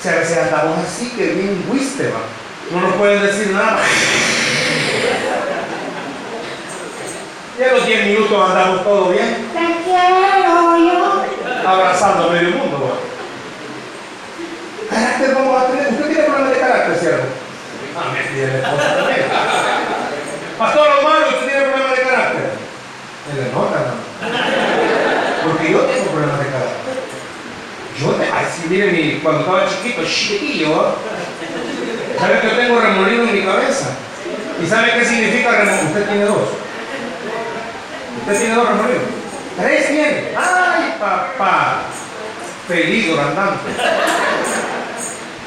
Si 0.02 0.08
a 0.08 0.16
veces 0.16 0.38
andamos 0.38 0.78
así, 0.84 1.10
que 1.10 1.26
bien 1.26 1.64
huiste, 1.68 2.08
va. 2.08 2.22
No 2.72 2.80
nos 2.88 2.96
pueden 2.96 3.22
decir 3.22 3.52
nada. 3.52 3.78
Y 7.56 7.62
a 7.62 7.72
los 7.72 7.86
10 7.86 8.06
minutos 8.06 8.50
andamos 8.50 8.82
todo 8.82 9.10
bien. 9.10 9.48
Te 9.52 9.84
quiero 9.84 10.76
yo. 10.78 11.24
Abrazando 11.68 12.30
a 12.30 12.32
medio 12.32 12.50
mundo, 12.56 12.80
va. 12.82 12.98
Carácter 14.90 15.34
vamos 15.36 15.62
a 15.62 15.66
tener. 15.66 15.88
¿Usted 15.92 16.06
tiene 16.06 16.22
problemas 16.24 16.50
de 16.50 16.58
carácter, 16.58 16.98
cierto? 16.98 17.26
Ah, 17.96 18.12
me 18.12 18.34
tiene 18.34 18.58
esposa 18.58 18.96
también. 18.96 19.26
Pastor 20.60 20.88
Omar, 21.00 21.28
¿usted 21.28 21.46
tiene 21.46 21.64
problemas 21.68 21.96
de 21.96 22.02
carácter? 22.02 22.50
Me 23.24 23.32
le 23.40 23.48
nota, 23.48 23.78
no. 23.80 23.94
Porque 25.48 25.72
yo 25.72 25.80
tengo 25.80 26.04
problemas 26.10 26.38
de 26.38 26.46
carácter. 26.52 27.00
Yo, 27.98 28.14
ay, 28.20 28.46
sí, 28.52 28.59
miren, 28.70 28.92
mi- 28.92 29.20
cuando 29.22 29.40
estaba 29.40 29.68
chiquito, 29.68 30.02
chiquitillo, 30.04 30.94
¿sabe 32.18 32.40
que 32.40 32.46
yo 32.48 32.56
tengo 32.56 32.80
remolino 32.80 33.24
en 33.24 33.32
mi 33.34 33.42
cabeza? 33.44 33.86
¿Y 34.62 34.66
sabe 34.66 34.92
qué 34.92 35.04
significa 35.04 35.50
remolino? 35.50 35.88
Usted 35.88 36.06
tiene 36.08 36.24
dos. 36.24 36.48
Usted 38.20 38.38
tiene 38.38 38.54
dos 38.54 38.68
remolinos. 38.68 39.02
Tres 39.58 39.86
tiene. 39.88 40.28
¡Ay, 40.36 40.94
papá! 41.00 41.82
Peligro 42.68 43.20
andante. 43.20 43.70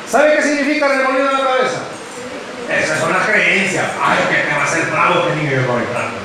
¿Sabe 0.09 0.35
qué 0.35 0.41
significa 0.43 0.87
remolino 0.89 1.29
en 1.29 1.37
la 1.37 1.43
cabeza? 1.43 1.79
Esas 2.69 2.99
son 2.99 3.13
las 3.13 3.25
creencias. 3.27 3.85
Ay, 4.01 4.17
que 4.29 4.49
te 4.49 4.55
va 4.55 4.61
a 4.61 4.65
hacer 4.65 4.85
bravo 4.91 5.27
que 5.27 5.35
niño 5.35 5.51
yo 5.51 5.65
soy 5.67 5.83
bravo. 5.91 6.23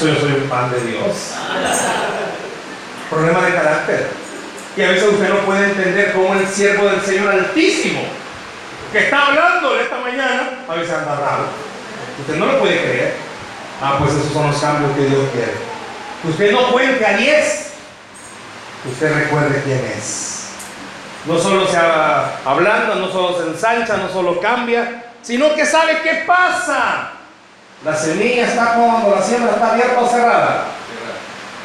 Yo 0.00 0.20
soy 0.20 0.32
un 0.42 0.48
pan 0.48 0.70
de 0.70 0.80
Dios. 0.80 1.34
Problema 3.10 3.44
de 3.44 3.54
carácter. 3.54 4.27
Y 4.78 4.82
a 4.84 4.90
veces 4.90 5.08
usted 5.08 5.28
no 5.28 5.40
puede 5.40 5.70
entender 5.70 6.12
cómo 6.12 6.34
el 6.34 6.46
siervo 6.46 6.88
del 6.88 7.00
Señor 7.00 7.32
Altísimo, 7.32 8.00
que 8.92 9.00
está 9.00 9.26
hablando 9.26 9.76
esta 9.76 9.98
mañana, 9.98 10.50
a 10.68 10.74
veces 10.76 10.94
anda 10.94 11.16
bravo. 11.16 11.46
Usted 12.20 12.36
no 12.36 12.46
lo 12.46 12.60
puede 12.60 12.80
creer. 12.80 13.14
Ah, 13.82 13.96
pues 13.98 14.12
esos 14.12 14.32
son 14.32 14.52
los 14.52 14.60
cambios 14.60 14.92
que 14.92 15.06
Dios 15.06 15.30
quiere. 15.32 15.52
Que 16.22 16.28
usted 16.28 16.52
no 16.52 16.70
cuente 16.70 17.04
a 17.04 17.16
10. 17.16 17.72
Que 18.84 18.88
usted 18.90 19.14
recuerde 19.14 19.62
quién 19.64 19.84
es. 19.98 20.50
No 21.26 21.36
solo 21.36 21.66
se 21.66 21.76
ablanda, 21.76 22.94
no 22.94 23.10
solo 23.10 23.36
se 23.36 23.48
ensancha, 23.48 23.96
no 23.96 24.08
solo 24.08 24.40
cambia, 24.40 25.06
sino 25.22 25.56
que 25.56 25.66
sabe 25.66 26.02
qué 26.04 26.22
pasa. 26.24 27.14
La 27.84 27.96
semilla 27.96 28.46
está 28.46 28.74
cuando 28.74 29.16
la 29.16 29.22
siembra 29.22 29.54
está 29.54 29.72
abierta 29.72 30.00
o 30.00 30.08
cerrada. 30.08 30.64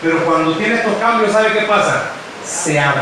Pero 0.01 0.25
cuando 0.25 0.57
tiene 0.57 0.73
estos 0.73 0.97
cambios, 0.97 1.31
¿sabe 1.31 1.53
qué 1.53 1.65
pasa? 1.67 2.05
Se 2.45 2.79
abre. 2.79 3.01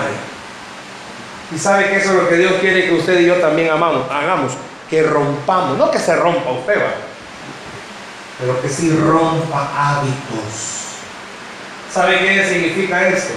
Y 1.53 1.57
sabe 1.57 1.89
que 1.89 1.97
eso 1.97 2.11
es 2.11 2.23
lo 2.23 2.29
que 2.29 2.37
Dios 2.37 2.53
quiere 2.61 2.85
que 2.85 2.93
usted 2.93 3.19
y 3.19 3.25
yo 3.25 3.35
también 3.35 3.71
amamos, 3.71 4.09
hagamos. 4.09 4.53
Que 4.89 5.03
rompamos, 5.03 5.77
no 5.77 5.91
que 5.91 5.99
se 5.99 6.15
rompa 6.15 6.51
usted, 6.51 6.77
va. 6.77 6.93
Pero 8.39 8.61
que 8.61 8.69
sí 8.69 8.89
rompa 8.89 9.69
hábitos. 9.75 10.81
¿Sabe 11.93 12.19
qué 12.19 12.45
significa 12.47 13.07
esto? 13.07 13.33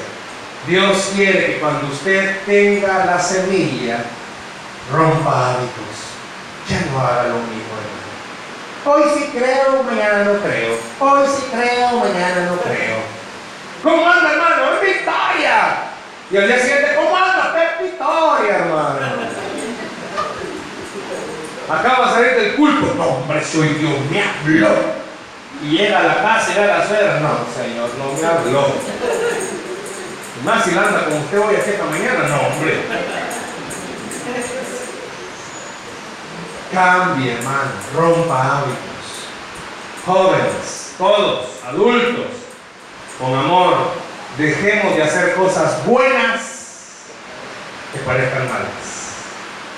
Dios 0.66 1.10
quiere 1.14 1.46
que 1.46 1.60
cuando 1.60 1.86
usted 1.88 2.38
tenga 2.46 3.04
la 3.04 3.18
semilla, 3.18 3.98
rompa 4.92 5.54
hábitos. 5.54 6.04
Ya 6.68 6.80
no 6.90 7.00
haga 7.00 7.24
lo 7.24 7.34
mismo. 7.34 7.74
Hoy 8.86 9.02
sí 9.16 9.30
creo, 9.32 9.82
mañana 9.82 10.24
no 10.24 10.40
creo. 10.40 10.76
Hoy 11.00 11.26
sí 11.26 11.46
creo, 11.50 12.00
mañana 12.00 12.50
no 12.50 12.56
creo. 12.58 12.96
¿Cómo 13.82 14.10
anda, 14.10 14.32
hermano? 14.32 14.74
¡Es 14.74 14.80
victoria! 14.82 15.23
Y 16.34 16.36
al 16.36 16.48
día 16.48 16.58
siguiente, 16.58 16.96
¿cómo 16.96 17.16
anda? 17.16 17.54
¡Es 17.62 17.80
victoria, 17.80 18.56
hermano! 18.56 18.98
Acaba 21.70 22.08
de 22.08 22.12
salir 22.12 22.40
del 22.40 22.54
culto. 22.56 22.92
No, 22.96 23.04
hombre, 23.04 23.40
soy 23.44 23.68
Dios, 23.68 23.92
me 24.10 24.20
habló. 24.20 24.74
Y 25.62 25.76
llega 25.76 26.00
a 26.00 26.02
la 26.02 26.22
casa 26.22 26.50
y 26.50 26.54
ve 26.56 26.64
a 26.64 26.78
la 26.78 26.88
suegra. 26.88 27.20
No, 27.20 27.38
señor, 27.54 27.88
no 27.96 28.20
me 28.20 28.26
habló. 28.26 28.66
Y 30.40 30.44
más 30.44 30.64
si 30.64 30.72
la 30.72 30.80
anda 30.80 31.04
con 31.04 31.18
usted 31.18 31.38
hoy 31.38 31.54
aquí 31.54 31.70
esta 31.70 31.84
mañana. 31.84 32.26
No, 32.26 32.48
hombre. 32.48 32.80
Cambie, 36.72 37.32
hermano. 37.34 37.70
Rompa 37.94 38.58
hábitos. 38.58 38.74
Jóvenes, 40.04 40.94
todos, 40.98 41.46
adultos, 41.64 42.26
con 43.20 43.38
amor, 43.38 43.92
dejemos 44.38 44.96
de 44.96 45.02
hacer 45.02 45.34
cosas 45.34 45.84
buenas 45.86 46.40
que 47.92 48.00
parezcan 48.00 48.48
malas. 48.48 48.94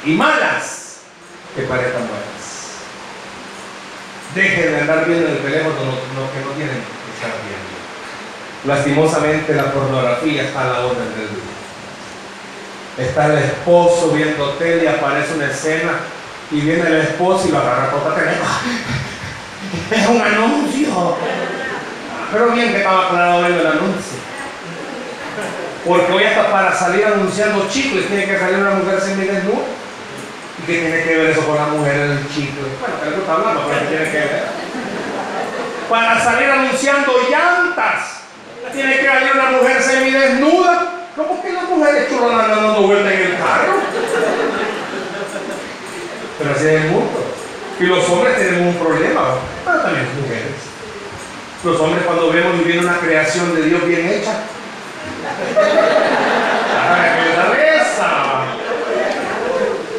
Y 0.05 0.11
malas 0.13 0.99
que 1.55 1.63
parezcan 1.63 2.03
buenas. 2.09 2.27
Dejen 4.35 4.73
de 4.73 4.81
andar 4.81 5.07
viendo 5.07 5.29
en 5.29 5.33
el 5.37 5.43
teléfono 5.43 5.75
lo, 5.75 6.33
que 6.33 6.41
no 6.45 6.51
tienen 6.57 6.77
que 6.77 7.13
estar 7.15 7.33
viendo. 7.45 7.67
Lastimosamente 8.65 9.55
la 9.55 9.73
pornografía 9.73 10.45
está 10.45 10.63
a 10.63 10.73
la 10.73 10.87
orden 10.87 11.09
del 11.17 11.29
día. 11.29 11.57
Está 12.99 13.27
el 13.27 13.39
esposo 13.39 14.11
viendo 14.11 14.51
tele 14.53 14.85
y 14.85 14.87
aparece 14.87 15.35
una 15.35 15.47
escena 15.47 15.93
y 16.51 16.61
viene 16.61 16.87
el 16.87 17.01
esposo 17.03 17.49
y 17.49 17.51
lo 17.51 17.59
agarra 17.59 17.91
por 17.91 18.11
la 18.11 18.15
tele. 18.15 18.33
Es 19.91 20.07
un 20.07 20.21
anuncio. 20.21 21.17
Pero 22.33 22.51
bien 22.53 22.71
que 22.71 22.79
estaba 22.79 23.39
viendo 23.41 23.61
el 23.61 23.67
anuncio. 23.67 24.36
Porque 25.87 26.13
hoy 26.13 26.25
hasta 26.25 26.51
para 26.51 26.75
salir 26.75 27.05
anunciando 27.07 27.69
chicles 27.71 28.09
tiene 28.09 28.27
que 28.27 28.39
salir 28.39 28.59
una 28.59 28.73
mujer 28.73 29.01
semidesnuda. 29.01 29.67
¿Y 30.59 30.63
qué 30.67 30.81
tiene 30.81 31.05
que 31.05 31.17
ver 31.17 31.31
eso 31.31 31.47
con 31.47 31.55
la 31.55 31.67
mujer 31.67 31.95
en 31.95 32.11
el 32.13 32.29
chicle? 32.29 32.67
Bueno, 32.81 32.95
que 33.03 33.11
gusta 33.17 33.33
hablando, 33.33 33.63
pero 33.69 33.81
¿qué 33.81 33.87
tiene 33.87 34.11
que 34.11 34.19
ver? 34.19 34.45
Para 35.89 36.25
salir 36.25 36.51
anunciando 36.51 37.13
llantas, 37.31 38.23
tiene 38.73 38.99
que 38.99 39.07
salir 39.07 39.33
una 39.33 39.51
mujer 39.51 39.81
semidesnuda. 39.81 40.93
¿Cómo 41.15 41.41
que 41.41 41.53
la 41.53 41.63
mujer 41.63 41.95
es 41.95 42.09
chulona 42.09 42.45
anda 42.45 42.57
dando 42.57 42.83
vuelta 42.83 43.13
en 43.13 43.21
el 43.21 43.39
carro? 43.39 43.75
Pero 46.39 46.51
así 46.51 46.67
es 46.67 46.73
el 46.83 46.91
mundo. 46.91 47.25
Y 47.79 47.85
los 47.85 48.09
hombres 48.09 48.37
tienen 48.37 48.67
un 48.67 48.75
problema, 48.75 49.37
pero 49.65 49.81
también 49.81 50.07
las 50.07 50.15
mujeres. 50.15 50.57
Los 51.65 51.81
hombres 51.81 52.05
cuando 52.05 52.33
vemos 52.33 52.55
y 52.67 52.79
una 52.79 52.99
creación 52.99 53.55
de 53.55 53.63
Dios 53.63 53.87
bien 53.87 54.09
hecha, 54.09 54.33
¡ay, 56.91 57.11
qué 57.19 57.37
rareza! 57.37 58.11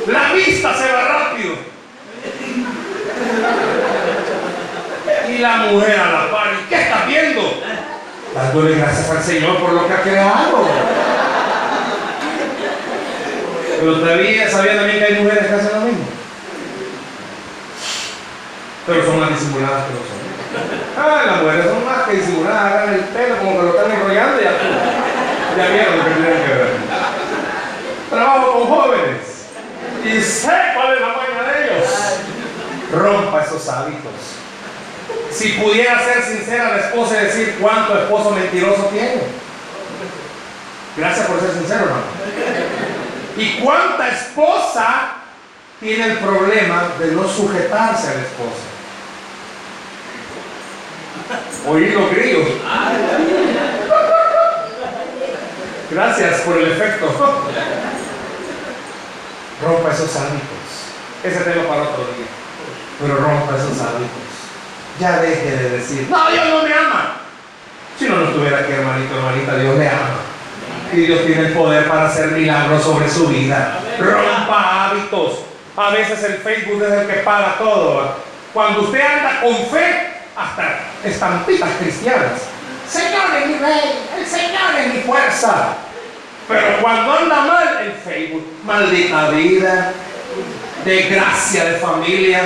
La 0.07 0.33
vista 0.33 0.73
se 0.73 0.91
va 0.91 1.07
rápido. 1.07 1.55
Y 5.29 5.37
la 5.39 5.57
mujer 5.57 5.99
a 5.99 6.05
la 6.05 6.31
par, 6.31 6.47
¿y 6.53 6.69
qué 6.69 6.81
estás 6.81 7.07
viendo? 7.07 7.61
Dándole 8.33 8.75
gracias 8.75 9.09
al 9.09 9.23
Señor 9.23 9.57
por 9.59 9.73
lo 9.73 9.87
que 9.87 9.93
ha 9.93 10.01
creado. 10.01 10.67
Pero 13.79 13.99
todavía 13.99 14.49
sabía 14.49 14.75
también 14.75 14.99
que 14.99 15.05
hay 15.05 15.21
mujeres 15.21 15.47
que 15.47 15.53
hacen 15.53 15.79
lo 15.79 15.85
mismo. 15.85 16.05
Pero 18.87 19.05
son 19.05 19.19
más 19.19 19.29
disimuladas 19.29 19.83
que 19.85 19.93
los 19.93 20.01
hombres. 20.01 20.27
Ah, 20.97 21.23
las 21.27 21.41
mujeres 21.41 21.65
son 21.65 21.85
más 21.85 22.07
que 22.07 22.15
disimuladas, 22.15 22.63
agarran 22.63 22.93
el 22.95 23.01
pelo 23.01 23.37
como 23.37 23.51
que 23.51 23.63
lo 23.63 23.69
están 23.69 23.91
enrollando 23.91 24.41
y 24.41 24.43
ya, 24.43 24.51
ya 25.57 25.67
vieron 25.67 25.95
que 25.95 26.11
tienen 26.11 26.43
que 26.45 26.53
ver. 26.53 26.69
Trabajo 28.09 28.53
con 28.53 28.67
jóvenes 28.67 29.47
y 30.05 30.21
sé 30.21 30.53
cuál 30.75 30.93
es 30.93 31.01
la 31.01 31.07
maña 31.07 31.51
de 31.51 31.63
ellos. 31.65 31.89
Rompa 32.93 33.41
esos 33.41 33.67
hábitos. 33.67 34.11
Si 35.31 35.49
pudiera 35.53 35.99
ser 36.03 36.23
sincera 36.23 36.69
la 36.69 36.77
esposa 36.77 37.21
y 37.21 37.25
decir 37.25 37.57
cuánto 37.59 37.97
esposo 37.99 38.31
mentiroso 38.31 38.83
tiene. 38.85 39.21
Gracias 40.95 41.27
por 41.27 41.39
ser 41.39 41.51
sincero, 41.51 41.85
¿no? 41.85 43.41
¿Y 43.41 43.59
cuánta 43.59 44.09
esposa 44.09 45.11
tiene 45.79 46.05
el 46.05 46.17
problema 46.17 46.89
de 46.99 47.11
no 47.11 47.27
sujetarse 47.27 48.07
al 48.07 48.19
esposo? 48.19 48.65
Oír 51.67 51.93
los 51.93 52.09
grillos. 52.11 52.47
Gracias 55.89 56.41
por 56.41 56.57
el 56.57 56.71
efecto. 56.71 57.07
Rompa 59.63 59.91
esos 59.91 60.15
hábitos. 60.15 60.41
Ese 61.23 61.39
tema 61.39 61.67
para 61.67 61.81
otro 61.83 62.05
día. 62.15 62.27
Pero 62.99 63.15
rompa 63.15 63.55
esos 63.55 63.79
hábitos. 63.79 64.27
Ya 64.99 65.19
deje 65.21 65.51
de 65.55 65.69
decir, 65.77 66.07
no, 66.09 66.29
Dios 66.29 66.45
no 66.49 66.63
me 66.63 66.73
ama. 66.73 67.13
Si 67.97 68.05
no, 68.07 68.17
no 68.17 68.27
estuviera 68.29 68.59
aquí, 68.59 68.73
hermanito, 68.73 69.15
hermanita, 69.15 69.55
Dios 69.57 69.77
le 69.77 69.89
ama. 69.89 70.19
Y 70.91 70.97
Dios 70.97 71.25
tiene 71.25 71.47
el 71.47 71.53
poder 71.53 71.87
para 71.87 72.07
hacer 72.07 72.31
milagros 72.31 72.83
sobre 72.83 73.09
su 73.09 73.27
vida. 73.27 73.79
Rompa 73.99 74.89
hábitos. 74.89 75.39
A 75.75 75.91
veces 75.91 76.23
el 76.23 76.37
Facebook 76.37 76.83
es 76.83 76.91
el 76.91 77.07
que 77.07 77.13
paga 77.21 77.55
todo. 77.57 78.15
Cuando 78.53 78.81
usted 78.81 78.99
anda 78.99 79.41
con 79.41 79.55
fe, 79.67 80.13
hasta 80.35 80.79
estampitas 81.03 81.69
cristianas. 81.79 82.56
Señor 82.89 83.35
es 83.41 83.47
mi 83.47 83.57
rey, 83.57 83.99
el 84.17 84.25
Señor 84.25 84.79
es 84.79 84.93
mi 84.93 85.01
fuerza. 85.01 85.75
Pero 86.47 86.81
cuando 86.81 87.11
anda 87.11 87.41
mal, 87.41 87.77
el 87.81 87.91
Facebook, 87.91 88.45
maldita 88.63 89.29
vida, 89.31 89.93
desgracia 90.85 91.65
de 91.65 91.77
familia. 91.79 92.41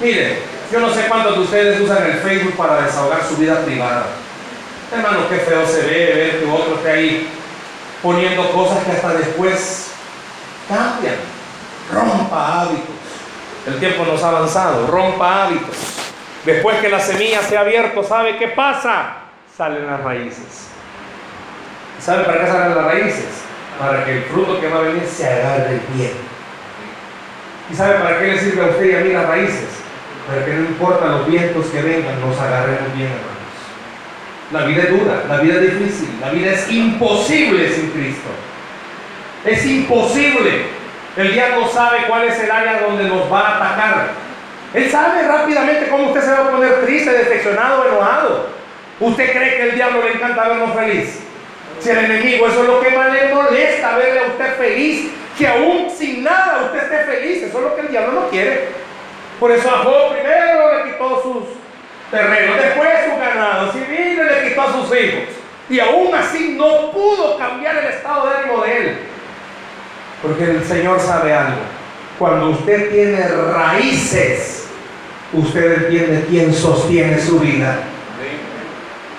Mire, 0.00 0.38
yo 0.72 0.80
no 0.80 0.92
sé 0.92 1.06
cuántos 1.08 1.36
de 1.36 1.40
ustedes 1.42 1.80
usan 1.80 2.04
el 2.04 2.18
Facebook 2.18 2.56
para 2.56 2.82
desahogar 2.82 3.22
su 3.28 3.36
vida 3.36 3.64
privada. 3.64 4.06
Hermano, 4.92 5.28
qué 5.28 5.36
feo 5.36 5.66
se 5.66 5.82
ve 5.82 6.12
ver 6.14 6.40
que 6.40 6.50
otro 6.50 6.74
esté 6.76 6.90
ahí 6.90 7.28
poniendo 8.02 8.50
cosas 8.50 8.84
que 8.84 8.92
hasta 8.92 9.14
después 9.14 9.90
cambian. 10.68 11.16
Rompa 11.92 12.62
hábitos. 12.62 12.96
El 13.66 13.78
tiempo 13.78 14.04
nos 14.04 14.22
ha 14.22 14.28
avanzado. 14.28 14.86
Rompa 14.86 15.44
hábitos. 15.44 15.76
Después 16.44 16.78
que 16.78 16.88
la 16.88 17.00
semilla 17.00 17.42
se 17.42 17.56
ha 17.56 17.60
abierto, 17.60 18.02
¿sabe 18.02 18.36
qué 18.36 18.48
pasa? 18.48 19.16
Salen 19.56 19.86
las 19.86 20.02
raíces. 20.02 20.68
¿Sabe 21.98 22.24
para 22.24 22.40
qué 22.40 22.46
salen 22.46 22.76
las 22.76 22.84
raíces? 22.84 23.42
Para 23.78 24.04
que 24.04 24.18
el 24.18 24.22
fruto 24.24 24.60
que 24.60 24.68
va 24.68 24.78
a 24.78 24.82
venir 24.82 25.04
se 25.06 25.26
agarre 25.26 25.80
bien. 25.94 26.12
¿Y 27.70 27.74
sabe 27.74 27.96
para 27.96 28.18
qué 28.18 28.28
le 28.28 28.38
sirve 28.38 28.64
a 28.64 28.68
usted 28.68 28.90
y 28.90 28.94
a 28.94 29.00
mí 29.00 29.12
las 29.12 29.26
raíces? 29.26 29.68
Para 30.26 30.44
que 30.44 30.52
no 30.52 30.60
importa 30.60 31.06
los 31.06 31.26
vientos 31.26 31.66
que 31.66 31.82
vengan, 31.82 32.20
nos 32.20 32.38
agarremos 32.38 32.94
bien, 32.94 33.08
hermanos. 33.08 33.38
La 34.52 34.64
vida 34.64 34.82
es 34.84 34.90
dura, 34.90 35.24
la 35.28 35.38
vida 35.38 35.54
es 35.56 35.78
difícil, 35.78 36.08
la 36.20 36.30
vida 36.30 36.52
es 36.52 36.70
imposible 36.70 37.68
sin 37.70 37.90
Cristo. 37.90 38.28
Es 39.44 39.66
imposible. 39.66 40.66
El 41.16 41.32
diablo 41.32 41.68
sabe 41.68 41.98
cuál 42.06 42.24
es 42.24 42.38
el 42.38 42.50
área 42.50 42.80
donde 42.80 43.04
nos 43.04 43.30
va 43.30 43.40
a 43.40 43.56
atacar. 43.56 44.27
Él 44.74 44.90
sabe 44.90 45.22
rápidamente 45.22 45.88
cómo 45.88 46.08
usted 46.08 46.20
se 46.20 46.30
va 46.30 46.38
a 46.38 46.50
poner 46.50 46.84
triste, 46.84 47.10
decepcionado, 47.10 47.88
enojado. 47.88 48.46
¿Usted 49.00 49.32
cree 49.32 49.56
que 49.56 49.62
el 49.70 49.74
diablo 49.74 50.02
le 50.02 50.12
encanta 50.12 50.48
vernos 50.48 50.74
feliz? 50.74 51.20
Si 51.80 51.90
el 51.90 51.98
enemigo, 51.98 52.48
eso 52.48 52.62
es 52.62 52.68
lo 52.68 52.80
que 52.80 52.90
más 52.90 53.12
le 53.12 53.32
molesta, 53.32 53.96
verle 53.96 54.20
a 54.20 54.24
usted 54.24 54.56
feliz, 54.56 55.10
que 55.38 55.46
aún 55.46 55.88
sin 55.96 56.24
nada 56.24 56.64
usted 56.66 56.82
esté 56.82 57.12
feliz, 57.12 57.42
eso 57.44 57.58
es 57.58 57.64
lo 57.64 57.76
que 57.76 57.82
el 57.82 57.88
diablo 57.88 58.12
no 58.20 58.28
quiere. 58.28 58.68
Por 59.38 59.52
eso 59.52 59.70
a 59.70 59.84
Job 59.84 60.14
primero 60.14 60.84
le 60.84 60.90
quitó 60.90 61.22
sus 61.22 61.44
terrenos, 62.10 62.56
después 62.56 62.88
sus 63.04 63.18
ganados, 63.20 63.74
y 63.76 63.90
vino 63.90 64.24
le 64.24 64.48
quitó 64.48 64.62
a 64.62 64.72
sus 64.72 64.98
hijos. 64.98 65.24
Y 65.70 65.78
aún 65.78 66.12
así 66.14 66.56
no 66.58 66.90
pudo 66.90 67.38
cambiar 67.38 67.76
el 67.76 67.86
estado 67.86 68.28
de 68.28 68.36
ánimo 68.36 68.64
de 68.64 68.76
él. 68.76 68.98
Porque 70.22 70.44
el 70.44 70.64
Señor 70.64 70.98
sabe 70.98 71.32
algo. 71.32 71.60
Cuando 72.18 72.48
usted 72.50 72.90
tiene 72.90 73.28
raíces, 73.28 74.57
usted 75.32 75.84
entiende 75.84 76.26
quién 76.28 76.52
sostiene 76.52 77.18
su 77.20 77.38
vida. 77.40 77.78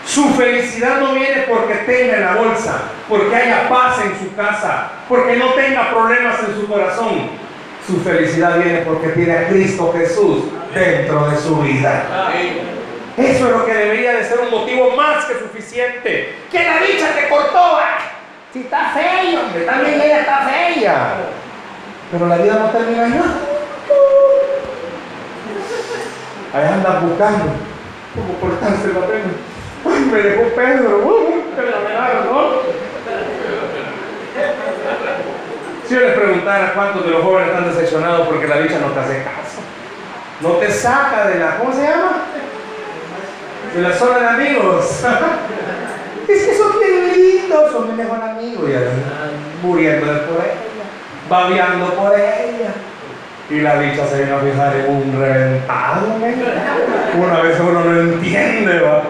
Su 0.05 0.30
felicidad 0.34 0.99
no 1.01 1.14
viene 1.14 1.45
porque 1.47 1.76
tenga 1.86 2.20
la 2.20 2.36
bolsa, 2.36 2.82
porque 3.07 3.36
haya 3.36 3.70
paz 3.70 3.99
en 4.03 4.18
su 4.18 4.36
casa, 4.36 4.89
porque 5.07 5.36
no 5.36 5.53
tenga 5.53 5.91
problemas 5.91 6.39
en 6.47 6.60
su 6.60 6.68
corazón. 6.68 7.30
Su 7.86 8.01
felicidad 8.01 8.57
viene 8.57 8.80
porque 8.80 9.10
tiene 9.10 9.38
a 9.38 9.47
Cristo 9.47 9.93
Jesús 9.95 10.45
dentro 10.74 11.30
de 11.30 11.38
su 11.38 11.57
vida. 11.57 12.32
Eso 13.18 13.45
es 13.45 13.51
lo 13.51 13.66
que 13.66 13.74
debería 13.74 14.14
de 14.14 14.24
ser 14.24 14.39
un 14.39 14.49
motivo 14.49 14.95
más 14.95 15.26
que 15.26 15.34
suficiente. 15.39 16.36
Que 16.51 16.64
la 16.64 16.80
dicha 16.80 17.14
te 17.14 17.30
cortó. 17.30 17.78
Si 18.53 18.62
está 18.62 18.93
hombre, 19.43 19.62
también 19.64 20.01
ella 20.01 20.22
está 20.22 20.49
fea. 20.49 21.14
Pero 22.12 22.28
la 22.28 22.38
vida 22.38 22.53
no 22.55 22.70
termina 22.70 23.07
ya. 26.62 26.68
Ahí 26.68 26.74
anda 26.74 26.99
buscando 26.99 27.45
como 28.16 28.34
cortarse 28.39 28.88
la 28.93 29.07
pena. 29.07 29.32
Ay, 29.86 30.10
me 30.12 30.22
dejó 30.22 30.43
Pedro. 30.55 30.97
Uh, 31.05 31.43
la 31.55 31.64
verdad, 31.64 32.26
¿no? 32.26 32.49
Si 35.88 35.95
yo 35.95 36.01
les 36.01 36.14
preguntara 36.14 36.74
cuántos 36.74 37.05
de 37.05 37.12
los 37.12 37.24
jóvenes 37.24 37.49
están 37.49 37.68
decepcionados 37.68 38.28
porque 38.28 38.47
la 38.47 38.60
dicha 38.60 38.80
no 38.80 38.93
te 38.93 38.99
hace 38.99 39.24
caso, 39.24 39.60
no 40.41 40.49
te 40.57 40.72
saca 40.72 41.28
de 41.28 41.39
la, 41.39 41.57
¿cómo 41.57 41.74
se 41.74 41.82
llama? 41.82 42.26
De 43.74 43.82
la 43.82 43.93
zona 43.93 44.20
de 44.20 44.28
amigos. 44.28 45.03
es 46.28 46.43
que 46.43 46.57
son 46.57 46.74
lindos, 46.80 47.72
son 47.72 47.88
mi 47.88 48.03
mejor 48.03 48.22
amigo 48.22 48.68
y 48.70 49.66
muriendo 49.66 50.05
por 50.05 50.45
ella, 50.45 50.53
babeando 51.28 51.93
por 51.95 52.14
ella. 52.14 52.74
Y 53.50 53.62
la 53.62 53.80
dicha 53.80 54.06
se 54.06 54.18
viene 54.18 54.32
a 54.32 54.39
fijar 54.39 54.76
en 54.76 54.95
un 54.95 55.20
reventado. 55.20 56.08
¿no? 56.20 57.24
Una 57.26 57.41
vez 57.41 57.60
uno 57.60 57.84
no 57.84 58.00
entiende, 58.00 58.80
¿va? 58.80 59.02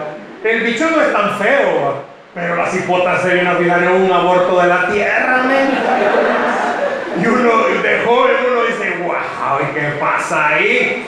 El 0.42 0.62
bicho 0.62 0.88
no 0.90 1.02
es 1.02 1.12
tan 1.12 1.38
feo, 1.38 1.82
¿va? 1.84 2.10
pero 2.34 2.56
la 2.56 2.66
cipota 2.66 3.18
se 3.20 3.34
viene 3.34 3.48
a 3.48 3.56
fijar 3.56 3.82
en 3.82 4.02
un 4.02 4.12
aborto 4.12 4.60
de 4.60 4.68
la 4.68 4.88
tierra, 4.88 5.42
¿me? 5.42 7.22
Y 7.22 7.26
uno 7.26 7.50
de 7.82 8.02
joven 8.04 8.36
uno 8.50 8.62
dice, 8.64 8.98
wow, 9.02 9.58
¿y 9.60 9.74
qué 9.74 9.98
pasa 9.98 10.48
ahí? 10.48 11.06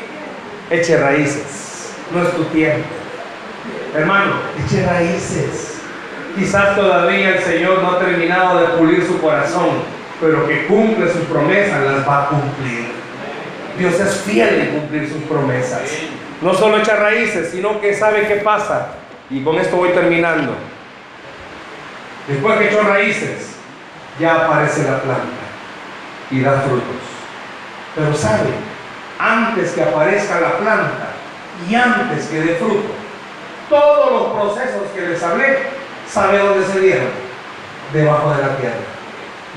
Eche 0.69 0.99
raíces, 0.99 1.95
no 2.13 2.23
es 2.23 2.33
tu 2.35 2.45
tiempo. 2.47 2.89
Hermano, 3.95 4.33
eche 4.65 4.85
raíces. 4.85 5.81
Quizás 6.37 6.75
todavía 6.75 7.37
el 7.37 7.43
Señor 7.43 7.83
no 7.83 7.93
ha 7.93 7.99
terminado 7.99 8.59
de 8.61 8.67
pulir 8.79 9.07
su 9.07 9.21
corazón, 9.21 9.83
pero 10.21 10.47
que 10.49 10.67
cumple 10.67 11.11
sus 11.11 11.23
promesas, 11.25 11.83
las 11.83 12.09
va 12.09 12.25
a 12.25 12.29
cumplir. 12.29 13.02
Dios 13.79 13.99
es 13.99 14.17
fiel 14.17 14.61
en 14.61 14.79
cumplir 14.79 15.09
sus 15.09 15.23
promesas. 15.23 15.83
No 16.41 16.53
solo 16.55 16.79
echa 16.79 16.97
raíces, 16.97 17.51
sino 17.51 17.81
que 17.81 17.95
sabe 17.95 18.27
qué 18.27 18.37
pasa. 18.37 18.89
Y 19.31 19.43
con 19.43 19.57
esto 19.59 19.77
voy 19.77 19.91
terminando. 19.91 20.55
Después 22.29 22.59
que 22.59 22.69
echó 22.69 22.83
raíces, 22.83 23.57
ya 24.21 24.45
aparece 24.45 24.83
la 24.85 25.01
planta 25.01 25.43
y 26.31 26.41
da 26.41 26.61
frutos. 26.61 27.03
Pero 27.95 28.15
sabe, 28.15 28.51
antes 29.19 29.73
que 29.73 29.83
aparezca 29.83 30.41
la 30.41 30.59
planta 30.59 31.09
y 31.69 31.75
antes 31.75 32.27
que 32.27 32.41
dé 32.41 32.55
fruto, 32.57 32.91
todos 33.69 34.13
los 34.13 34.33
procesos 34.33 34.83
que 34.95 35.01
les 35.09 35.23
hablé, 35.23 35.59
¿sabe 36.09 36.39
dónde 36.39 36.67
se 36.67 36.81
dieron? 36.81 37.09
Debajo 37.93 38.35
de 38.35 38.43
la 38.43 38.57
tierra. 38.57 38.77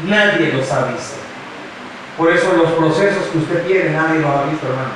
Nadie 0.06 0.54
los 0.54 0.72
ha 0.72 0.86
visto. 0.86 1.25
Por 2.18 2.32
eso 2.32 2.54
los 2.54 2.72
procesos 2.72 3.26
que 3.28 3.38
usted 3.40 3.68
tiene, 3.68 3.90
nadie 3.90 4.20
los 4.20 4.30
ha 4.30 4.44
visto, 4.44 4.68
hermano. 4.68 4.92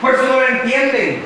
Por 0.00 0.14
eso 0.14 0.22
no 0.24 0.40
lo 0.40 0.48
entienden. 0.48 1.24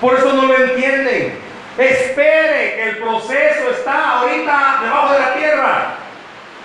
Por 0.00 0.14
eso 0.14 0.32
no 0.32 0.46
lo 0.46 0.56
entienden. 0.56 1.38
Espere 1.78 2.74
que 2.76 2.88
el 2.90 2.98
proceso 2.98 3.70
está 3.70 4.20
ahorita 4.20 4.80
debajo 4.82 5.12
de 5.12 5.20
la 5.20 5.34
tierra. 5.34 5.94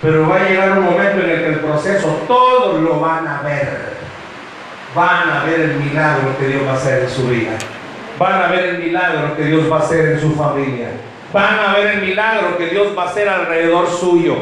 Pero 0.02 0.28
va 0.28 0.36
a 0.36 0.48
llegar 0.48 0.78
un 0.78 0.84
momento 0.84 1.22
en 1.22 1.30
el 1.30 1.40
que 1.40 1.48
el 1.48 1.60
proceso 1.60 2.08
todos 2.26 2.80
lo 2.80 3.00
van 3.00 3.26
a 3.28 3.42
ver. 3.42 3.90
Van 4.94 5.30
a 5.30 5.44
ver 5.44 5.60
el 5.60 5.74
milagro 5.74 6.36
que 6.38 6.48
Dios 6.48 6.66
va 6.66 6.72
a 6.72 6.76
hacer 6.76 7.04
en 7.04 7.10
su 7.10 7.28
vida. 7.28 7.52
Van 8.18 8.42
a 8.42 8.48
ver 8.48 8.64
el 8.64 8.78
milagro 8.78 9.36
que 9.36 9.44
Dios 9.44 9.70
va 9.70 9.76
a 9.76 9.80
hacer 9.80 10.12
en 10.12 10.20
su 10.20 10.34
familia. 10.34 10.88
Van 11.32 11.58
a 11.60 11.74
ver 11.74 11.86
el 11.86 12.02
milagro 12.02 12.58
que 12.58 12.66
Dios 12.66 12.96
va 12.96 13.04
a 13.04 13.06
hacer 13.06 13.28
alrededor 13.28 13.88
suyo. 13.88 14.36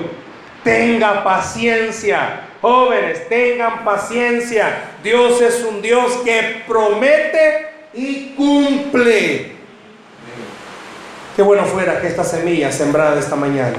Tenga 0.65 1.23
paciencia. 1.23 2.48
Jóvenes, 2.61 3.29
tengan 3.29 3.85
paciencia. 3.85 4.97
Dios 5.03 5.41
es 5.41 5.65
un 5.65 5.81
Dios 5.81 6.13
que 6.25 6.63
promete 6.67 7.69
y 7.95 8.35
cumple. 8.37 9.53
Qué 11.37 11.43
bueno 11.43 11.65
fuera 11.65 12.01
que 12.01 12.09
esta 12.09 12.25
semilla 12.25 12.73
sembrada 12.73 13.19
esta 13.19 13.37
mañana 13.37 13.79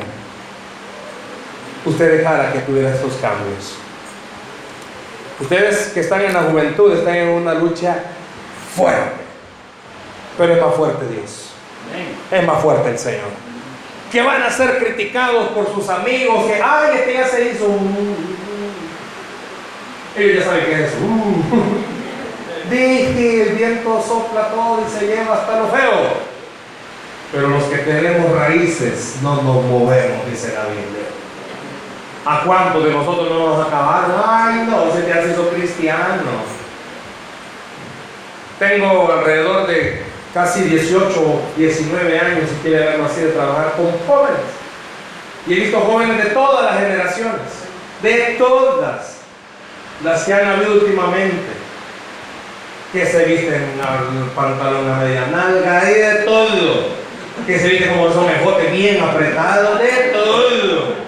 usted 1.85 2.17
dejara 2.17 2.51
que 2.51 2.59
tuviera 2.59 2.89
estos 2.89 3.13
cambios. 3.15 3.75
Ustedes 5.39 5.91
que 5.93 6.01
están 6.01 6.21
en 6.21 6.33
la 6.33 6.43
juventud 6.43 6.91
están 6.93 7.15
en 7.15 7.29
una 7.29 7.53
lucha 7.53 8.03
fuerte. 8.75 9.23
Pero 10.37 10.53
es 10.53 10.61
más 10.61 10.75
fuerte 10.75 11.05
Dios. 11.07 11.51
Es 12.31 12.45
más 12.45 12.61
fuerte 12.61 12.89
el 12.89 12.99
Señor. 12.99 13.29
Que 14.11 14.21
van 14.21 14.41
a 14.41 14.49
ser 14.49 14.79
criticados 14.79 15.49
por 15.49 15.73
sus 15.73 15.87
amigos. 15.89 16.45
Que, 16.45 16.61
ay, 16.61 16.97
este 16.97 17.13
ya 17.13 17.27
se 17.27 17.49
hizo. 17.49 17.67
Ellos 20.19 20.43
ya 20.43 20.51
saben 20.51 20.65
qué 20.65 20.83
es. 20.83 20.91
Dije, 22.69 23.41
el 23.43 23.55
viento 23.55 24.03
sopla 24.05 24.49
todo 24.49 24.83
y 24.85 24.99
se 24.99 25.07
lleva 25.07 25.35
hasta 25.35 25.59
lo 25.59 25.67
feo. 25.69 26.29
Pero 27.31 27.47
los 27.47 27.63
que 27.63 27.77
tenemos 27.77 28.35
raíces 28.35 29.15
no 29.21 29.35
nos 29.41 29.63
movemos, 29.63 30.29
dice 30.29 30.53
la 30.53 30.65
Biblia. 30.65 31.07
¿A 32.25 32.43
cuántos 32.43 32.83
de 32.83 32.91
nosotros 32.91 33.29
no 33.29 33.47
nos 33.47 33.67
acabaron? 33.67 34.11
Ay, 34.25 34.67
no, 34.69 34.93
se 34.93 35.03
te 35.03 35.13
ha 35.13 35.23
sido 35.23 35.49
cristiano. 35.51 36.59
Tengo 38.59 39.09
alrededor 39.11 39.67
de 39.67 40.03
casi 40.33 40.63
18, 40.63 41.41
19 41.55 42.19
años, 42.19 42.49
si 42.49 42.55
quiere 42.67 42.85
verlo 42.85 43.05
así, 43.05 43.21
de 43.21 43.31
trabajar 43.31 43.73
con 43.77 43.85
jóvenes. 44.05 44.41
Y 45.47 45.53
he 45.53 45.59
visto 45.61 45.79
jóvenes 45.79 46.25
de 46.25 46.31
todas 46.31 46.65
las 46.65 46.81
generaciones, 46.81 47.41
de 48.01 48.35
todas 48.37 49.18
las 50.03 50.23
que 50.23 50.33
han 50.33 50.45
habido 50.45 50.73
últimamente, 50.73 51.59
que 52.93 53.05
se 53.05 53.25
visten 53.25 53.53
el 53.53 54.29
pantalón 54.35 54.89
a 54.89 54.97
media 54.97 55.27
nalga 55.31 55.91
y 55.91 55.93
de 55.93 56.13
todo, 56.25 56.87
que 57.45 57.59
se 57.59 57.67
visten 57.67 57.89
como 57.89 58.11
son 58.11 58.27
mejotes 58.27 58.71
bien 58.71 59.01
apretados, 59.01 59.79
de 59.79 60.11
todo 60.11 60.99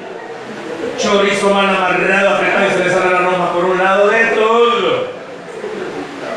chorizo 1.02 1.50
mal 1.50 1.70
amarrado, 1.70 2.36
apretado 2.36 2.68
y 2.68 2.72
se 2.72 2.84
le 2.84 2.90
sale 2.92 3.12
la 3.12 3.22
norma 3.22 3.54
por 3.54 3.66
un 3.66 3.78
lado, 3.78 4.08
de 4.10 4.26
todo. 4.28 5.22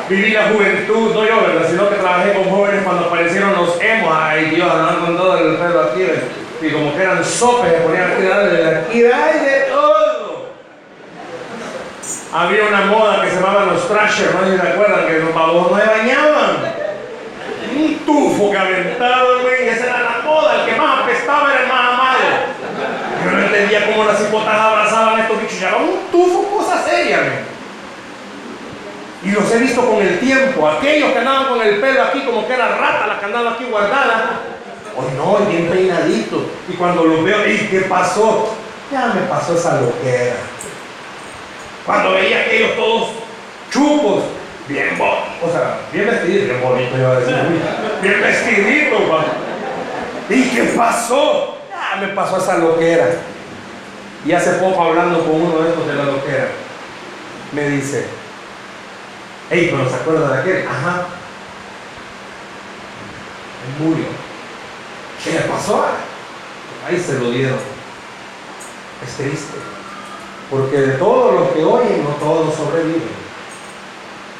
Viví 0.08 0.30
la 0.32 0.48
juventud, 0.48 1.14
no 1.14 1.24
yo, 1.26 1.40
¿verdad? 1.40 1.68
Sino 1.68 1.88
que 1.88 1.96
trabajé 1.96 2.32
con 2.34 2.44
jóvenes 2.44 2.82
cuando 2.84 3.06
aparecieron 3.06 3.52
los 3.52 3.80
emos, 3.80 4.14
ay 4.14 4.50
Dios, 4.54 4.70
andaban 4.70 5.06
con 5.06 5.16
todo 5.16 5.38
el 5.38 5.56
pelo 5.56 5.80
aquí, 5.82 6.02
y 6.62 6.70
como 6.70 6.94
que 6.94 7.02
eran 7.02 7.24
sopes, 7.24 7.72
se 7.72 7.78
ponían 7.78 8.12
aquí, 8.12 8.22
de 8.22 8.76
aquí, 8.76 9.04
ay, 9.04 9.40
de 9.44 9.60
todo. 9.70 9.83
Había 12.34 12.64
una 12.64 12.86
moda 12.86 13.22
que 13.22 13.30
se 13.30 13.36
llamaba 13.36 13.66
los 13.66 13.86
trashers, 13.86 14.34
no 14.34 14.44
sé 14.44 14.60
se 14.60 14.68
acuerdan, 14.68 15.06
que 15.06 15.20
los 15.20 15.32
babos 15.32 15.70
no 15.70 15.78
se 15.78 15.86
bañaban. 15.86 16.74
Un 17.76 17.94
tufo 18.04 18.50
que 18.50 18.58
aventaba, 18.58 19.40
güey, 19.40 19.68
esa 19.68 19.84
era 19.84 20.00
la 20.00 20.22
moda, 20.24 20.56
el 20.56 20.68
que 20.68 20.74
más 20.74 21.04
apestaba 21.04 21.52
era 21.52 21.62
el 21.62 21.68
más 21.68 21.92
amado. 21.92 22.18
Yo 23.24 23.30
no 23.30 23.38
entendía 23.38 23.86
cómo 23.86 24.04
las 24.04 24.20
hipotas 24.20 24.52
abrazaban 24.52 25.20
a 25.20 25.22
estos 25.22 25.42
bichos. 25.42 25.60
Ya 25.60 25.76
un 25.76 26.10
tufo, 26.10 26.42
cosa 26.58 26.82
seria, 26.82 27.20
Y 29.22 29.30
los 29.30 29.48
he 29.52 29.58
visto 29.58 29.88
con 29.88 30.02
el 30.02 30.18
tiempo. 30.18 30.68
Aquellos 30.68 31.12
que 31.12 31.18
andaban 31.20 31.44
con 31.44 31.62
el 31.62 31.80
pelo 31.80 32.02
aquí 32.02 32.22
como 32.22 32.48
que 32.48 32.54
era 32.54 32.66
rata, 32.66 33.06
la 33.06 33.20
que 33.20 33.26
andaba 33.26 33.52
aquí 33.52 33.64
guardada. 33.70 34.40
Hoy 34.96 35.06
no, 35.16 35.36
bien 35.48 35.70
peinadito. 35.70 36.50
Y 36.68 36.72
cuando 36.72 37.04
los 37.04 37.22
veo, 37.22 37.46
¿y 37.46 37.58
qué 37.68 37.82
pasó? 37.82 38.56
Ya 38.90 39.12
me 39.14 39.20
pasó 39.28 39.56
esa 39.56 39.80
loquera. 39.80 40.34
Cuando 41.86 42.12
veía 42.12 42.42
aquellos 42.42 42.76
todos 42.76 43.08
chupos, 43.70 44.24
bien 44.68 44.96
bonitos, 44.96 45.28
o 45.42 45.50
sea, 45.52 45.80
bien 45.92 46.06
vestiditos, 46.06 46.48
bien 46.48 46.62
bonitos, 46.62 46.98
iba 46.98 47.10
a 47.10 47.20
decir, 47.20 47.36
bien 48.02 48.20
vestiditos, 48.20 49.00
¿Y 50.30 50.42
qué 50.50 50.62
pasó? 50.76 51.58
me 52.00 52.08
pasó 52.08 52.38
esa 52.38 52.58
loquera. 52.58 53.06
Y 54.24 54.32
hace 54.32 54.52
poco 54.54 54.82
hablando 54.82 55.20
con 55.20 55.42
uno 55.42 55.60
de 55.60 55.68
estos 55.68 55.86
de 55.86 55.94
la 55.94 56.04
loquera, 56.04 56.48
me 57.52 57.68
dice, 57.68 58.06
hey, 59.50 59.68
pero 59.70 59.88
se 59.88 59.96
acuerda 59.96 60.32
de 60.32 60.40
aquel? 60.40 60.66
Ajá. 60.66 61.06
murió. 63.78 64.06
¿Qué 65.22 65.32
le 65.32 65.40
pasó? 65.40 65.84
Ahí 66.86 66.98
se 66.98 67.18
lo 67.18 67.30
dieron. 67.30 67.58
Es 69.06 69.16
triste. 69.16 69.73
Porque 70.50 70.76
de 70.76 70.92
todo 70.94 71.32
lo 71.32 71.54
que 71.54 71.64
oyen, 71.64 72.04
no 72.04 72.10
todos 72.10 72.54
sobreviven. 72.54 73.24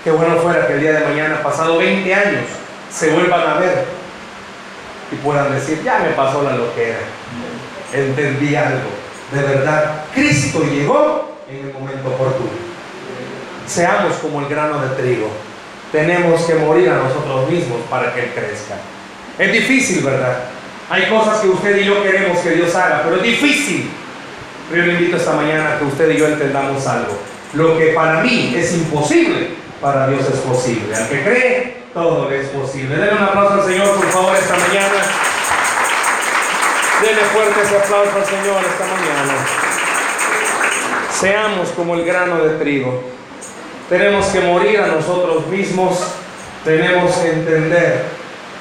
Qué 0.02 0.10
bueno 0.10 0.36
fuera 0.36 0.66
que 0.66 0.74
el 0.74 0.80
día 0.80 0.92
de 0.92 1.06
mañana, 1.06 1.42
pasado 1.42 1.78
20 1.78 2.14
años, 2.14 2.44
se 2.90 3.10
vuelvan 3.10 3.48
a 3.48 3.54
ver 3.54 3.84
y 5.10 5.16
puedan 5.16 5.52
decir, 5.54 5.82
ya 5.82 6.00
me 6.00 6.10
pasó 6.10 6.42
la 6.42 6.56
loquera 6.56 6.98
entendí 7.94 8.54
algo. 8.54 8.90
De 9.32 9.42
verdad, 9.42 10.04
Cristo 10.14 10.62
llegó 10.64 11.38
en 11.48 11.66
el 11.66 11.72
momento 11.72 12.08
oportuno. 12.08 12.50
Seamos 13.66 14.16
como 14.16 14.40
el 14.40 14.48
grano 14.48 14.80
de 14.80 14.88
trigo. 15.00 15.28
Tenemos 15.92 16.42
que 16.42 16.54
morir 16.54 16.90
a 16.90 16.96
nosotros 16.96 17.48
mismos 17.48 17.78
para 17.88 18.12
que 18.12 18.20
Él 18.20 18.30
crezca. 18.34 18.76
Es 19.38 19.52
difícil, 19.52 20.02
¿verdad? 20.02 20.38
Hay 20.90 21.08
cosas 21.08 21.38
que 21.38 21.48
usted 21.48 21.78
y 21.78 21.84
yo 21.84 22.02
queremos 22.02 22.38
que 22.38 22.50
Dios 22.50 22.74
haga, 22.74 23.02
pero 23.04 23.16
es 23.16 23.22
difícil. 23.22 23.90
Pero 24.70 24.82
yo 24.82 24.92
le 24.92 24.98
invito 24.98 25.16
esta 25.16 25.32
mañana 25.32 25.74
a 25.74 25.78
que 25.78 25.84
usted 25.84 26.10
y 26.10 26.18
yo 26.18 26.26
entendamos 26.26 26.86
algo. 26.86 27.18
Lo 27.54 27.78
que 27.78 27.88
para 27.88 28.22
mí 28.22 28.54
es 28.56 28.74
imposible, 28.74 29.50
para 29.80 30.08
Dios 30.08 30.22
es 30.22 30.40
posible. 30.40 30.94
Al 30.94 31.08
que 31.08 31.22
cree, 31.22 31.84
todo 31.92 32.30
es 32.30 32.48
posible. 32.48 32.96
Denle 32.96 33.12
un 33.14 33.22
aplauso 33.22 33.54
al 33.54 33.64
Señor, 33.64 33.94
por 33.94 34.06
favor, 34.06 34.36
esta 34.36 34.54
mañana. 34.56 35.00
Denle 37.02 37.22
fuerte 37.22 37.60
ese 37.62 37.76
aplauso 37.76 38.16
al 38.16 38.24
Señor 38.24 38.62
esta 38.64 38.84
mañana. 38.84 39.34
Seamos 41.20 41.68
como 41.70 41.94
el 41.94 42.04
grano 42.04 42.44
de 42.44 42.58
trigo. 42.58 43.04
Tenemos 43.88 44.26
que 44.26 44.40
morir 44.40 44.80
a 44.80 44.88
nosotros 44.88 45.46
mismos. 45.46 46.00
Tenemos 46.64 47.12
que 47.16 47.30
entender 47.30 48.04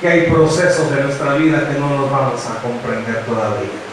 que 0.02 0.08
hay 0.08 0.22
procesos 0.24 0.92
de 0.92 1.04
nuestra 1.04 1.36
vida 1.36 1.70
que 1.70 1.80
no 1.80 1.90
nos 1.90 2.12
vamos 2.12 2.42
a 2.46 2.62
comprender 2.62 3.24
todavía. 3.26 3.93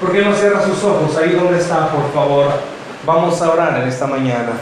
¿Por 0.00 0.12
qué 0.12 0.22
no 0.22 0.34
cierra 0.34 0.64
sus 0.64 0.82
ojos 0.82 1.14
ahí 1.18 1.32
donde 1.34 1.58
está, 1.58 1.90
por 1.90 2.10
favor? 2.14 2.46
Vamos 3.04 3.40
a 3.42 3.52
orar 3.52 3.82
en 3.82 3.88
esta 3.88 4.06
mañana. 4.06 4.52